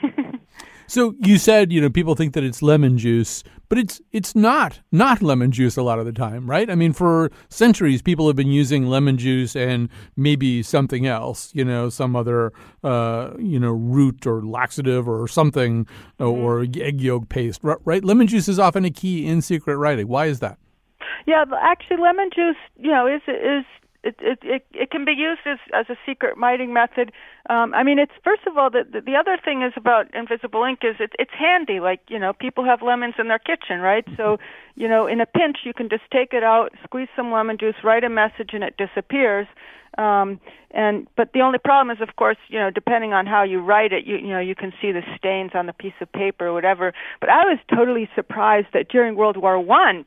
So 0.87 1.14
you 1.20 1.38
said, 1.38 1.73
you 1.73 1.81
know, 1.81 1.88
people 1.88 2.14
think 2.14 2.35
that 2.35 2.44
it's 2.44 2.61
lemon 2.61 2.99
juice, 2.99 3.42
but 3.70 3.79
it's 3.79 4.03
it's 4.12 4.35
not 4.35 4.81
not 4.92 5.23
lemon 5.23 5.51
juice 5.51 5.79
a 5.79 5.83
lot 5.83 5.99
of 5.99 6.05
the 6.05 6.12
time, 6.12 6.49
right? 6.49 6.68
I 6.70 6.75
mean, 6.75 6.92
for 6.92 7.31
centuries, 7.49 8.03
people 8.03 8.27
have 8.27 8.37
been 8.37 8.51
using 8.53 8.87
lemon 8.87 9.16
juice 9.16 9.57
and 9.57 9.88
maybe 10.14 10.62
something 10.62 11.07
else, 11.07 11.51
you 11.55 11.64
know, 11.64 11.88
some 11.88 12.14
other, 12.14 12.53
uh, 12.85 13.31
you 13.38 13.59
know, 13.59 13.70
root 13.73 14.27
or 14.27 14.44
laxative 14.44 15.09
or 15.09 15.27
something, 15.27 15.87
uh, 16.20 16.25
Mm-hmm. 16.25 16.42
or 16.42 16.66
egg 16.85 17.01
yolk 17.01 17.29
paste, 17.29 17.61
right? 17.62 18.05
Lemon 18.05 18.27
juice 18.27 18.49
is 18.49 18.59
often 18.59 18.85
a 18.85 18.90
key 18.90 19.27
in 19.27 19.40
secret 19.40 19.77
writing. 19.79 20.07
Why 20.07 20.23
is 20.24 20.40
that? 20.40 20.58
Yeah, 21.26 21.44
actually, 21.60 21.98
lemon 21.98 22.30
juice, 22.34 22.56
you 22.78 22.90
know, 22.90 23.06
is 23.06 23.22
is 23.28 23.64
it 24.04 24.16
it 24.20 24.38
it, 24.42 24.66
it 24.72 24.90
can 24.90 25.04
be 25.04 25.12
used 25.12 25.40
as 25.46 25.58
as 25.72 25.87
a 25.88 25.96
secret 26.06 26.37
writing 26.37 26.72
method. 26.72 27.12
Um, 27.48 27.72
I 27.74 27.82
mean, 27.82 27.98
it's 27.98 28.12
first 28.22 28.42
of 28.46 28.58
all 28.58 28.70
the, 28.70 28.84
the 28.90 29.00
the 29.00 29.16
other 29.16 29.38
thing 29.42 29.62
is 29.62 29.72
about 29.76 30.14
invisible 30.14 30.64
ink 30.64 30.80
is 30.82 30.96
it, 31.00 31.12
it's 31.18 31.32
handy. 31.32 31.80
Like 31.80 32.00
you 32.08 32.18
know, 32.18 32.32
people 32.32 32.64
have 32.64 32.82
lemons 32.82 33.14
in 33.18 33.28
their 33.28 33.38
kitchen, 33.38 33.80
right? 33.80 34.06
So 34.16 34.38
you 34.74 34.88
know, 34.88 35.06
in 35.06 35.20
a 35.20 35.26
pinch, 35.26 35.58
you 35.64 35.72
can 35.72 35.88
just 35.88 36.04
take 36.12 36.32
it 36.32 36.44
out, 36.44 36.72
squeeze 36.84 37.08
some 37.16 37.32
lemon 37.32 37.56
juice, 37.58 37.76
write 37.82 38.04
a 38.04 38.10
message, 38.10 38.50
and 38.52 38.62
it 38.62 38.76
disappears. 38.76 39.46
Um, 39.96 40.40
and 40.72 41.07
but 41.16 41.32
the 41.32 41.40
only 41.40 41.59
problem 41.59 41.96
is, 41.96 42.03
of 42.03 42.16
course, 42.16 42.36
you 42.49 42.59
know, 42.59 42.70
depending 42.70 43.12
on 43.12 43.26
how 43.26 43.42
you 43.44 43.61
write 43.61 43.92
it, 43.92 44.05
you 44.05 44.16
you 44.16 44.28
know, 44.28 44.40
you 44.40 44.55
can 44.55 44.72
see 44.82 44.92
the 44.92 45.03
stains 45.16 45.53
on 45.55 45.66
the 45.66 45.72
piece 45.72 45.94
of 46.01 46.12
paper 46.12 46.49
or 46.49 46.53
whatever. 46.53 46.92
But 47.20 47.30
I 47.30 47.44
was 47.44 47.59
totally 47.74 48.09
surprised 48.14 48.68
that 48.74 48.88
during 48.88 49.14
World 49.14 49.36
War 49.36 49.59
One, 49.59 50.05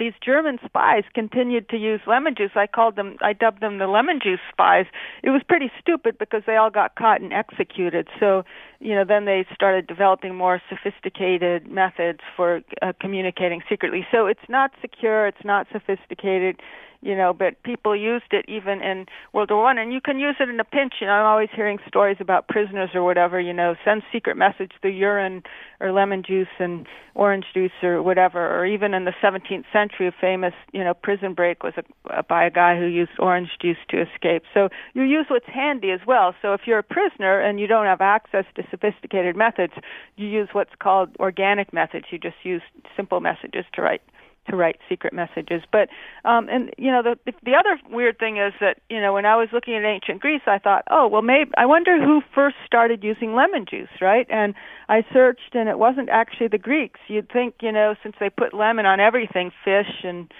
these 0.00 0.14
German 0.24 0.58
spies 0.64 1.04
continued 1.14 1.68
to 1.68 1.76
use 1.76 2.00
lemon 2.06 2.34
juice. 2.34 2.50
I 2.56 2.66
called 2.66 2.96
them, 2.96 3.16
I 3.22 3.34
dubbed 3.34 3.60
them 3.60 3.78
the 3.78 3.86
lemon 3.86 4.18
juice 4.20 4.40
spies. 4.50 4.86
It 5.22 5.30
was 5.30 5.42
pretty 5.46 5.70
stupid 5.78 6.16
because 6.18 6.42
they 6.46 6.56
all 6.56 6.70
got 6.70 6.96
caught 6.96 7.20
and 7.20 7.32
executed. 7.32 8.08
So, 8.18 8.42
you 8.80 8.94
know, 8.94 9.04
then 9.04 9.26
they 9.26 9.46
started 9.54 9.86
developing 9.86 10.34
more 10.34 10.60
sophisticated 10.68 11.70
methods 11.70 12.20
for 12.34 12.62
uh, 12.80 12.94
communicating 12.98 13.62
secretly. 13.68 14.06
So 14.10 14.26
it's 14.26 14.48
not 14.48 14.72
secure, 14.80 15.26
it's 15.26 15.44
not 15.44 15.66
sophisticated 15.70 16.60
you 17.02 17.16
know, 17.16 17.32
but 17.32 17.62
people 17.62 17.96
used 17.96 18.32
it 18.32 18.44
even 18.46 18.82
in 18.82 19.06
World 19.32 19.50
War 19.50 19.62
One, 19.62 19.78
and 19.78 19.92
you 19.92 20.00
can 20.00 20.18
use 20.18 20.36
it 20.38 20.48
in 20.50 20.60
a 20.60 20.64
pinch. 20.64 20.94
You 21.00 21.06
know, 21.06 21.14
I'm 21.14 21.26
always 21.26 21.48
hearing 21.54 21.78
stories 21.88 22.18
about 22.20 22.48
prisoners 22.48 22.90
or 22.94 23.02
whatever. 23.02 23.40
You 23.40 23.54
know, 23.54 23.74
send 23.84 24.02
secret 24.12 24.36
message 24.36 24.72
through 24.80 24.90
urine 24.90 25.42
or 25.80 25.92
lemon 25.92 26.22
juice 26.22 26.48
and 26.58 26.86
orange 27.14 27.46
juice 27.54 27.72
or 27.82 28.02
whatever. 28.02 28.54
Or 28.54 28.66
even 28.66 28.92
in 28.92 29.06
the 29.06 29.14
17th 29.22 29.64
century, 29.72 30.08
a 30.08 30.12
famous 30.20 30.52
you 30.72 30.84
know 30.84 30.92
prison 30.92 31.32
break 31.32 31.62
was 31.62 31.72
a, 31.78 31.84
uh, 32.12 32.22
by 32.22 32.44
a 32.44 32.50
guy 32.50 32.78
who 32.78 32.86
used 32.86 33.12
orange 33.18 33.50
juice 33.62 33.78
to 33.88 34.02
escape. 34.02 34.42
So 34.52 34.68
you 34.92 35.02
use 35.02 35.26
what's 35.28 35.46
handy 35.46 35.92
as 35.92 36.00
well. 36.06 36.34
So 36.42 36.52
if 36.52 36.62
you're 36.66 36.80
a 36.80 36.82
prisoner 36.82 37.40
and 37.40 37.58
you 37.58 37.66
don't 37.66 37.86
have 37.86 38.02
access 38.02 38.44
to 38.56 38.62
sophisticated 38.70 39.36
methods, 39.36 39.72
you 40.16 40.26
use 40.26 40.50
what's 40.52 40.74
called 40.78 41.16
organic 41.18 41.72
methods. 41.72 42.06
You 42.10 42.18
just 42.18 42.36
use 42.42 42.62
simple 42.94 43.20
messages 43.20 43.64
to 43.74 43.80
write 43.82 44.02
to 44.48 44.56
write 44.56 44.76
secret 44.88 45.12
messages. 45.12 45.62
But 45.70 45.88
um, 46.24 46.48
and 46.48 46.70
you 46.78 46.90
know 46.90 47.02
the 47.02 47.32
the 47.44 47.54
other 47.54 47.78
weird 47.90 48.18
thing 48.18 48.36
is 48.36 48.52
that 48.60 48.78
you 48.88 49.00
know 49.00 49.12
when 49.12 49.26
I 49.26 49.36
was 49.36 49.48
looking 49.52 49.74
at 49.74 49.84
ancient 49.84 50.20
Greece, 50.20 50.42
I 50.46 50.58
thought, 50.58 50.84
oh 50.90 51.06
well, 51.08 51.22
maybe 51.22 51.50
I 51.56 51.66
wonder 51.66 52.02
who 52.02 52.22
first 52.34 52.56
started 52.66 53.04
using 53.04 53.34
lemon 53.34 53.66
juice, 53.68 53.88
right? 54.00 54.26
And 54.30 54.54
I 54.88 55.04
searched, 55.12 55.54
and 55.54 55.68
it 55.68 55.78
wasn't 55.78 56.08
actually 56.08 56.48
the 56.48 56.58
Greeks. 56.58 57.00
You'd 57.08 57.30
think, 57.30 57.56
you 57.60 57.72
know, 57.72 57.94
since 58.02 58.16
they 58.18 58.30
put 58.30 58.54
lemon 58.54 58.86
on 58.86 59.00
everything, 59.00 59.52
fish 59.64 60.02
and 60.02 60.32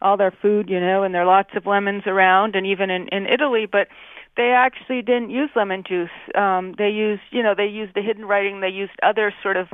all 0.00 0.16
their 0.16 0.32
food, 0.42 0.70
you 0.70 0.78
know, 0.78 1.02
and 1.02 1.12
there 1.12 1.22
are 1.22 1.26
lots 1.26 1.50
of 1.56 1.66
lemons 1.66 2.04
around, 2.06 2.54
and 2.54 2.66
even 2.66 2.90
in 2.90 3.08
in 3.08 3.26
Italy, 3.26 3.66
but 3.70 3.88
they 4.36 4.50
actually 4.56 5.02
didn't 5.02 5.30
use 5.30 5.50
lemon 5.56 5.82
juice. 5.86 6.10
Um, 6.36 6.74
they 6.78 6.90
used, 6.90 7.22
you 7.32 7.42
know, 7.42 7.54
they 7.56 7.66
used 7.66 7.94
the 7.94 8.02
hidden 8.02 8.24
writing. 8.24 8.60
They 8.60 8.68
used 8.68 8.92
other 9.02 9.34
sort 9.42 9.56
of 9.56 9.66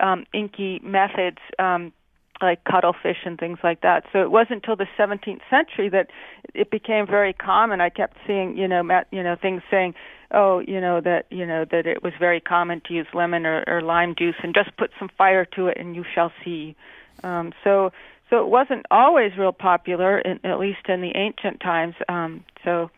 um, 0.00 0.24
inky 0.34 0.80
methods 0.82 1.38
um, 1.58 1.92
like 2.40 2.64
cuttlefish 2.64 3.18
and 3.24 3.38
things 3.38 3.58
like 3.62 3.80
that. 3.82 4.04
So 4.12 4.22
it 4.22 4.30
wasn't 4.30 4.64
until 4.64 4.76
the 4.76 4.86
17th 4.98 5.40
century 5.50 5.88
that 5.90 6.08
it 6.54 6.70
became 6.70 7.06
very 7.06 7.32
common. 7.32 7.80
I 7.80 7.90
kept 7.90 8.16
seeing, 8.26 8.56
you 8.56 8.68
know, 8.68 8.82
met, 8.82 9.06
you 9.10 9.22
know, 9.22 9.36
things 9.40 9.62
saying, 9.70 9.94
oh, 10.30 10.60
you 10.60 10.80
know, 10.80 11.00
that 11.00 11.26
you 11.30 11.46
know 11.46 11.64
that 11.70 11.86
it 11.86 12.02
was 12.02 12.12
very 12.18 12.40
common 12.40 12.82
to 12.86 12.94
use 12.94 13.06
lemon 13.14 13.46
or, 13.46 13.64
or 13.66 13.80
lime 13.80 14.14
juice 14.16 14.36
and 14.42 14.54
just 14.54 14.76
put 14.76 14.90
some 14.98 15.08
fire 15.16 15.44
to 15.44 15.68
it 15.68 15.78
and 15.78 15.96
you 15.96 16.04
shall 16.14 16.32
see. 16.44 16.76
Um, 17.22 17.52
so 17.64 17.92
so 18.30 18.40
it 18.44 18.48
wasn't 18.48 18.84
always 18.90 19.32
real 19.38 19.52
popular, 19.52 20.18
in, 20.18 20.38
at 20.44 20.58
least 20.58 20.88
in 20.88 21.00
the 21.00 21.16
ancient 21.16 21.60
times. 21.60 21.94
Um, 22.08 22.44
so 22.64 22.90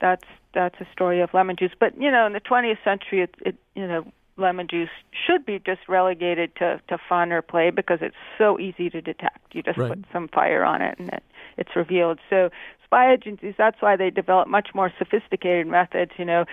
that's 0.00 0.24
that's 0.54 0.76
a 0.80 0.86
story 0.92 1.20
of 1.20 1.34
lemon 1.34 1.56
juice. 1.56 1.72
But 1.78 2.00
you 2.00 2.10
know, 2.10 2.26
in 2.26 2.32
the 2.32 2.40
20th 2.40 2.82
century, 2.84 3.22
it, 3.22 3.34
it 3.40 3.56
you 3.74 3.86
know 3.86 4.04
lemon 4.38 4.66
juice 4.68 4.88
should 5.26 5.44
be 5.44 5.58
just 5.58 5.80
relegated 5.88 6.54
to, 6.56 6.80
to 6.88 6.98
fun 7.08 7.32
or 7.32 7.42
play 7.42 7.70
because 7.70 7.98
it's 8.00 8.16
so 8.36 8.58
easy 8.58 8.88
to 8.90 9.00
detect. 9.00 9.54
You 9.54 9.62
just 9.62 9.78
right. 9.78 9.90
put 9.90 10.04
some 10.12 10.28
fire 10.28 10.64
on 10.64 10.82
it 10.82 10.98
and 10.98 11.08
it, 11.08 11.22
it's 11.56 11.74
revealed. 11.76 12.18
So 12.30 12.50
spy 12.84 13.12
agencies, 13.12 13.54
that's 13.58 13.80
why 13.80 13.96
they 13.96 14.10
develop 14.10 14.48
much 14.48 14.68
more 14.74 14.92
sophisticated 14.98 15.66
methods, 15.66 16.12
you 16.16 16.24
know, 16.24 16.44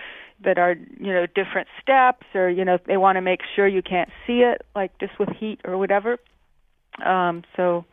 that 0.44 0.58
are, 0.58 0.76
you 1.00 1.12
know, 1.12 1.26
different 1.26 1.68
steps 1.80 2.26
or, 2.34 2.50
you 2.50 2.64
know, 2.64 2.78
they 2.86 2.96
want 2.96 3.16
to 3.16 3.22
make 3.22 3.40
sure 3.54 3.66
you 3.66 3.82
can't 3.82 4.10
see 4.26 4.40
it, 4.40 4.62
like 4.74 4.96
just 4.98 5.18
with 5.18 5.30
heat 5.30 5.60
or 5.64 5.78
whatever. 5.78 6.18
Um, 7.04 7.42
so 7.56 7.84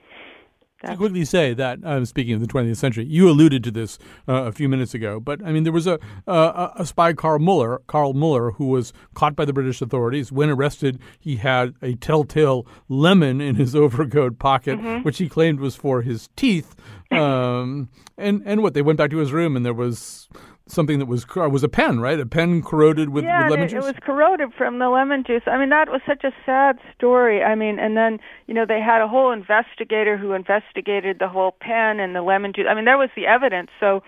to 0.84 0.98
quickly 0.98 1.26
say 1.26 1.54
that 1.54 1.80
I'm 1.84 2.06
speaking 2.06 2.34
of 2.34 2.42
the 2.42 2.48
20th 2.48 2.78
century. 2.78 3.06
You 3.06 3.30
alluded 3.30 3.64
to 3.66 3.72
this 3.72 3.98
uh, 4.28 4.44
a 4.44 4.52
few 4.52 4.68
minutes 4.70 4.94
ago, 4.94 5.20
but 5.20 5.44
I 5.44 5.52
mean 5.52 5.64
there 5.64 5.74
was 5.74 5.88
a 5.88 6.00
uh, 6.28 6.70
a 6.76 6.86
spy, 6.86 7.14
Carl 7.14 7.40
Muller, 7.40 7.82
Carl 7.88 8.14
Muller, 8.14 8.52
who 8.52 8.68
was 8.68 8.94
caught 9.14 9.36
by 9.36 9.46
the 9.46 9.54
British 9.54 9.82
authorities. 9.82 10.32
When 10.32 10.50
arrested, 10.50 11.00
he 11.20 11.38
had 11.38 11.74
a 11.82 11.96
telltale 11.96 12.66
lemon 12.90 13.42
in 13.42 13.56
his 13.56 13.76
overcoat 13.84 14.40
pocket, 14.40 14.80
mm-hmm. 14.80 15.04
which 15.04 15.18
he 15.18 15.30
claimed 15.30 15.60
was 15.60 15.76
for 15.76 16.02
his 16.02 16.30
teeth. 16.36 16.76
Um, 17.14 17.90
and 18.18 18.42
and 18.44 18.64
what 18.64 18.74
they 18.74 18.82
went 18.82 18.98
back 18.98 19.12
to 19.12 19.18
his 19.18 19.32
room, 19.32 19.56
and 19.56 19.64
there 19.64 19.74
was 19.74 20.28
something 20.68 21.00
that 21.00 21.06
was 21.06 21.26
was 21.36 21.64
a 21.64 21.70
pen, 21.70 22.00
right? 22.00 22.20
A 22.20 22.26
pen 22.26 22.62
corroded 22.62 23.10
with, 23.10 23.24
yeah, 23.24 23.44
with 23.44 23.52
lemon 23.52 23.66
it, 23.66 23.70
juice. 23.70 23.84
it 23.84 23.88
was 23.88 23.96
corroded 24.02 24.54
from 24.58 24.80
the 24.80 24.90
lemon 24.90 25.24
juice. 25.26 25.44
I 25.46 25.58
mean, 25.58 25.70
that 25.70 25.90
was 25.90 26.02
such 26.08 26.24
a 26.24 26.32
sad 26.46 26.80
story. 26.96 27.44
I 27.44 27.56
mean, 27.56 27.80
and 27.80 27.98
then 27.98 28.20
you 28.48 28.54
know 28.54 28.66
they 28.66 28.80
had 28.80 29.02
a 29.02 29.08
whole 29.08 29.32
investigator 29.32 30.18
who 30.18 30.34
investigated 30.34 31.20
the 31.20 31.28
whole 31.28 31.56
pen 31.60 32.00
and 32.00 32.16
the 32.16 32.22
lemon 32.22 32.54
juice. 32.54 32.66
I 32.70 32.74
mean, 32.74 32.86
there 32.86 32.98
was 32.98 33.10
the 33.16 33.26
evidence. 33.26 33.70
So, 33.80 34.04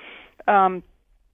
um, 0.48 0.84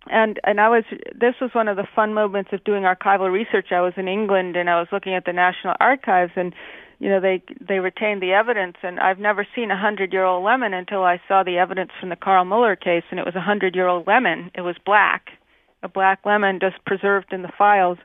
and 0.10 0.40
and 0.44 0.60
I 0.60 0.70
was 0.70 0.84
this 1.14 1.36
was 1.40 1.52
one 1.54 1.68
of 1.68 1.78
the 1.78 1.88
fun 1.96 2.14
moments 2.14 2.52
of 2.54 2.64
doing 2.64 2.84
archival 2.84 3.32
research. 3.32 3.72
I 3.72 3.82
was 3.82 3.94
in 3.98 4.08
England 4.08 4.56
and 4.56 4.70
I 4.70 4.80
was 4.80 4.88
looking 4.92 5.14
at 5.14 5.26
the 5.26 5.34
National 5.34 5.76
Archives 5.80 6.34
and 6.36 6.54
you 7.02 7.10
know 7.10 7.20
they 7.20 7.42
they 7.60 7.80
retained 7.80 8.22
the 8.22 8.32
evidence 8.32 8.78
and 8.84 9.00
I've 9.00 9.18
never 9.18 9.46
seen 9.56 9.72
a 9.72 9.78
hundred 9.78 10.14
year 10.14 10.24
old 10.24 10.46
lemon 10.46 10.72
until 10.74 11.04
I 11.04 11.20
saw 11.28 11.42
the 11.42 11.58
evidence 11.58 11.90
from 12.00 12.10
the 12.10 12.16
Carl 12.16 12.46
Muller 12.46 12.76
case 12.76 13.04
and 13.10 13.20
it 13.20 13.26
was 13.26 13.36
a 13.36 13.42
hundred 13.42 13.76
year 13.76 13.88
old 13.88 14.06
lemon. 14.06 14.52
It 14.54 14.62
was 14.62 14.76
black, 14.86 15.32
a 15.82 15.90
black 15.90 16.20
lemon 16.26 16.60
just 16.62 16.76
preserved 16.86 17.34
in 17.34 17.42
the 17.42 17.52
files. 17.58 17.98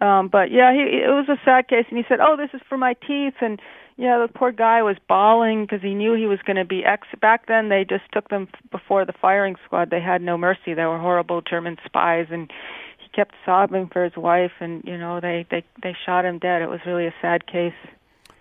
Um, 0.00 0.28
but 0.28 0.52
yeah, 0.52 0.72
he 0.72 1.02
it 1.02 1.10
was 1.10 1.28
a 1.28 1.44
sad 1.44 1.66
case 1.66 1.86
and 1.88 1.98
he 1.98 2.04
said, 2.08 2.20
"Oh, 2.20 2.36
this 2.36 2.50
is 2.54 2.60
for 2.68 2.78
my 2.78 2.94
teeth." 2.94 3.34
And 3.40 3.60
yeah, 3.96 4.24
the 4.24 4.32
poor 4.32 4.52
guy 4.52 4.82
was 4.82 4.96
bawling 5.08 5.64
because 5.64 5.82
he 5.82 5.94
knew 5.94 6.14
he 6.14 6.26
was 6.26 6.38
going 6.46 6.56
to 6.56 6.64
be 6.64 6.84
ex. 6.84 7.08
Back 7.20 7.46
then, 7.48 7.70
they 7.70 7.84
just 7.88 8.04
took 8.12 8.28
them 8.28 8.48
before 8.70 9.04
the 9.04 9.12
firing 9.20 9.56
squad. 9.64 9.90
They 9.90 10.00
had 10.00 10.22
no 10.22 10.38
mercy. 10.38 10.74
They 10.74 10.84
were 10.84 10.98
horrible 10.98 11.42
German 11.42 11.76
spies 11.84 12.26
and 12.30 12.52
he 12.98 13.08
kept 13.08 13.34
sobbing 13.44 13.88
for 13.92 14.04
his 14.04 14.16
wife 14.16 14.52
and 14.60 14.82
you 14.84 14.96
know 14.96 15.20
they 15.20 15.44
they 15.50 15.64
they 15.82 15.96
shot 16.06 16.24
him 16.24 16.38
dead. 16.38 16.62
It 16.62 16.70
was 16.70 16.80
really 16.86 17.06
a 17.06 17.14
sad 17.20 17.48
case. 17.48 17.74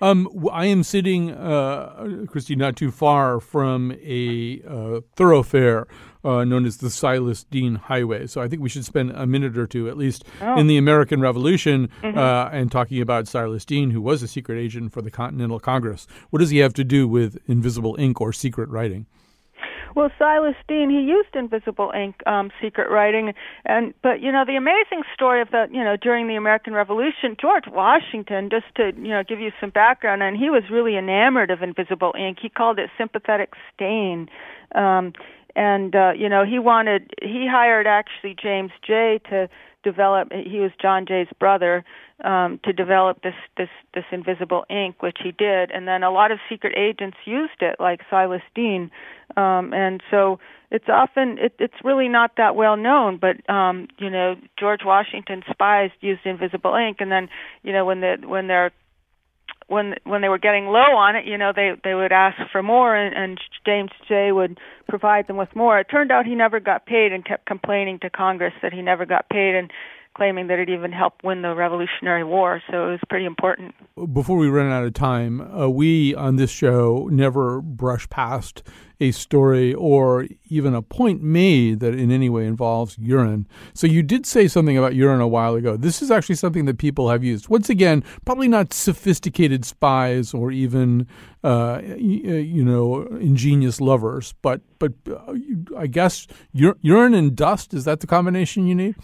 Um, 0.03 0.49
I 0.51 0.65
am 0.65 0.83
sitting, 0.83 1.31
uh, 1.31 2.25
Kristie, 2.25 2.57
not 2.57 2.75
too 2.75 2.91
far 2.91 3.39
from 3.39 3.93
a 4.03 4.61
uh, 4.67 4.99
thoroughfare 5.15 5.87
uh, 6.25 6.43
known 6.43 6.65
as 6.65 6.77
the 6.77 6.89
Silas 6.89 7.45
Deane 7.45 7.75
Highway. 7.75 8.27
So 8.27 8.41
I 8.41 8.49
think 8.49 8.61
we 8.61 8.67
should 8.67 8.83
spend 8.83 9.11
a 9.11 9.25
minute 9.25 9.57
or 9.57 9.65
two, 9.65 9.87
at 9.87 9.95
least, 9.95 10.25
oh. 10.41 10.59
in 10.59 10.67
the 10.67 10.77
American 10.77 11.21
Revolution, 11.21 11.89
mm-hmm. 12.01 12.17
Uh, 12.17 12.49
and 12.51 12.69
talking 12.69 12.99
about 12.99 13.29
Silas 13.29 13.63
Deane, 13.63 13.91
who 13.91 14.01
was 14.01 14.21
a 14.21 14.27
secret 14.27 14.57
agent 14.57 14.91
for 14.91 15.01
the 15.01 15.09
Continental 15.09 15.59
Congress. 15.59 16.05
What 16.31 16.39
does 16.39 16.49
he 16.49 16.57
have 16.57 16.73
to 16.73 16.83
do 16.83 17.07
with 17.07 17.37
invisible 17.47 17.95
ink 17.97 18.19
or 18.19 18.33
secret 18.33 18.67
writing? 18.69 19.05
Well, 19.95 20.09
Silas 20.17 20.55
Deane, 20.67 20.89
he 20.89 21.01
used 21.01 21.35
invisible 21.35 21.91
ink, 21.95 22.15
um, 22.25 22.51
secret 22.61 22.89
writing, 22.89 23.33
and 23.65 23.93
but 24.01 24.21
you 24.21 24.31
know 24.31 24.43
the 24.45 24.55
amazing 24.55 25.03
story 25.13 25.41
of 25.41 25.51
the 25.51 25.67
you 25.71 25.83
know 25.83 25.95
during 25.97 26.27
the 26.27 26.35
American 26.35 26.73
Revolution, 26.73 27.37
George 27.39 27.65
Washington, 27.67 28.49
just 28.49 28.65
to 28.75 28.91
you 28.95 29.09
know 29.09 29.23
give 29.23 29.39
you 29.39 29.51
some 29.61 29.69
background, 29.69 30.23
and 30.23 30.35
he 30.35 30.49
was 30.49 30.63
really 30.71 30.97
enamored 30.97 31.51
of 31.51 31.61
invisible 31.61 32.13
ink. 32.17 32.39
He 32.41 32.49
called 32.49 32.79
it 32.79 32.89
sympathetic 32.97 33.53
stain. 33.73 34.29
Um, 34.73 35.13
and 35.55 35.95
uh, 35.95 36.13
you 36.17 36.29
know 36.29 36.43
he 36.43 36.57
wanted 36.57 37.13
he 37.21 37.47
hired 37.49 37.85
actually 37.85 38.35
James 38.41 38.71
Jay 38.85 39.19
to 39.29 39.47
develop 39.83 40.31
he 40.31 40.59
was 40.59 40.71
John 40.81 41.05
Jay's 41.05 41.27
brother 41.39 41.85
um, 42.23 42.59
to 42.63 42.73
develop 42.73 43.21
this 43.21 43.35
this 43.57 43.69
this 43.93 44.05
invisible 44.11 44.65
ink, 44.69 45.01
which 45.01 45.17
he 45.23 45.31
did, 45.31 45.71
and 45.71 45.87
then 45.87 46.03
a 46.03 46.11
lot 46.11 46.31
of 46.31 46.39
secret 46.49 46.73
agents 46.77 47.17
used 47.25 47.61
it, 47.61 47.75
like 47.79 48.01
Silas 48.09 48.41
Deane, 48.55 48.91
um, 49.35 49.73
and 49.73 50.01
so 50.09 50.39
it's 50.71 50.87
often 50.87 51.37
it, 51.39 51.53
it's 51.59 51.73
really 51.83 52.09
not 52.09 52.31
that 52.37 52.55
well 52.55 52.77
known. 52.77 53.17
But 53.17 53.47
um, 53.49 53.87
you 53.97 54.09
know, 54.09 54.35
George 54.59 54.81
Washington 54.85 55.43
spies 55.51 55.91
used 56.01 56.25
invisible 56.25 56.75
ink, 56.75 56.97
and 56.99 57.11
then 57.11 57.29
you 57.61 57.73
know 57.73 57.85
when 57.85 58.01
the 58.01 58.17
when 58.25 58.47
they're 58.47 58.71
when 59.67 59.95
when 60.03 60.21
they 60.21 60.29
were 60.29 60.37
getting 60.37 60.65
low 60.65 60.95
on 60.95 61.15
it, 61.15 61.25
you 61.25 61.37
know, 61.37 61.51
they 61.55 61.71
they 61.83 61.93
would 61.93 62.11
ask 62.11 62.37
for 62.51 62.63
more, 62.63 62.95
and, 62.95 63.15
and 63.15 63.39
James 63.65 63.91
Jay 64.07 64.31
would 64.31 64.59
provide 64.87 65.27
them 65.27 65.37
with 65.37 65.55
more. 65.55 65.79
It 65.79 65.87
turned 65.89 66.11
out 66.11 66.25
he 66.25 66.35
never 66.35 66.59
got 66.59 66.85
paid, 66.85 67.11
and 67.11 67.25
kept 67.25 67.45
complaining 67.45 67.99
to 67.99 68.09
Congress 68.09 68.53
that 68.61 68.73
he 68.73 68.81
never 68.81 69.05
got 69.05 69.29
paid. 69.29 69.55
And 69.55 69.71
claiming 70.15 70.47
that 70.47 70.59
it 70.59 70.69
even 70.69 70.91
helped 70.91 71.23
win 71.23 71.41
the 71.41 71.55
Revolutionary 71.55 72.23
War. 72.23 72.61
So 72.69 72.87
it 72.87 72.91
was 72.91 72.99
pretty 73.09 73.25
important. 73.25 73.73
Before 74.13 74.37
we 74.37 74.47
run 74.47 74.71
out 74.71 74.83
of 74.83 74.93
time, 74.93 75.41
uh, 75.41 75.69
we 75.69 76.13
on 76.15 76.35
this 76.35 76.51
show 76.51 77.07
never 77.11 77.61
brush 77.61 78.09
past 78.09 78.63
a 78.99 79.11
story 79.11 79.73
or 79.73 80.27
even 80.49 80.73
a 80.73 80.81
point 80.81 81.21
made 81.21 81.79
that 81.81 81.93
in 81.93 82.11
any 82.11 82.29
way 82.29 82.45
involves 82.45 82.97
urine. 82.97 83.47
So 83.73 83.85
you 83.85 84.01
did 84.01 84.25
say 84.25 84.47
something 84.47 84.77
about 84.77 84.95
urine 84.95 85.19
a 85.19 85.27
while 85.27 85.55
ago. 85.55 85.75
This 85.75 86.01
is 86.01 86.09
actually 86.09 86.35
something 86.35 86.65
that 86.65 86.77
people 86.77 87.09
have 87.09 87.23
used. 87.23 87.49
Once 87.49 87.69
again, 87.69 88.03
probably 88.23 88.47
not 88.47 88.73
sophisticated 88.73 89.65
spies 89.65 90.33
or 90.33 90.51
even 90.51 91.07
uh, 91.43 91.81
you 91.97 92.63
know 92.63 93.01
ingenious 93.17 93.81
lovers, 93.81 94.33
but 94.41 94.61
but 94.79 94.93
uh, 95.09 95.33
I 95.77 95.87
guess 95.87 96.27
urine 96.53 97.13
and 97.13 97.35
dust 97.35 97.73
is 97.73 97.83
that 97.83 97.99
the 97.99 98.07
combination 98.07 98.67
you 98.67 98.75
need? 98.75 98.95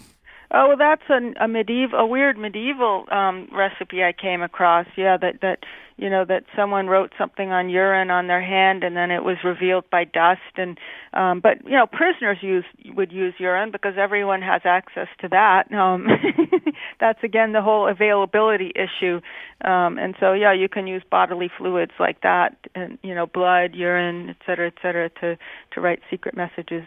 Oh, 0.51 0.69
well, 0.69 0.77
that's 0.77 1.03
a, 1.09 1.43
a 1.43 1.47
medieval, 1.47 1.99
a 1.99 2.07
weird 2.07 2.35
medieval 2.37 3.05
um, 3.11 3.47
recipe 3.53 4.03
I 4.03 4.13
came 4.13 4.41
across. 4.41 4.87
Yeah, 4.97 5.15
that 5.17 5.41
that 5.41 5.59
you 5.97 6.09
know 6.09 6.25
that 6.25 6.45
someone 6.55 6.87
wrote 6.87 7.11
something 7.19 7.51
on 7.51 7.69
urine 7.69 8.09
on 8.09 8.25
their 8.25 8.41
hand, 8.41 8.83
and 8.83 8.95
then 8.97 9.11
it 9.11 9.23
was 9.23 9.37
revealed 9.43 9.83
by 9.91 10.05
dust. 10.05 10.41
And 10.57 10.79
um, 11.13 11.39
but 11.39 11.63
you 11.65 11.73
know, 11.77 11.85
prisoners 11.85 12.39
use 12.41 12.65
would 12.95 13.11
use 13.11 13.35
urine 13.37 13.69
because 13.71 13.93
everyone 13.95 14.41
has 14.41 14.61
access 14.65 15.07
to 15.21 15.27
that. 15.27 15.71
Um, 15.71 16.07
that's 16.99 17.23
again 17.23 17.53
the 17.53 17.61
whole 17.61 17.87
availability 17.87 18.71
issue. 18.75 19.21
Um, 19.63 19.99
and 19.99 20.15
so 20.19 20.33
yeah, 20.33 20.53
you 20.53 20.67
can 20.67 20.87
use 20.87 21.03
bodily 21.11 21.51
fluids 21.59 21.91
like 21.99 22.21
that, 22.21 22.55
and 22.73 22.97
you 23.03 23.13
know, 23.13 23.27
blood, 23.27 23.75
urine, 23.75 24.31
et 24.31 24.37
cetera, 24.47 24.65
et 24.65 24.81
cetera, 24.81 25.09
to 25.21 25.37
to 25.73 25.81
write 25.81 25.99
secret 26.09 26.35
messages. 26.35 26.85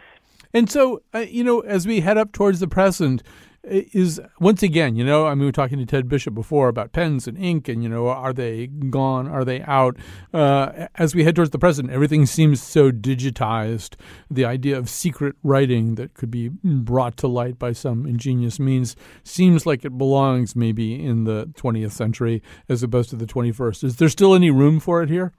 And 0.53 0.69
so, 0.69 1.01
uh, 1.13 1.19
you 1.19 1.43
know, 1.43 1.61
as 1.61 1.87
we 1.87 2.01
head 2.01 2.17
up 2.17 2.31
towards 2.31 2.59
the 2.59 2.67
present, 2.67 3.23
is 3.65 4.19
once 4.41 4.61
again, 4.61 4.95
you 4.95 5.05
know, 5.05 5.25
I 5.25 5.29
mean, 5.29 5.39
we 5.39 5.45
were 5.45 5.51
talking 5.53 5.77
to 5.77 5.85
Ted 5.85 6.09
Bishop 6.09 6.33
before 6.33 6.67
about 6.67 6.91
pens 6.91 7.27
and 7.27 7.37
ink, 7.37 7.69
and 7.69 7.81
you 7.81 7.87
know, 7.87 8.09
are 8.09 8.33
they 8.33 8.67
gone? 8.67 9.27
Are 9.27 9.45
they 9.45 9.61
out? 9.61 9.95
Uh, 10.33 10.87
as 10.95 11.15
we 11.15 11.23
head 11.23 11.35
towards 11.35 11.51
the 11.51 11.59
present, 11.59 11.89
everything 11.89 12.25
seems 12.25 12.61
so 12.61 12.91
digitized. 12.91 13.95
The 14.29 14.43
idea 14.43 14.77
of 14.77 14.89
secret 14.89 15.35
writing 15.43 15.95
that 15.95 16.13
could 16.13 16.29
be 16.29 16.49
brought 16.49 17.15
to 17.17 17.27
light 17.27 17.57
by 17.57 17.71
some 17.71 18.05
ingenious 18.05 18.59
means 18.59 18.97
seems 19.23 19.65
like 19.65 19.85
it 19.85 19.97
belongs 19.97 20.57
maybe 20.57 21.01
in 21.01 21.23
the 21.23 21.45
20th 21.55 21.91
century 21.91 22.43
as 22.67 22.83
opposed 22.83 23.09
to 23.11 23.15
the 23.15 23.25
21st. 23.25 23.85
Is 23.85 23.95
there 23.95 24.09
still 24.09 24.35
any 24.35 24.51
room 24.51 24.81
for 24.81 25.01
it 25.01 25.09
here? 25.09 25.31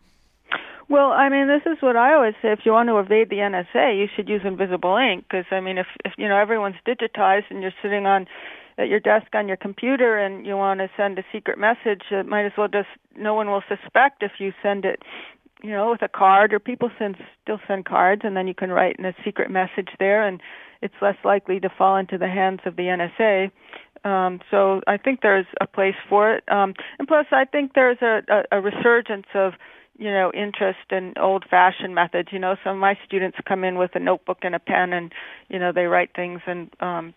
Well, 0.89 1.12
I 1.12 1.28
mean, 1.28 1.49
this 1.49 1.62
is 1.70 1.78
what 1.80 1.97
I 1.97 2.14
always 2.14 2.35
say. 2.43 2.53
If 2.53 2.61
you 2.64 2.72
want 2.72 2.89
to 2.89 2.99
evade 2.99 3.30
the 3.30 3.37
NSA, 3.37 3.99
you 3.99 4.07
should 4.14 4.28
use 4.28 4.43
invisible 4.45 4.97
ink 4.97 5.24
because 5.28 5.47
I 5.51 5.61
mean, 5.61 5.78
if 5.78 5.87
if 6.05 6.12
you 6.18 6.28
know 6.28 6.37
everyone's 6.37 6.76
digitized 6.87 7.45
and 7.51 7.62
you're 7.62 7.72
sitting 7.82 8.07
on 8.07 8.26
at 8.76 8.89
your 8.89 9.01
desk 9.01 9.26
on 9.35 9.49
your 9.49 9.57
computer 9.57 10.18
and 10.18 10.47
you 10.47 10.57
want 10.57 10.80
to 10.80 10.91
send 10.97 11.18
a 11.18 11.24
secret 11.32 11.59
message, 11.59 12.03
it 12.11 12.26
might 12.26 12.45
as 12.45 12.53
well 12.59 12.68
just 12.68 12.89
no 13.16 13.35
one 13.35 13.49
will 13.51 13.62
suspect 13.68 14.22
if 14.22 14.32
you 14.39 14.53
send 14.62 14.85
it, 14.85 15.03
you 15.62 15.70
know, 15.70 15.91
with 15.91 16.03
a 16.03 16.09
card 16.09 16.53
or 16.53 16.59
people 16.59 16.91
send 16.99 17.16
still 17.43 17.61
send 17.66 17.87
cards 17.87 18.22
and 18.24 18.37
then 18.37 18.47
you 18.47 18.55
can 18.55 18.70
write 18.70 18.97
in 18.99 19.07
a 19.07 19.14
secret 19.24 19.51
message 19.51 19.89
there 19.99 20.26
and 20.26 20.41
it's 20.82 20.95
less 21.01 21.16
likely 21.24 21.61
to 21.61 21.70
fall 21.70 21.97
into 21.97 22.18
the 22.18 22.28
hands 22.28 22.61
of 22.66 22.76
the 22.76 22.82
NSA. 22.82 23.51
Um, 24.07 24.41
so 24.51 24.82
I 24.87 24.99
think 24.99 25.20
there's 25.22 25.47
a 25.62 25.66
place 25.66 25.95
for 26.11 26.35
it. 26.35 26.45
Um, 26.49 26.74
and 26.99 27.09
plus, 27.09 27.26
I 27.32 27.47
think 27.47 27.72
there's 27.74 28.03
a, 28.03 28.20
a, 28.28 28.59
a 28.59 28.61
resurgence 28.61 29.26
of 29.35 29.55
you 29.99 30.11
know 30.11 30.31
interest 30.33 30.91
in 30.91 31.15
old 31.21 31.45
fashioned 31.49 31.95
methods 31.95 32.29
you 32.33 32.39
know. 32.39 32.57
Some 32.65 32.75
of 32.77 32.81
my 32.81 32.99
students 33.07 33.39
come 33.47 33.65
in 33.65 33.79
with 33.79 33.93
a 33.95 34.01
notebook 34.01 34.39
and 34.43 34.55
a 34.55 34.59
pen 34.59 34.93
and 34.93 35.13
you 35.49 35.59
know 35.59 35.73
they 35.73 35.85
write 35.85 36.11
things 36.15 36.41
and 36.47 36.71
um 36.81 37.15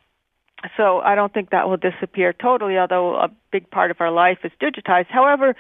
so 0.76 1.00
i 1.00 1.14
don't 1.16 1.34
think 1.34 1.52
that 1.52 1.70
will 1.70 1.78
disappear 1.78 2.34
totally 2.34 2.78
although 2.78 3.16
a 3.16 3.30
big 3.52 3.70
part 3.70 3.92
of 3.92 3.98
our 4.00 4.12
life 4.12 4.40
is 4.44 4.52
digitized. 4.62 5.08
However 5.08 5.56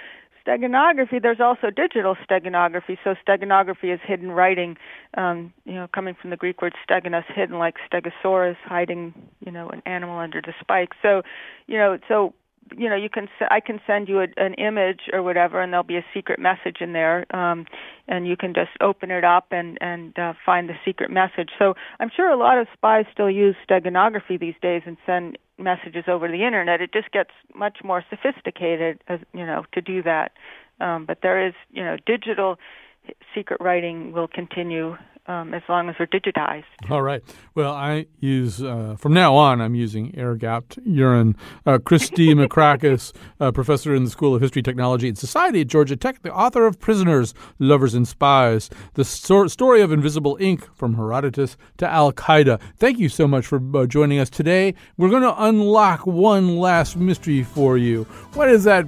steganography 0.45 1.21
there's 1.21 1.41
also 1.41 1.69
digital 1.69 2.15
steganography. 2.29 2.97
So 3.03 3.15
steganography 3.27 3.93
is 3.93 3.99
hidden 4.05 4.31
writing 4.31 4.77
um 5.15 5.53
you 5.65 5.73
know 5.73 5.87
coming 5.93 6.15
from 6.19 6.29
the 6.29 6.37
greek 6.37 6.61
word 6.61 6.73
steganos 6.89 7.25
hidden 7.33 7.57
like 7.57 7.75
stegosaurus 7.91 8.57
hiding 8.63 9.13
you 9.45 9.51
know 9.51 9.69
an 9.69 9.81
animal 9.85 10.17
under 10.17 10.41
the 10.41 10.53
spike. 10.59 10.93
So 11.01 11.21
you 11.67 11.77
know 11.77 11.97
so 12.07 12.33
you 12.75 12.89
know 12.89 12.95
you 12.95 13.09
can 13.09 13.27
i 13.49 13.59
can 13.59 13.79
send 13.85 14.07
you 14.09 14.19
a, 14.19 14.27
an 14.37 14.53
image 14.55 15.01
or 15.13 15.23
whatever 15.23 15.61
and 15.61 15.71
there'll 15.71 15.83
be 15.83 15.97
a 15.97 16.05
secret 16.13 16.39
message 16.39 16.77
in 16.81 16.93
there 16.93 17.25
um 17.35 17.65
and 18.07 18.27
you 18.27 18.37
can 18.37 18.53
just 18.53 18.71
open 18.81 19.11
it 19.11 19.23
up 19.23 19.47
and 19.51 19.77
and 19.81 20.17
uh, 20.17 20.33
find 20.45 20.69
the 20.69 20.75
secret 20.85 21.11
message. 21.11 21.49
So 21.59 21.75
i'm 21.99 22.09
sure 22.15 22.29
a 22.29 22.37
lot 22.37 22.57
of 22.57 22.67
spies 22.73 23.05
still 23.11 23.29
use 23.29 23.55
steganography 23.69 24.39
these 24.39 24.55
days 24.61 24.81
and 24.85 24.97
send 25.05 25.37
messages 25.59 26.03
over 26.07 26.27
the 26.27 26.45
internet. 26.45 26.81
It 26.81 26.93
just 26.93 27.11
gets 27.11 27.31
much 27.55 27.79
more 27.83 28.03
sophisticated 28.09 29.01
as 29.07 29.19
you 29.33 29.45
know 29.45 29.65
to 29.73 29.81
do 29.81 30.03
that. 30.03 30.31
Um 30.79 31.05
but 31.05 31.19
there 31.21 31.45
is 31.45 31.53
you 31.71 31.83
know 31.83 31.97
digital 32.05 32.57
secret 33.33 33.59
writing 33.61 34.11
will 34.11 34.27
continue 34.27 34.97
um, 35.27 35.53
as 35.53 35.61
long 35.67 35.89
as 35.89 35.95
they're 35.97 36.07
digitized. 36.07 36.63
All 36.89 37.01
right. 37.01 37.23
Well, 37.55 37.73
I 37.73 38.05
use, 38.19 38.61
uh, 38.61 38.95
from 38.97 39.13
now 39.13 39.35
on, 39.35 39.61
I'm 39.61 39.75
using 39.75 40.17
air 40.17 40.35
gapped 40.35 40.79
urine. 40.85 41.35
Uh, 41.65 41.77
Kristie 41.79 42.33
Macrakis, 42.47 43.13
uh, 43.39 43.51
professor 43.51 43.93
in 43.93 44.03
the 44.03 44.09
School 44.09 44.35
of 44.35 44.41
History, 44.41 44.61
Technology, 44.61 45.07
and 45.07 45.17
Society 45.17 45.61
at 45.61 45.67
Georgia 45.67 45.95
Tech, 45.95 46.21
the 46.21 46.33
author 46.33 46.65
of 46.65 46.79
Prisoners, 46.79 47.33
Lovers, 47.59 47.93
and 47.93 48.07
Spies, 48.07 48.69
the 48.93 49.03
so- 49.03 49.47
story 49.47 49.81
of 49.81 49.91
invisible 49.91 50.37
ink 50.39 50.67
from 50.75 50.95
Herodotus 50.95 51.57
to 51.77 51.87
Al 51.87 52.13
Qaeda. 52.13 52.59
Thank 52.77 52.99
you 52.99 53.09
so 53.09 53.27
much 53.27 53.45
for 53.45 53.61
uh, 53.75 53.85
joining 53.85 54.19
us 54.19 54.29
today. 54.29 54.73
We're 54.97 55.09
going 55.09 55.23
to 55.23 55.43
unlock 55.43 56.07
one 56.07 56.57
last 56.57 56.95
mystery 56.95 57.43
for 57.43 57.77
you. 57.77 58.03
What 58.33 58.49
is 58.49 58.63
that? 58.63 58.85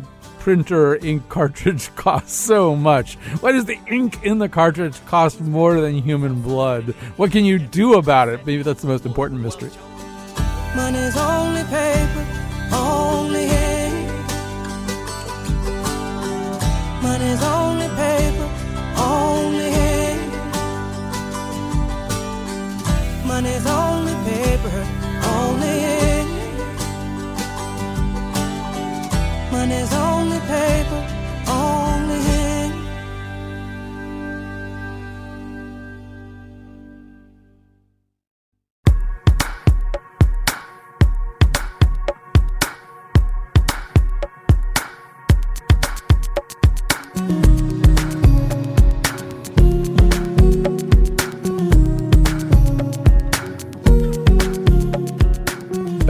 Printer 0.50 0.96
ink 1.06 1.30
cartridge 1.30 1.96
costs 1.96 2.34
so 2.34 2.76
much? 2.76 3.18
Why 3.42 3.52
does 3.52 3.66
the 3.66 3.78
ink 3.88 4.24
in 4.24 4.40
the 4.40 4.50
cartridge 4.50 5.00
cost 5.06 5.40
more 5.40 5.80
than 5.80 6.02
human 6.02 6.42
blood? 6.42 6.96
What 7.18 7.32
can 7.32 7.46
you 7.46 7.60
do 7.60 8.00
about 8.00 8.30
it? 8.30 8.48
Maybe 8.48 8.64
that's 8.64 8.82
the 8.82 8.88
most 8.88 9.06
important 9.06 9.42
mystery. 9.42 9.70
Money's 10.76 11.16
only 11.18 11.62
paper, 11.66 12.26
only 12.74 13.44
ink. 13.44 14.10
Money's 17.04 17.44
only 17.44 17.88
paper, 17.90 18.50
only 18.98 19.68
ink. 19.68 20.34
Money's 23.24 23.68
only 23.68 24.19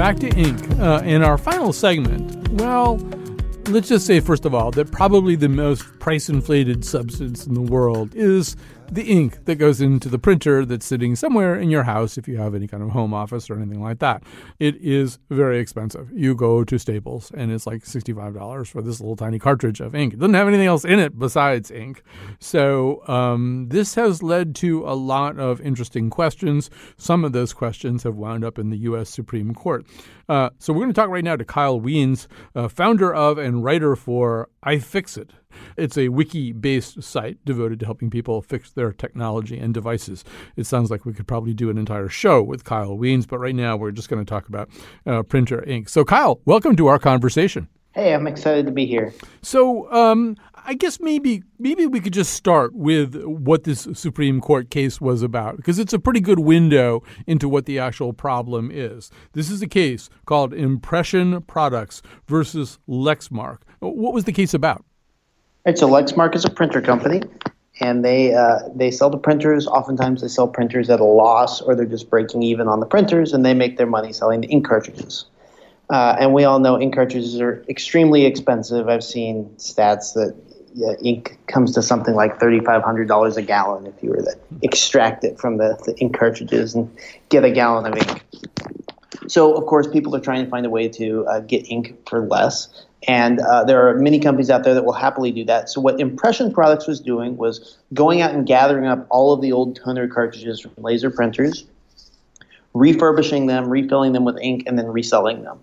Back 0.09 0.17
to 0.21 0.29
ink. 0.29 0.79
Uh, 0.79 1.03
in 1.05 1.21
our 1.21 1.37
final 1.37 1.71
segment, 1.71 2.49
well, 2.53 2.95
let's 3.67 3.89
just 3.89 4.07
say, 4.07 4.19
first 4.19 4.43
of 4.43 4.55
all, 4.55 4.71
that 4.71 4.91
probably 4.91 5.35
the 5.35 5.47
most 5.47 5.98
price 6.09 6.27
inflated 6.27 6.83
substance 6.83 7.45
in 7.45 7.53
the 7.53 7.61
world 7.61 8.15
is 8.15 8.55
the 8.91 9.03
ink 9.03 9.45
that 9.45 9.57
goes 9.57 9.81
into 9.81 10.09
the 10.09 10.17
printer 10.17 10.65
that's 10.65 10.85
sitting 10.85 11.15
somewhere 11.15 11.55
in 11.55 11.69
your 11.69 11.83
house 11.83 12.17
if 12.17 12.27
you 12.27 12.37
have 12.37 12.55
any 12.55 12.67
kind 12.67 12.81
of 12.81 12.89
home 12.89 13.13
office 13.13 13.49
or 13.49 13.55
anything 13.55 13.81
like 13.81 13.99
that. 13.99 14.23
It 14.59 14.75
is 14.77 15.19
very 15.29 15.59
expensive. 15.59 16.09
You 16.11 16.33
go 16.33 16.63
to 16.63 16.79
Staples 16.79 17.31
and 17.35 17.51
it's 17.51 17.67
like 17.67 17.83
$65 17.83 18.67
for 18.67 18.81
this 18.81 18.99
little 18.99 19.15
tiny 19.15 19.37
cartridge 19.37 19.79
of 19.79 19.93
ink. 19.93 20.13
It 20.13 20.19
doesn't 20.19 20.33
have 20.33 20.47
anything 20.47 20.65
else 20.65 20.85
in 20.85 20.97
it 20.97 21.19
besides 21.19 21.69
ink. 21.69 22.03
So, 22.39 23.07
um, 23.07 23.67
this 23.69 23.93
has 23.95 24.23
led 24.23 24.55
to 24.55 24.87
a 24.87 24.95
lot 24.95 25.37
of 25.39 25.61
interesting 25.61 26.09
questions. 26.09 26.71
Some 26.97 27.23
of 27.23 27.31
those 27.31 27.53
questions 27.53 28.03
have 28.03 28.15
wound 28.15 28.43
up 28.43 28.57
in 28.57 28.71
the 28.71 28.77
U.S. 28.77 29.09
Supreme 29.09 29.53
Court. 29.53 29.85
Uh, 30.27 30.49
so, 30.57 30.73
we're 30.73 30.79
going 30.81 30.93
to 30.93 30.99
talk 30.99 31.09
right 31.09 31.23
now 31.23 31.35
to 31.35 31.45
Kyle 31.45 31.79
Wiens, 31.79 32.27
uh, 32.55 32.67
founder 32.67 33.13
of 33.13 33.37
and 33.37 33.63
writer 33.63 33.95
for 33.95 34.49
iFixit. 34.65 35.31
It's 35.77 35.97
a 35.97 36.09
wiki 36.09 36.51
based 36.51 37.01
site 37.01 37.43
devoted 37.45 37.79
to 37.79 37.85
helping 37.85 38.09
people 38.09 38.41
fix 38.41 38.71
their 38.71 38.91
technology 38.91 39.57
and 39.57 39.73
devices. 39.73 40.23
It 40.55 40.65
sounds 40.65 40.91
like 40.91 41.05
we 41.05 41.13
could 41.13 41.27
probably 41.27 41.53
do 41.53 41.69
an 41.69 41.77
entire 41.77 42.09
show 42.09 42.41
with 42.43 42.63
Kyle 42.63 42.97
Wiens, 42.97 43.27
but 43.27 43.39
right 43.39 43.55
now 43.55 43.77
we're 43.77 43.91
just 43.91 44.09
going 44.09 44.23
to 44.23 44.29
talk 44.29 44.47
about 44.47 44.69
uh, 45.05 45.23
printer 45.23 45.63
ink. 45.63 45.89
So, 45.89 46.03
Kyle, 46.03 46.41
welcome 46.45 46.75
to 46.75 46.87
our 46.87 46.99
conversation. 46.99 47.67
Hey, 47.93 48.13
I'm 48.13 48.27
excited 48.27 48.67
to 48.67 48.71
be 48.71 48.85
here. 48.85 49.13
So, 49.41 49.91
um, 49.91 50.37
I 50.65 50.75
guess 50.75 50.99
maybe 50.99 51.41
maybe 51.57 51.87
we 51.87 51.99
could 51.99 52.13
just 52.13 52.33
start 52.33 52.75
with 52.75 53.15
what 53.23 53.63
this 53.63 53.87
Supreme 53.93 54.39
Court 54.39 54.69
case 54.69 55.01
was 55.01 55.23
about 55.23 55.57
because 55.57 55.79
it's 55.79 55.93
a 55.93 55.99
pretty 55.99 56.19
good 56.19 56.39
window 56.39 57.01
into 57.25 57.49
what 57.49 57.65
the 57.65 57.79
actual 57.79 58.13
problem 58.13 58.69
is. 58.71 59.09
This 59.33 59.49
is 59.49 59.63
a 59.63 59.67
case 59.67 60.09
called 60.25 60.53
Impression 60.53 61.41
Products 61.41 62.03
versus 62.27 62.77
Lexmark. 62.87 63.59
What 63.79 64.13
was 64.13 64.25
the 64.25 64.33
case 64.33 64.53
about? 64.53 64.85
Right, 65.65 65.77
so 65.77 65.89
Lexmark 65.89 66.35
is 66.35 66.45
a 66.45 66.49
printer 66.51 66.81
company, 66.81 67.23
and 67.81 68.05
they 68.05 68.35
uh, 68.35 68.59
they 68.75 68.91
sell 68.91 69.09
the 69.09 69.17
printers. 69.17 69.65
Oftentimes, 69.65 70.21
they 70.21 70.27
sell 70.27 70.47
printers 70.47 70.91
at 70.91 70.99
a 70.99 71.03
loss, 71.03 71.61
or 71.61 71.75
they're 71.75 71.85
just 71.85 72.09
breaking 72.11 72.43
even 72.43 72.67
on 72.67 72.79
the 72.79 72.85
printers, 72.85 73.33
and 73.33 73.43
they 73.43 73.55
make 73.55 73.77
their 73.77 73.87
money 73.87 74.13
selling 74.13 74.41
the 74.41 74.47
ink 74.47 74.67
cartridges. 74.67 75.25
Uh, 75.89 76.15
and 76.19 76.33
we 76.33 76.43
all 76.43 76.59
know 76.59 76.79
ink 76.79 76.93
cartridges 76.93 77.41
are 77.41 77.63
extremely 77.67 78.25
expensive. 78.25 78.87
I've 78.87 79.03
seen 79.03 79.45
stats 79.57 80.13
that 80.13 80.35
yeah, 80.75 80.93
ink 81.03 81.39
comes 81.47 81.73
to 81.73 81.81
something 81.81 82.13
like 82.13 82.39
$3,500 82.39 83.37
a 83.37 83.41
gallon 83.41 83.87
if 83.87 84.03
you 84.03 84.11
were 84.11 84.17
to 84.17 84.35
extract 84.61 85.23
it 85.23 85.39
from 85.39 85.57
the, 85.57 85.79
the 85.85 85.97
ink 85.97 86.17
cartridges 86.17 86.75
and 86.75 86.95
get 87.29 87.43
a 87.43 87.51
gallon 87.51 87.91
of 87.91 87.97
ink. 87.97 88.23
So, 89.27 89.55
of 89.55 89.65
course, 89.65 89.87
people 89.87 90.15
are 90.15 90.19
trying 90.19 90.43
to 90.43 90.49
find 90.49 90.65
a 90.65 90.69
way 90.69 90.87
to 90.89 91.25
uh, 91.27 91.39
get 91.41 91.69
ink 91.69 91.97
for 92.07 92.25
less. 92.25 92.67
And 93.07 93.39
uh, 93.39 93.63
there 93.63 93.87
are 93.87 93.95
many 93.95 94.19
companies 94.19 94.49
out 94.49 94.63
there 94.63 94.73
that 94.73 94.85
will 94.85 94.93
happily 94.93 95.31
do 95.31 95.45
that. 95.45 95.69
So, 95.69 95.81
what 95.81 95.99
Impression 95.99 96.51
Products 96.51 96.87
was 96.87 96.99
doing 96.99 97.37
was 97.37 97.77
going 97.93 98.21
out 98.21 98.31
and 98.31 98.45
gathering 98.45 98.85
up 98.85 99.07
all 99.09 99.33
of 99.33 99.41
the 99.41 99.51
old 99.51 99.75
toner 99.75 100.07
cartridges 100.07 100.59
from 100.59 100.71
laser 100.77 101.09
printers, 101.09 101.65
refurbishing 102.73 103.47
them, 103.47 103.69
refilling 103.69 104.13
them 104.13 104.25
with 104.25 104.37
ink, 104.39 104.63
and 104.67 104.77
then 104.77 104.87
reselling 104.87 105.43
them. 105.43 105.59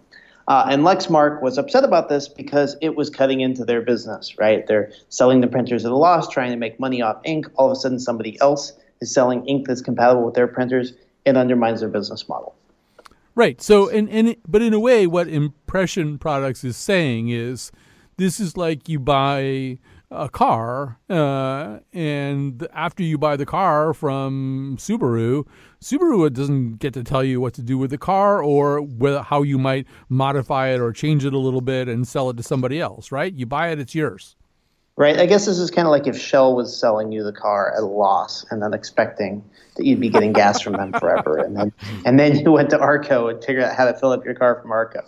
Uh, 0.48 0.66
and 0.70 0.82
Lexmark 0.82 1.42
was 1.42 1.58
upset 1.58 1.82
about 1.82 2.08
this 2.08 2.28
because 2.28 2.76
it 2.80 2.94
was 2.94 3.10
cutting 3.10 3.40
into 3.40 3.64
their 3.64 3.80
business, 3.80 4.38
right? 4.38 4.66
They're 4.66 4.92
selling 5.08 5.40
the 5.40 5.48
printers 5.48 5.84
at 5.84 5.90
a 5.90 5.96
loss, 5.96 6.28
trying 6.28 6.52
to 6.52 6.56
make 6.56 6.78
money 6.78 7.02
off 7.02 7.20
ink. 7.24 7.46
All 7.56 7.66
of 7.66 7.72
a 7.72 7.76
sudden, 7.76 7.98
somebody 7.98 8.40
else 8.40 8.72
is 9.00 9.12
selling 9.12 9.44
ink 9.46 9.66
that's 9.66 9.80
compatible 9.82 10.24
with 10.24 10.34
their 10.34 10.46
printers. 10.46 10.92
It 11.24 11.36
undermines 11.36 11.80
their 11.80 11.88
business 11.88 12.28
model. 12.28 12.54
Right. 13.34 13.60
So, 13.60 13.88
and, 13.88 14.08
and 14.08 14.36
but 14.46 14.62
in 14.62 14.72
a 14.72 14.78
way, 14.78 15.06
what 15.06 15.28
Impression 15.28 16.18
Products 16.18 16.62
is 16.64 16.76
saying 16.76 17.28
is 17.28 17.72
this 18.16 18.40
is 18.40 18.56
like 18.56 18.88
you 18.88 18.98
buy 18.98 19.78
a 20.10 20.28
car, 20.28 20.98
uh, 21.10 21.78
and 21.92 22.66
after 22.72 23.02
you 23.02 23.18
buy 23.18 23.36
the 23.36 23.46
car 23.46 23.92
from 23.92 24.76
Subaru, 24.78 25.46
Subaru 25.82 26.32
doesn't 26.32 26.76
get 26.76 26.94
to 26.94 27.02
tell 27.02 27.24
you 27.24 27.40
what 27.40 27.54
to 27.54 27.62
do 27.62 27.76
with 27.76 27.90
the 27.90 27.98
car 27.98 28.42
or 28.42 28.86
how 29.24 29.42
you 29.42 29.58
might 29.58 29.86
modify 30.08 30.68
it 30.68 30.80
or 30.80 30.92
change 30.92 31.24
it 31.24 31.32
a 31.32 31.38
little 31.38 31.60
bit 31.60 31.88
and 31.88 32.06
sell 32.06 32.30
it 32.30 32.36
to 32.36 32.42
somebody 32.42 32.80
else, 32.80 33.10
right? 33.10 33.34
You 33.34 33.46
buy 33.46 33.70
it, 33.70 33.80
it's 33.80 33.94
yours. 33.94 34.36
Right. 34.98 35.18
I 35.18 35.26
guess 35.26 35.44
this 35.44 35.58
is 35.58 35.70
kind 35.70 35.86
of 35.86 35.90
like 35.90 36.06
if 36.06 36.18
Shell 36.18 36.56
was 36.56 36.74
selling 36.74 37.12
you 37.12 37.22
the 37.22 37.32
car 37.32 37.70
at 37.76 37.82
a 37.82 37.86
loss 37.86 38.46
and 38.50 38.62
then 38.62 38.72
expecting 38.72 39.44
that 39.76 39.84
you'd 39.84 40.00
be 40.00 40.08
getting 40.08 40.32
gas 40.32 40.62
from 40.62 40.72
them 40.72 40.92
forever, 40.94 41.36
and 41.36 41.54
then 41.54 41.70
and 42.06 42.18
then 42.18 42.38
you 42.38 42.50
went 42.50 42.70
to 42.70 42.78
Arco 42.78 43.28
and 43.28 43.44
figured 43.44 43.64
out 43.64 43.76
how 43.76 43.84
to 43.84 43.92
fill 43.92 44.12
up 44.12 44.24
your 44.24 44.32
car 44.32 44.58
from 44.58 44.72
Arco. 44.72 45.02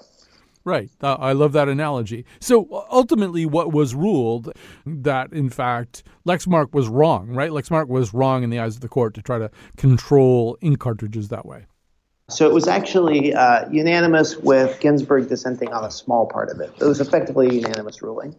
Right. 0.69 0.91
Uh, 1.01 1.15
I 1.15 1.33
love 1.33 1.53
that 1.53 1.67
analogy. 1.67 2.27
So 2.41 2.87
ultimately, 2.91 3.47
what 3.47 3.73
was 3.73 3.95
ruled 3.95 4.53
that, 4.85 5.33
in 5.33 5.49
fact, 5.49 6.03
Lexmark 6.27 6.75
was 6.75 6.89
wrong, 6.89 7.29
right? 7.29 7.51
Lexmark 7.51 7.89
was 7.89 8.13
wrong 8.13 8.43
in 8.43 8.51
the 8.51 8.59
eyes 8.59 8.75
of 8.75 8.83
the 8.83 8.89
court 8.89 9.15
to 9.15 9.23
try 9.23 9.39
to 9.39 9.51
control 9.79 10.59
ink 10.61 10.79
cartridges 10.79 11.29
that 11.29 11.47
way. 11.47 11.65
So 12.29 12.47
it 12.47 12.53
was 12.53 12.69
actually 12.69 13.33
uh, 13.33 13.67
unanimous 13.71 14.37
with 14.37 14.79
Ginsburg 14.81 15.31
dissenting 15.31 15.73
on 15.73 15.85
a 15.85 15.91
small 15.91 16.27
part 16.27 16.51
of 16.51 16.61
it. 16.61 16.71
It 16.79 16.85
was 16.85 17.01
effectively 17.01 17.49
a 17.49 17.53
unanimous 17.55 18.03
ruling. 18.03 18.37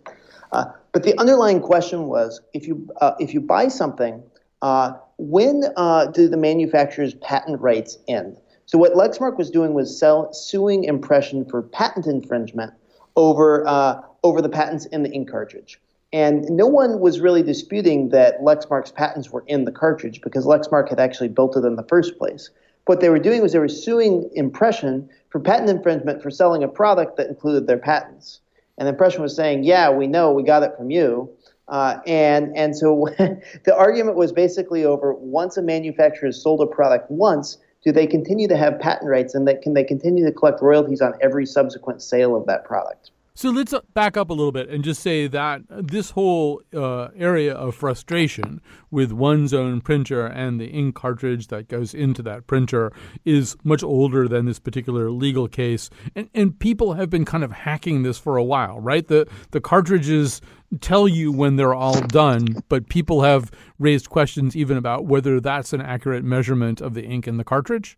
Uh, 0.52 0.66
but 0.92 1.02
the 1.02 1.20
underlying 1.20 1.60
question 1.60 2.06
was 2.06 2.42
if 2.54 2.68
you, 2.68 2.88
uh, 3.02 3.14
if 3.20 3.34
you 3.34 3.42
buy 3.42 3.70
something, 3.70 4.22
uh, 4.62 4.94
when 5.18 5.64
uh, 5.78 6.06
do 6.06 6.28
the 6.28 6.38
manufacturer's 6.38 7.16
patent 7.16 7.60
rights 7.60 7.98
end? 8.08 8.38
So 8.70 8.78
what 8.78 8.94
Lexmark 8.94 9.36
was 9.36 9.50
doing 9.50 9.74
was 9.74 9.98
sell, 9.98 10.32
suing 10.32 10.84
Impression 10.84 11.44
for 11.44 11.64
patent 11.64 12.06
infringement 12.06 12.72
over 13.16 13.68
uh, 13.68 14.00
over 14.24 14.44
the 14.44 14.50
patents 14.50 14.86
in 14.86 15.02
the 15.02 15.10
ink 15.10 15.32
cartridge. 15.32 15.82
And 16.14 16.44
no 16.52 16.68
one 16.68 17.00
was 17.00 17.20
really 17.20 17.42
disputing 17.42 18.10
that 18.10 18.42
Lexmark's 18.42 18.92
patents 18.92 19.32
were 19.32 19.44
in 19.48 19.66
the 19.66 19.72
cartridge 19.72 20.22
because 20.22 20.46
Lexmark 20.46 20.88
had 20.88 21.00
actually 21.00 21.30
built 21.30 21.58
it 21.58 21.66
in 21.66 21.78
the 21.78 21.86
first 21.90 22.20
place. 22.20 22.52
What 22.86 23.00
they 23.00 23.10
were 23.10 23.18
doing 23.18 23.42
was 23.42 23.54
they 23.54 23.60
were 23.60 23.68
suing 23.68 24.30
Impression 24.36 25.10
for 25.30 25.40
patent 25.40 25.72
infringement 25.72 26.22
for 26.22 26.30
selling 26.30 26.64
a 26.64 26.68
product 26.68 27.18
that 27.18 27.28
included 27.28 27.66
their 27.66 27.80
patents. 27.80 28.40
And 28.78 28.88
Impression 28.88 29.24
was 29.24 29.36
saying, 29.36 29.64
"Yeah, 29.64 29.90
we 29.90 30.06
know, 30.06 30.32
we 30.32 30.44
got 30.44 30.62
it 30.62 30.78
from 30.78 30.92
you." 30.92 31.28
Uh, 31.70 31.98
and 32.06 32.56
and 32.56 32.78
so 32.78 33.08
the 33.18 33.76
argument 33.76 34.16
was 34.16 34.32
basically 34.32 34.86
over 34.86 35.12
once 35.16 35.58
a 35.58 35.64
manufacturer 35.64 36.28
has 36.28 36.40
sold 36.40 36.62
a 36.62 36.68
product 36.68 37.10
once, 37.10 37.58
do 37.84 37.92
they 37.92 38.08
continue 38.08 38.48
to 38.48 38.58
have 38.58 38.80
patent 38.80 39.10
rights 39.10 39.36
and 39.36 39.48
that 39.48 39.62
can 39.62 39.74
they 39.74 39.84
continue 39.84 40.26
to 40.26 40.32
collect 40.32 40.62
royalties 40.62 41.02
on 41.02 41.14
every 41.22 41.46
subsequent 41.46 42.02
sale 42.02 42.36
of 42.36 42.46
that 42.48 42.66
product? 42.66 43.12
So 43.40 43.52
let's 43.52 43.72
uh, 43.72 43.80
back 43.94 44.18
up 44.18 44.32
a 44.32 44.34
little 44.34 44.52
bit 44.52 44.68
and 44.68 44.84
just 44.84 45.02
say 45.02 45.26
that 45.28 45.62
this 45.70 46.10
whole 46.10 46.62
uh, 46.76 47.08
area 47.16 47.54
of 47.54 47.74
frustration 47.74 48.60
with 48.92 49.14
one's 49.14 49.54
own 49.54 49.80
printer 49.80 50.26
and 50.26 50.60
the 50.60 50.66
ink 50.66 50.96
cartridge 50.96 51.48
that 51.48 51.70
goes 51.70 51.94
into 51.94 52.22
that 52.24 52.48
printer 52.48 52.92
is 53.24 53.56
much 53.64 53.82
older 53.82 54.28
than 54.28 54.46
this 54.46 54.60
particular 54.60 55.10
legal 55.10 55.48
case. 55.48 55.90
And, 56.18 56.30
and 56.34 56.60
people 56.60 56.96
have 56.96 57.10
been 57.10 57.24
kind 57.24 57.46
of 57.46 57.54
hacking 57.54 58.04
this 58.04 58.18
for 58.18 58.36
a 58.36 58.44
while, 58.44 58.82
right? 58.82 59.08
The, 59.08 59.26
the 59.52 59.62
cartridges 59.62 60.42
tell 60.82 61.08
you 61.08 61.32
when 61.32 61.56
they're 61.56 61.74
all 61.74 62.02
done, 62.08 62.62
but 62.68 62.90
people 62.90 63.22
have 63.22 63.52
raised 63.80 64.10
questions 64.10 64.54
even 64.54 64.76
about 64.76 65.06
whether 65.06 65.40
that's 65.40 65.72
an 65.72 65.80
accurate 65.80 66.26
measurement 66.26 66.82
of 66.82 66.94
the 66.94 67.06
ink 67.06 67.26
in 67.26 67.38
the 67.38 67.46
cartridge. 67.46 67.98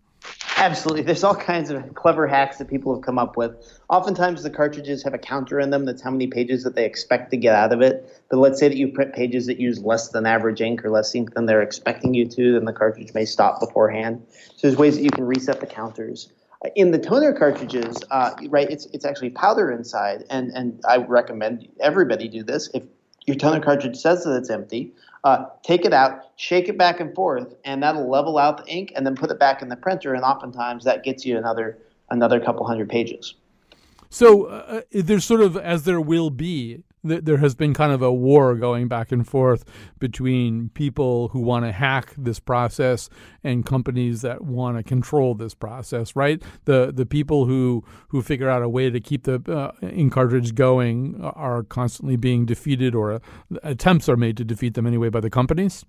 Absolutely. 0.61 1.01
There's 1.01 1.23
all 1.23 1.33
kinds 1.33 1.71
of 1.71 1.95
clever 1.95 2.27
hacks 2.27 2.59
that 2.59 2.67
people 2.67 2.93
have 2.93 3.03
come 3.03 3.17
up 3.17 3.35
with. 3.35 3.79
Oftentimes, 3.89 4.43
the 4.43 4.51
cartridges 4.51 5.01
have 5.01 5.15
a 5.15 5.17
counter 5.17 5.59
in 5.59 5.71
them 5.71 5.85
that's 5.85 6.03
how 6.03 6.11
many 6.11 6.27
pages 6.27 6.63
that 6.63 6.75
they 6.75 6.85
expect 6.85 7.31
to 7.31 7.37
get 7.37 7.55
out 7.55 7.73
of 7.73 7.81
it. 7.81 8.23
But 8.29 8.37
let's 8.37 8.59
say 8.59 8.67
that 8.67 8.77
you 8.77 8.89
print 8.89 9.11
pages 9.11 9.47
that 9.47 9.59
use 9.59 9.81
less 9.81 10.09
than 10.09 10.27
average 10.27 10.61
ink 10.61 10.85
or 10.85 10.91
less 10.91 11.15
ink 11.15 11.33
than 11.33 11.47
they're 11.47 11.63
expecting 11.63 12.13
you 12.13 12.27
to, 12.27 12.53
then 12.53 12.65
the 12.65 12.73
cartridge 12.73 13.11
may 13.15 13.25
stop 13.25 13.59
beforehand. 13.59 14.23
So 14.55 14.67
there's 14.67 14.77
ways 14.77 14.97
that 14.97 15.03
you 15.03 15.09
can 15.09 15.25
reset 15.25 15.61
the 15.61 15.65
counters. 15.65 16.31
In 16.75 16.91
the 16.91 16.99
toner 16.99 17.33
cartridges, 17.33 17.97
uh, 18.11 18.35
right, 18.49 18.69
it's 18.69 18.85
it's 18.93 19.03
actually 19.03 19.31
powder 19.31 19.71
inside, 19.71 20.25
and 20.29 20.51
and 20.51 20.79
I 20.87 20.97
recommend 20.97 21.67
everybody 21.79 22.27
do 22.27 22.43
this. 22.43 22.69
If 22.75 22.83
your 23.25 23.35
toner 23.35 23.61
cartridge 23.61 23.97
says 23.97 24.25
that 24.25 24.37
it's 24.37 24.51
empty, 24.51 24.93
uh, 25.23 25.45
take 25.63 25.85
it 25.85 25.93
out, 25.93 26.31
shake 26.35 26.67
it 26.67 26.77
back 26.77 26.99
and 26.99 27.13
forth, 27.13 27.53
and 27.63 27.83
that'll 27.83 28.09
level 28.09 28.37
out 28.37 28.65
the 28.65 28.71
ink, 28.71 28.91
and 28.95 29.05
then 29.05 29.15
put 29.15 29.29
it 29.29 29.39
back 29.39 29.61
in 29.61 29.69
the 29.69 29.75
printer. 29.75 30.13
And 30.13 30.23
oftentimes 30.23 30.83
that 30.85 31.03
gets 31.03 31.25
you 31.25 31.37
another 31.37 31.77
another 32.09 32.39
couple 32.39 32.65
hundred 32.65 32.89
pages. 32.89 33.35
So 34.09 34.45
uh, 34.45 34.81
there's 34.91 35.23
sort 35.23 35.41
of 35.41 35.55
as 35.55 35.83
there 35.83 36.01
will 36.01 36.29
be 36.29 36.83
there 37.03 37.37
has 37.37 37.55
been 37.55 37.73
kind 37.73 37.91
of 37.91 38.01
a 38.01 38.11
war 38.11 38.55
going 38.55 38.87
back 38.87 39.11
and 39.11 39.27
forth 39.27 39.65
between 39.99 40.69
people 40.69 41.29
who 41.29 41.39
want 41.39 41.65
to 41.65 41.71
hack 41.71 42.13
this 42.17 42.39
process 42.39 43.09
and 43.43 43.65
companies 43.65 44.21
that 44.21 44.43
want 44.43 44.77
to 44.77 44.83
control 44.83 45.33
this 45.33 45.53
process 45.53 46.15
right 46.15 46.43
the 46.65 46.91
the 46.93 47.05
people 47.05 47.45
who 47.45 47.83
who 48.09 48.21
figure 48.21 48.49
out 48.49 48.61
a 48.61 48.69
way 48.69 48.89
to 48.89 48.99
keep 48.99 49.23
the 49.23 49.41
uh, 49.51 49.87
ink 49.87 50.13
cartridge 50.13 50.53
going 50.55 51.19
are 51.21 51.63
constantly 51.63 52.15
being 52.15 52.45
defeated 52.45 52.93
or 52.93 53.13
uh, 53.13 53.19
attempts 53.63 54.07
are 54.07 54.17
made 54.17 54.37
to 54.37 54.43
defeat 54.43 54.73
them 54.73 54.85
anyway 54.85 55.09
by 55.09 55.19
the 55.19 55.29
companies 55.29 55.85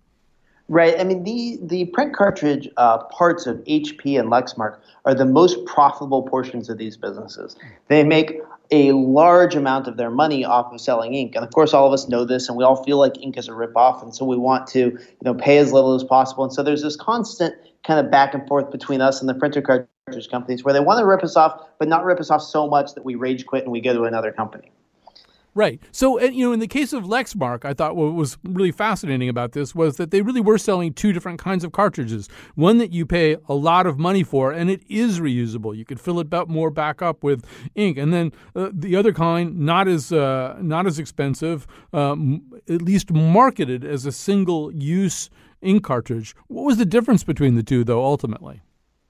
Right. 0.69 0.99
I 0.99 1.05
mean, 1.05 1.25
the, 1.25 1.59
the 1.63 1.87
print 1.87 2.15
cartridge 2.15 2.69
uh, 2.77 2.99
parts 3.05 3.47
of 3.47 3.59
HP 3.65 4.19
and 4.19 4.31
Lexmark 4.31 4.79
are 5.05 5.15
the 5.15 5.25
most 5.25 5.63
profitable 5.67 6.23
portions 6.23 6.71
of 6.71 6.79
these 6.79 6.97
businesses. 6.97 7.57
They 7.89 8.05
make 8.05 8.41
a 8.73 8.93
large 8.93 9.55
amount 9.55 9.87
of 9.87 9.99
their 9.99 10.11
money 10.11 10.45
off 10.45 10.73
of 10.73 10.81
selling 10.81 11.15
ink. 11.15 11.35
And 11.37 11.45
of 11.45 11.53
course, 11.53 11.75
all 11.75 11.87
of 11.87 11.93
us 11.93 12.09
know 12.09 12.25
this, 12.25 12.49
and 12.49 12.57
we 12.57 12.65
all 12.65 12.83
feel 12.83 12.99
like 12.99 13.23
ink 13.23 13.37
is 13.37 13.47
a 13.47 13.53
ripoff, 13.53 14.03
and 14.03 14.15
so 14.15 14.25
we 14.25 14.37
want 14.37 14.67
to 14.69 14.79
you 14.79 14.99
know, 15.23 15.35
pay 15.35 15.59
as 15.59 15.73
little 15.73 15.95
as 15.95 16.03
possible. 16.03 16.43
And 16.43 16.53
so 16.53 16.63
there's 16.63 16.83
this 16.83 16.97
constant 16.97 17.55
kind 17.85 18.05
of 18.05 18.11
back 18.11 18.33
and 18.35 18.47
forth 18.49 18.71
between 18.73 19.01
us 19.01 19.21
and 19.21 19.29
the 19.29 19.35
printer 19.35 19.61
cartridge 19.61 20.29
companies 20.31 20.65
where 20.65 20.73
they 20.73 20.81
want 20.81 20.99
to 20.99 21.07
rip 21.07 21.23
us 21.23 21.37
off, 21.37 21.69
but 21.79 21.87
not 21.87 22.05
rip 22.05 22.19
us 22.19 22.31
off 22.31 22.43
so 22.43 22.67
much 22.67 22.95
that 22.95 23.05
we 23.05 23.15
rage 23.15 23.47
quit 23.47 23.65
and 23.65 23.73
we 23.73 23.81
go 23.81 23.93
to 23.93 24.05
another 24.05 24.33
company. 24.33 24.73
Right. 25.55 25.83
So, 25.93 26.19
you 26.19 26.47
know, 26.47 26.53
in 26.53 26.61
the 26.61 26.67
case 26.67 26.95
of 26.95 27.05
Lexmark, 27.05 27.67
I 27.67 27.75
thought 27.75 27.95
what 27.95 28.15
was 28.15 28.39
really 28.43 28.73
fascinating 28.73 29.29
about 29.29 29.53
this 29.53 29.75
was 29.75 29.99
that 29.99 30.11
they 30.11 30.23
really 30.23 30.41
were 30.41 30.57
selling 30.57 30.95
two 30.95 31.13
different 31.13 31.39
kinds 31.39 31.63
of 31.63 31.73
cartridges. 31.73 32.31
One 32.55 32.79
that 32.79 32.93
you 32.93 33.05
pay 33.05 33.37
a 33.51 33.55
lot 33.55 33.87
of 33.87 33.99
money 33.99 34.23
for, 34.23 34.51
and 34.51 34.71
it 34.71 34.81
is 34.89 35.21
reusable. 35.21 35.77
You 35.77 35.85
could 35.85 36.01
fill 36.01 36.21
it 36.21 36.33
up 36.33 36.49
more 36.49 36.71
back 36.71 37.03
up 37.03 37.23
with 37.23 37.45
ink, 37.75 37.99
and 37.99 38.15
then 38.15 38.33
uh, 38.57 38.71
the 38.73 38.97
other 38.97 39.13
kind, 39.13 39.59
not 39.59 39.89
as 39.89 40.11
uh, 40.11 40.57
not 40.59 40.87
as 40.87 40.99
expensive, 40.99 41.67
um, 41.93 42.43
at 42.67 42.81
least 42.81 43.13
marketed 43.13 43.85
as 43.85 44.07
a 44.07 44.13
single 44.13 44.73
use 44.73 45.29
ink 45.61 45.85
cartridge. 45.85 46.35
What 46.49 46.65
was 46.65 46.79
the 46.79 46.87
difference 46.87 47.25
between 47.25 47.57
the 47.57 47.63
two, 47.63 47.85
though, 47.85 48.03
ultimately? 48.03 48.63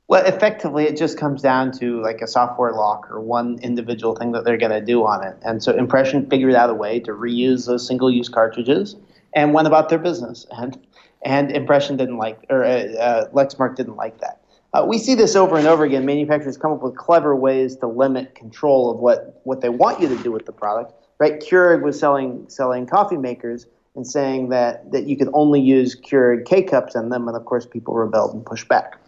Well, 0.09 0.24
effectively, 0.26 0.84
it 0.84 0.96
just 0.96 1.18
comes 1.18 1.40
down 1.40 1.72
to 1.78 2.03
like 2.03 2.20
a 2.20 2.26
software 2.26 2.72
lock 2.72 3.11
or 3.11 3.20
one 3.20 3.59
individual 3.62 4.14
thing 4.14 4.32
that 4.32 4.44
they're 4.44 4.59
going 4.59 4.72
to 4.72 4.84
do 4.84 5.05
on 5.05 5.26
it. 5.26 5.36
And 5.42 5.62
so 5.62 5.72
Impression 5.72 6.28
figured 6.28 6.55
out 6.55 6.68
a 6.68 6.74
way 6.74 7.00
to 7.00 7.12
reuse 7.12 7.66
those 7.66 7.86
single-use 7.86 8.28
cartridges 8.28 8.96
and 9.34 9.55
went 9.55 9.66
about 9.66 9.88
their 9.88 9.98
business. 9.98 10.46
And 10.50 10.78
and 11.24 11.53
Impression 11.53 11.96
didn't 11.96 12.18
like, 12.18 12.44
or 12.50 12.64
uh, 12.64 12.68
uh, 12.68 13.30
Lexmark 13.30 13.76
didn't 13.76 13.96
like 13.96 14.18
that. 14.20 14.40
Uh, 14.74 14.84
we 14.86 14.98
see 14.98 15.14
this 15.14 15.36
over 15.36 15.57
and 15.57 15.66
over 15.66 15.84
again. 15.84 16.05
Manufacturers 16.05 16.57
come 16.57 16.72
up 16.72 16.82
with 16.82 16.96
clever 16.96 17.36
ways 17.36 17.76
to 17.76 17.86
limit 17.86 18.34
control 18.34 18.90
of 18.90 18.98
what, 18.98 19.40
what 19.44 19.61
they 19.61 19.68
want 19.68 20.00
you 20.00 20.09
to 20.09 20.16
do 20.22 20.32
with 20.32 20.46
the 20.46 20.53
product. 20.53 20.92
Right? 21.18 21.38
Keurig 21.38 21.82
was 21.82 21.98
selling 21.98 22.46
selling 22.48 22.84
coffee 22.86 23.16
makers 23.16 23.66
and 23.94 24.05
saying 24.05 24.48
that 24.48 24.90
that 24.90 25.07
you 25.07 25.16
could 25.16 25.28
only 25.32 25.61
use 25.61 25.94
Keurig 25.94 26.44
K 26.44 26.62
cups 26.62 26.96
in 26.96 27.11
them, 27.11 27.28
and 27.28 27.36
of 27.36 27.44
course 27.44 27.64
people 27.64 27.94
rebelled 27.94 28.34
and 28.34 28.44
pushed 28.44 28.66
back. 28.66 28.98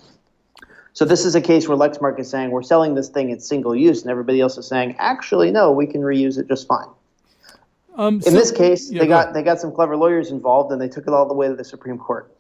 So 0.95 1.05
this 1.05 1.25
is 1.25 1.35
a 1.35 1.41
case 1.41 1.69
where 1.69 1.77
Lexmark 1.77 2.21
is 2.21 2.31
saying 2.31 2.53
we're 2.53 2.63
selling 2.63 2.95
this 2.95 3.09
thing 3.09 3.33
at 3.33 3.43
single 3.43 3.75
use, 3.75 4.03
and 4.03 4.11
everybody 4.11 4.41
else 4.41 4.57
is 4.57 4.67
saying 4.67 4.95
actually 4.99 5.51
no, 5.51 5.73
we 5.73 5.87
can 5.87 6.01
reuse 6.01 6.39
it 6.39 6.47
just 6.49 6.69
fine. 6.69 6.87
Um, 7.97 8.15
In 8.17 8.23
so- 8.23 8.31
this 8.31 8.51
case, 8.53 8.91
yeah, 8.91 9.01
they 9.01 9.09
got 9.09 9.35
they 9.35 9.43
got 9.43 9.61
some 9.61 9.73
clever 9.73 9.97
lawyers 9.97 10.31
involved, 10.31 10.73
and 10.73 10.81
they 10.81 10.89
took 10.89 11.07
it 11.07 11.13
all 11.13 11.27
the 11.27 11.35
way 11.35 11.49
to 11.49 11.55
the 11.55 11.65
Supreme 11.65 11.99
Court. 11.99 12.33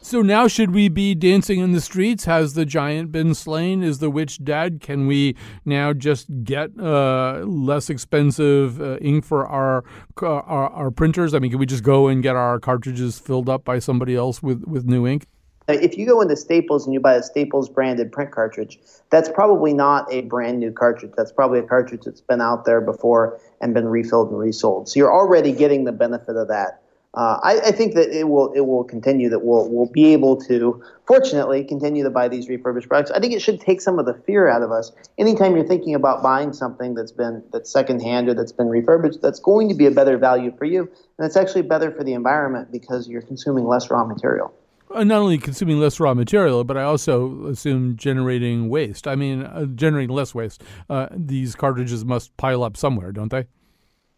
So 0.00 0.20
now, 0.20 0.48
should 0.48 0.72
we 0.72 0.90
be 0.90 1.14
dancing 1.14 1.60
in 1.60 1.72
the 1.72 1.80
streets? 1.80 2.26
Has 2.26 2.52
the 2.52 2.66
giant 2.66 3.10
been 3.10 3.34
slain? 3.34 3.82
Is 3.82 4.00
the 4.00 4.10
witch 4.10 4.44
dead? 4.44 4.82
Can 4.82 5.06
we 5.06 5.34
now 5.64 5.94
just 5.94 6.44
get 6.44 6.78
uh, 6.78 7.40
less 7.46 7.88
expensive 7.88 8.80
uh, 8.82 8.98
ink 8.98 9.24
for 9.24 9.46
our, 9.46 9.82
our 10.22 10.42
our 10.42 10.90
printers? 10.90 11.32
I 11.32 11.38
mean, 11.38 11.50
can 11.50 11.58
we 11.60 11.64
just 11.64 11.84
go 11.84 12.08
and 12.08 12.22
get 12.22 12.36
our 12.36 12.58
cartridges 12.60 13.18
filled 13.18 13.48
up 13.48 13.64
by 13.64 13.78
somebody 13.78 14.14
else 14.14 14.42
with, 14.42 14.64
with 14.64 14.84
new 14.84 15.06
ink? 15.06 15.26
If 15.66 15.96
you 15.96 16.06
go 16.06 16.20
into 16.20 16.36
Staples 16.36 16.84
and 16.84 16.92
you 16.92 17.00
buy 17.00 17.14
a 17.14 17.22
Staples 17.22 17.68
branded 17.68 18.12
print 18.12 18.30
cartridge, 18.30 18.78
that's 19.10 19.30
probably 19.30 19.72
not 19.72 20.12
a 20.12 20.20
brand 20.22 20.60
new 20.60 20.70
cartridge. 20.70 21.12
That's 21.16 21.32
probably 21.32 21.58
a 21.58 21.62
cartridge 21.62 22.02
that's 22.04 22.20
been 22.20 22.42
out 22.42 22.66
there 22.66 22.80
before 22.80 23.40
and 23.60 23.72
been 23.72 23.86
refilled 23.86 24.30
and 24.30 24.38
resold. 24.38 24.88
So 24.88 24.98
you're 24.98 25.12
already 25.12 25.52
getting 25.52 25.84
the 25.84 25.92
benefit 25.92 26.36
of 26.36 26.48
that. 26.48 26.82
Uh, 27.14 27.38
I, 27.44 27.60
I 27.66 27.70
think 27.70 27.94
that 27.94 28.10
it 28.10 28.24
will 28.28 28.52
it 28.54 28.62
will 28.62 28.82
continue. 28.82 29.30
That 29.30 29.38
we'll 29.38 29.68
we'll 29.70 29.86
be 29.86 30.06
able 30.06 30.36
to, 30.42 30.82
fortunately, 31.06 31.62
continue 31.62 32.02
to 32.02 32.10
buy 32.10 32.26
these 32.26 32.48
refurbished 32.48 32.88
products. 32.88 33.12
I 33.12 33.20
think 33.20 33.32
it 33.32 33.40
should 33.40 33.60
take 33.60 33.80
some 33.80 34.00
of 34.00 34.06
the 34.06 34.14
fear 34.14 34.48
out 34.48 34.62
of 34.62 34.72
us. 34.72 34.90
Anytime 35.16 35.54
you're 35.54 35.66
thinking 35.66 35.94
about 35.94 36.24
buying 36.24 36.52
something 36.52 36.94
that's 36.94 37.12
been 37.12 37.44
that's 37.52 37.70
secondhand 37.70 38.28
or 38.28 38.34
that's 38.34 38.50
been 38.50 38.68
refurbished, 38.68 39.22
that's 39.22 39.38
going 39.38 39.68
to 39.68 39.76
be 39.76 39.86
a 39.86 39.92
better 39.92 40.18
value 40.18 40.52
for 40.58 40.64
you, 40.64 40.90
and 41.18 41.24
it's 41.24 41.36
actually 41.36 41.62
better 41.62 41.92
for 41.92 42.02
the 42.02 42.14
environment 42.14 42.72
because 42.72 43.08
you're 43.08 43.22
consuming 43.22 43.64
less 43.64 43.90
raw 43.90 44.04
material. 44.04 44.52
Uh, 44.94 45.02
not 45.02 45.20
only 45.20 45.38
consuming 45.38 45.80
less 45.80 45.98
raw 45.98 46.14
material, 46.14 46.62
but 46.62 46.76
I 46.76 46.84
also 46.84 47.46
assume 47.46 47.96
generating 47.96 48.68
waste. 48.68 49.08
I 49.08 49.16
mean, 49.16 49.42
uh, 49.42 49.64
generating 49.66 50.14
less 50.14 50.34
waste. 50.34 50.62
Uh, 50.88 51.08
these 51.10 51.56
cartridges 51.56 52.04
must 52.04 52.36
pile 52.36 52.62
up 52.62 52.76
somewhere, 52.76 53.10
don't 53.10 53.30
they? 53.30 53.48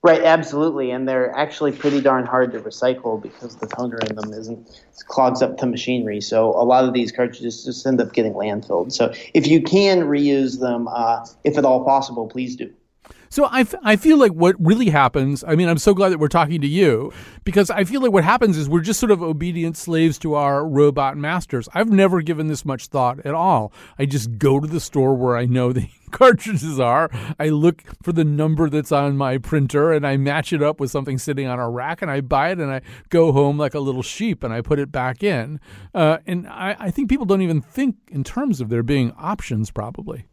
Right, 0.02 0.22
absolutely, 0.22 0.90
and 0.90 1.08
they're 1.08 1.34
actually 1.34 1.72
pretty 1.72 2.00
darn 2.00 2.26
hard 2.26 2.52
to 2.52 2.60
recycle 2.60 3.20
because 3.20 3.56
the 3.56 3.66
toner 3.66 3.98
in 4.08 4.14
them 4.14 4.32
isn't 4.32 4.82
clogs 5.08 5.40
up 5.40 5.56
the 5.56 5.66
machinery. 5.66 6.20
So 6.20 6.50
a 6.50 6.62
lot 6.62 6.84
of 6.84 6.92
these 6.92 7.10
cartridges 7.10 7.64
just 7.64 7.84
end 7.86 8.00
up 8.00 8.12
getting 8.12 8.34
landfilled. 8.34 8.92
So 8.92 9.12
if 9.34 9.46
you 9.46 9.62
can 9.62 10.02
reuse 10.02 10.60
them, 10.60 10.88
uh, 10.88 11.26
if 11.42 11.56
at 11.56 11.64
all 11.64 11.84
possible, 11.84 12.28
please 12.28 12.54
do. 12.54 12.72
So 13.28 13.44
I, 13.44 13.60
f- 13.60 13.74
I 13.82 13.96
feel 13.96 14.18
like 14.18 14.32
what 14.32 14.56
really 14.58 14.90
happens, 14.90 15.44
I 15.46 15.54
mean, 15.54 15.68
I'm 15.68 15.78
so 15.78 15.94
glad 15.94 16.10
that 16.10 16.18
we're 16.18 16.28
talking 16.28 16.60
to 16.60 16.66
you 16.66 17.12
because 17.44 17.70
I 17.70 17.84
feel 17.84 18.00
like 18.00 18.12
what 18.12 18.24
happens 18.24 18.56
is 18.56 18.68
we're 18.68 18.80
just 18.80 19.00
sort 19.00 19.10
of 19.10 19.22
obedient 19.22 19.76
slaves 19.76 20.18
to 20.20 20.34
our 20.34 20.66
robot 20.66 21.16
masters. 21.16 21.68
I've 21.74 21.90
never 21.90 22.22
given 22.22 22.46
this 22.46 22.64
much 22.64 22.86
thought 22.86 23.24
at 23.26 23.34
all. 23.34 23.72
I 23.98 24.06
just 24.06 24.38
go 24.38 24.60
to 24.60 24.66
the 24.66 24.80
store 24.80 25.14
where 25.14 25.36
I 25.36 25.46
know 25.46 25.72
the 25.72 25.88
cartridges 26.10 26.78
are. 26.80 27.10
I 27.38 27.48
look 27.48 27.82
for 28.02 28.12
the 28.12 28.24
number 28.24 28.70
that's 28.70 28.92
on 28.92 29.16
my 29.16 29.38
printer 29.38 29.92
and 29.92 30.06
I 30.06 30.16
match 30.16 30.52
it 30.52 30.62
up 30.62 30.80
with 30.80 30.90
something 30.90 31.18
sitting 31.18 31.46
on 31.46 31.58
a 31.58 31.68
rack 31.68 32.02
and 32.02 32.10
I 32.10 32.20
buy 32.20 32.50
it 32.50 32.58
and 32.58 32.70
I 32.70 32.82
go 33.08 33.32
home 33.32 33.58
like 33.58 33.74
a 33.74 33.80
little 33.80 34.02
sheep 34.02 34.42
and 34.42 34.52
I 34.52 34.60
put 34.60 34.78
it 34.78 34.92
back 34.92 35.22
in. 35.22 35.60
Uh, 35.94 36.18
and 36.26 36.46
I, 36.48 36.76
I 36.78 36.90
think 36.90 37.08
people 37.08 37.26
don't 37.26 37.42
even 37.42 37.60
think 37.60 37.96
in 38.08 38.24
terms 38.24 38.60
of 38.60 38.68
there 38.68 38.82
being 38.82 39.12
options, 39.18 39.70
probably. 39.70 40.26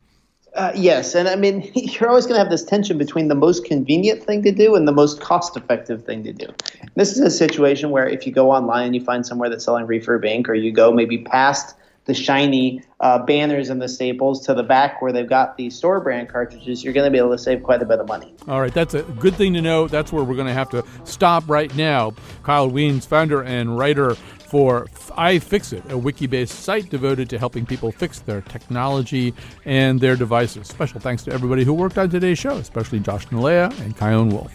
Uh, 0.56 0.72
yes, 0.76 1.16
and 1.16 1.28
I 1.28 1.36
mean 1.36 1.70
you're 1.76 2.10
always 2.10 2.26
going 2.26 2.36
to 2.36 2.39
have 2.39 2.51
this 2.51 2.64
tension 2.64 2.97
between 2.97 3.28
the 3.28 3.36
most 3.36 3.66
convenient 3.66 4.24
thing 4.24 4.43
to 4.43 4.51
do 4.51 4.76
and 4.76 4.88
the 4.88 4.91
most 4.91 5.20
cost-effective 5.20 6.06
thing 6.06 6.24
to 6.24 6.34
do. 6.34 6.47
This 6.95 7.12
is 7.12 7.20
a 7.20 7.32
situation 7.32 7.89
where 7.89 8.08
if 8.08 8.28
you 8.28 8.32
go 8.32 8.51
online 8.51 8.88
and 8.88 8.95
you 8.95 9.04
find 9.04 9.26
somewhere 9.26 9.49
that's 9.49 9.66
selling 9.66 9.88
refurb 9.88 10.26
ink, 10.26 10.47
or 10.47 10.54
you 10.54 10.72
go 10.72 10.91
maybe 10.91 11.20
past 11.20 11.76
the 12.06 12.14
shiny 12.14 12.82
uh, 12.99 13.18
banners 13.20 13.70
and 13.70 13.82
the 13.82 13.88
staples 13.88 14.45
to 14.45 14.54
the 14.54 14.64
back 14.64 15.01
where 15.01 15.12
they've 15.12 15.30
got 15.30 15.56
the 15.58 15.70
store 15.70 16.01
brand 16.01 16.28
cartridges, 16.28 16.84
you're 16.84 16.93
going 16.93 17.06
to 17.06 17.12
be 17.12 17.18
able 17.18 17.32
to 17.32 17.38
save 17.38 17.64
quite 17.64 17.82
a 17.82 17.86
bit 17.86 17.99
of 17.99 18.08
money. 18.08 18.34
All 18.47 18.60
right, 18.60 18.74
that's 18.74 18.93
a 18.93 19.04
good 19.04 19.36
thing 19.36 19.54
to 19.54 19.62
know. 19.62 19.88
That's 19.88 20.12
where 20.12 20.24
we're 20.24 20.36
going 20.36 20.47
to 20.47 20.54
have 20.54 20.70
to 20.72 20.84
stop 21.06 21.45
right 21.47 21.74
now. 21.76 22.14
Kyle 22.43 22.70
Wiens, 22.70 23.06
founder 23.06 23.41
and 23.41 23.78
writer 23.78 24.18
for 24.54 24.86
iFixit, 25.18 25.89
a 25.89 25.97
wiki 25.97 26.28
based 26.28 26.60
site 26.60 26.88
devoted 26.88 27.28
to 27.28 27.39
helping 27.39 27.66
people 27.66 27.91
fix 27.91 28.20
their 28.20 28.41
technology 28.41 29.34
and 29.66 29.99
their 29.99 30.16
devices. 30.16 30.68
Special 30.68 30.99
thanks 30.99 31.24
to 31.24 31.32
everybody 31.32 31.64
who 31.64 31.74
worked 31.74 31.97
on 31.97 32.08
today's 32.08 32.38
show, 32.38 32.58
especially 32.58 32.99
Josh 32.99 33.26
Nilaya 33.30 33.76
and 33.80 33.97
Chion 33.97 34.30
Wolf. 34.30 34.54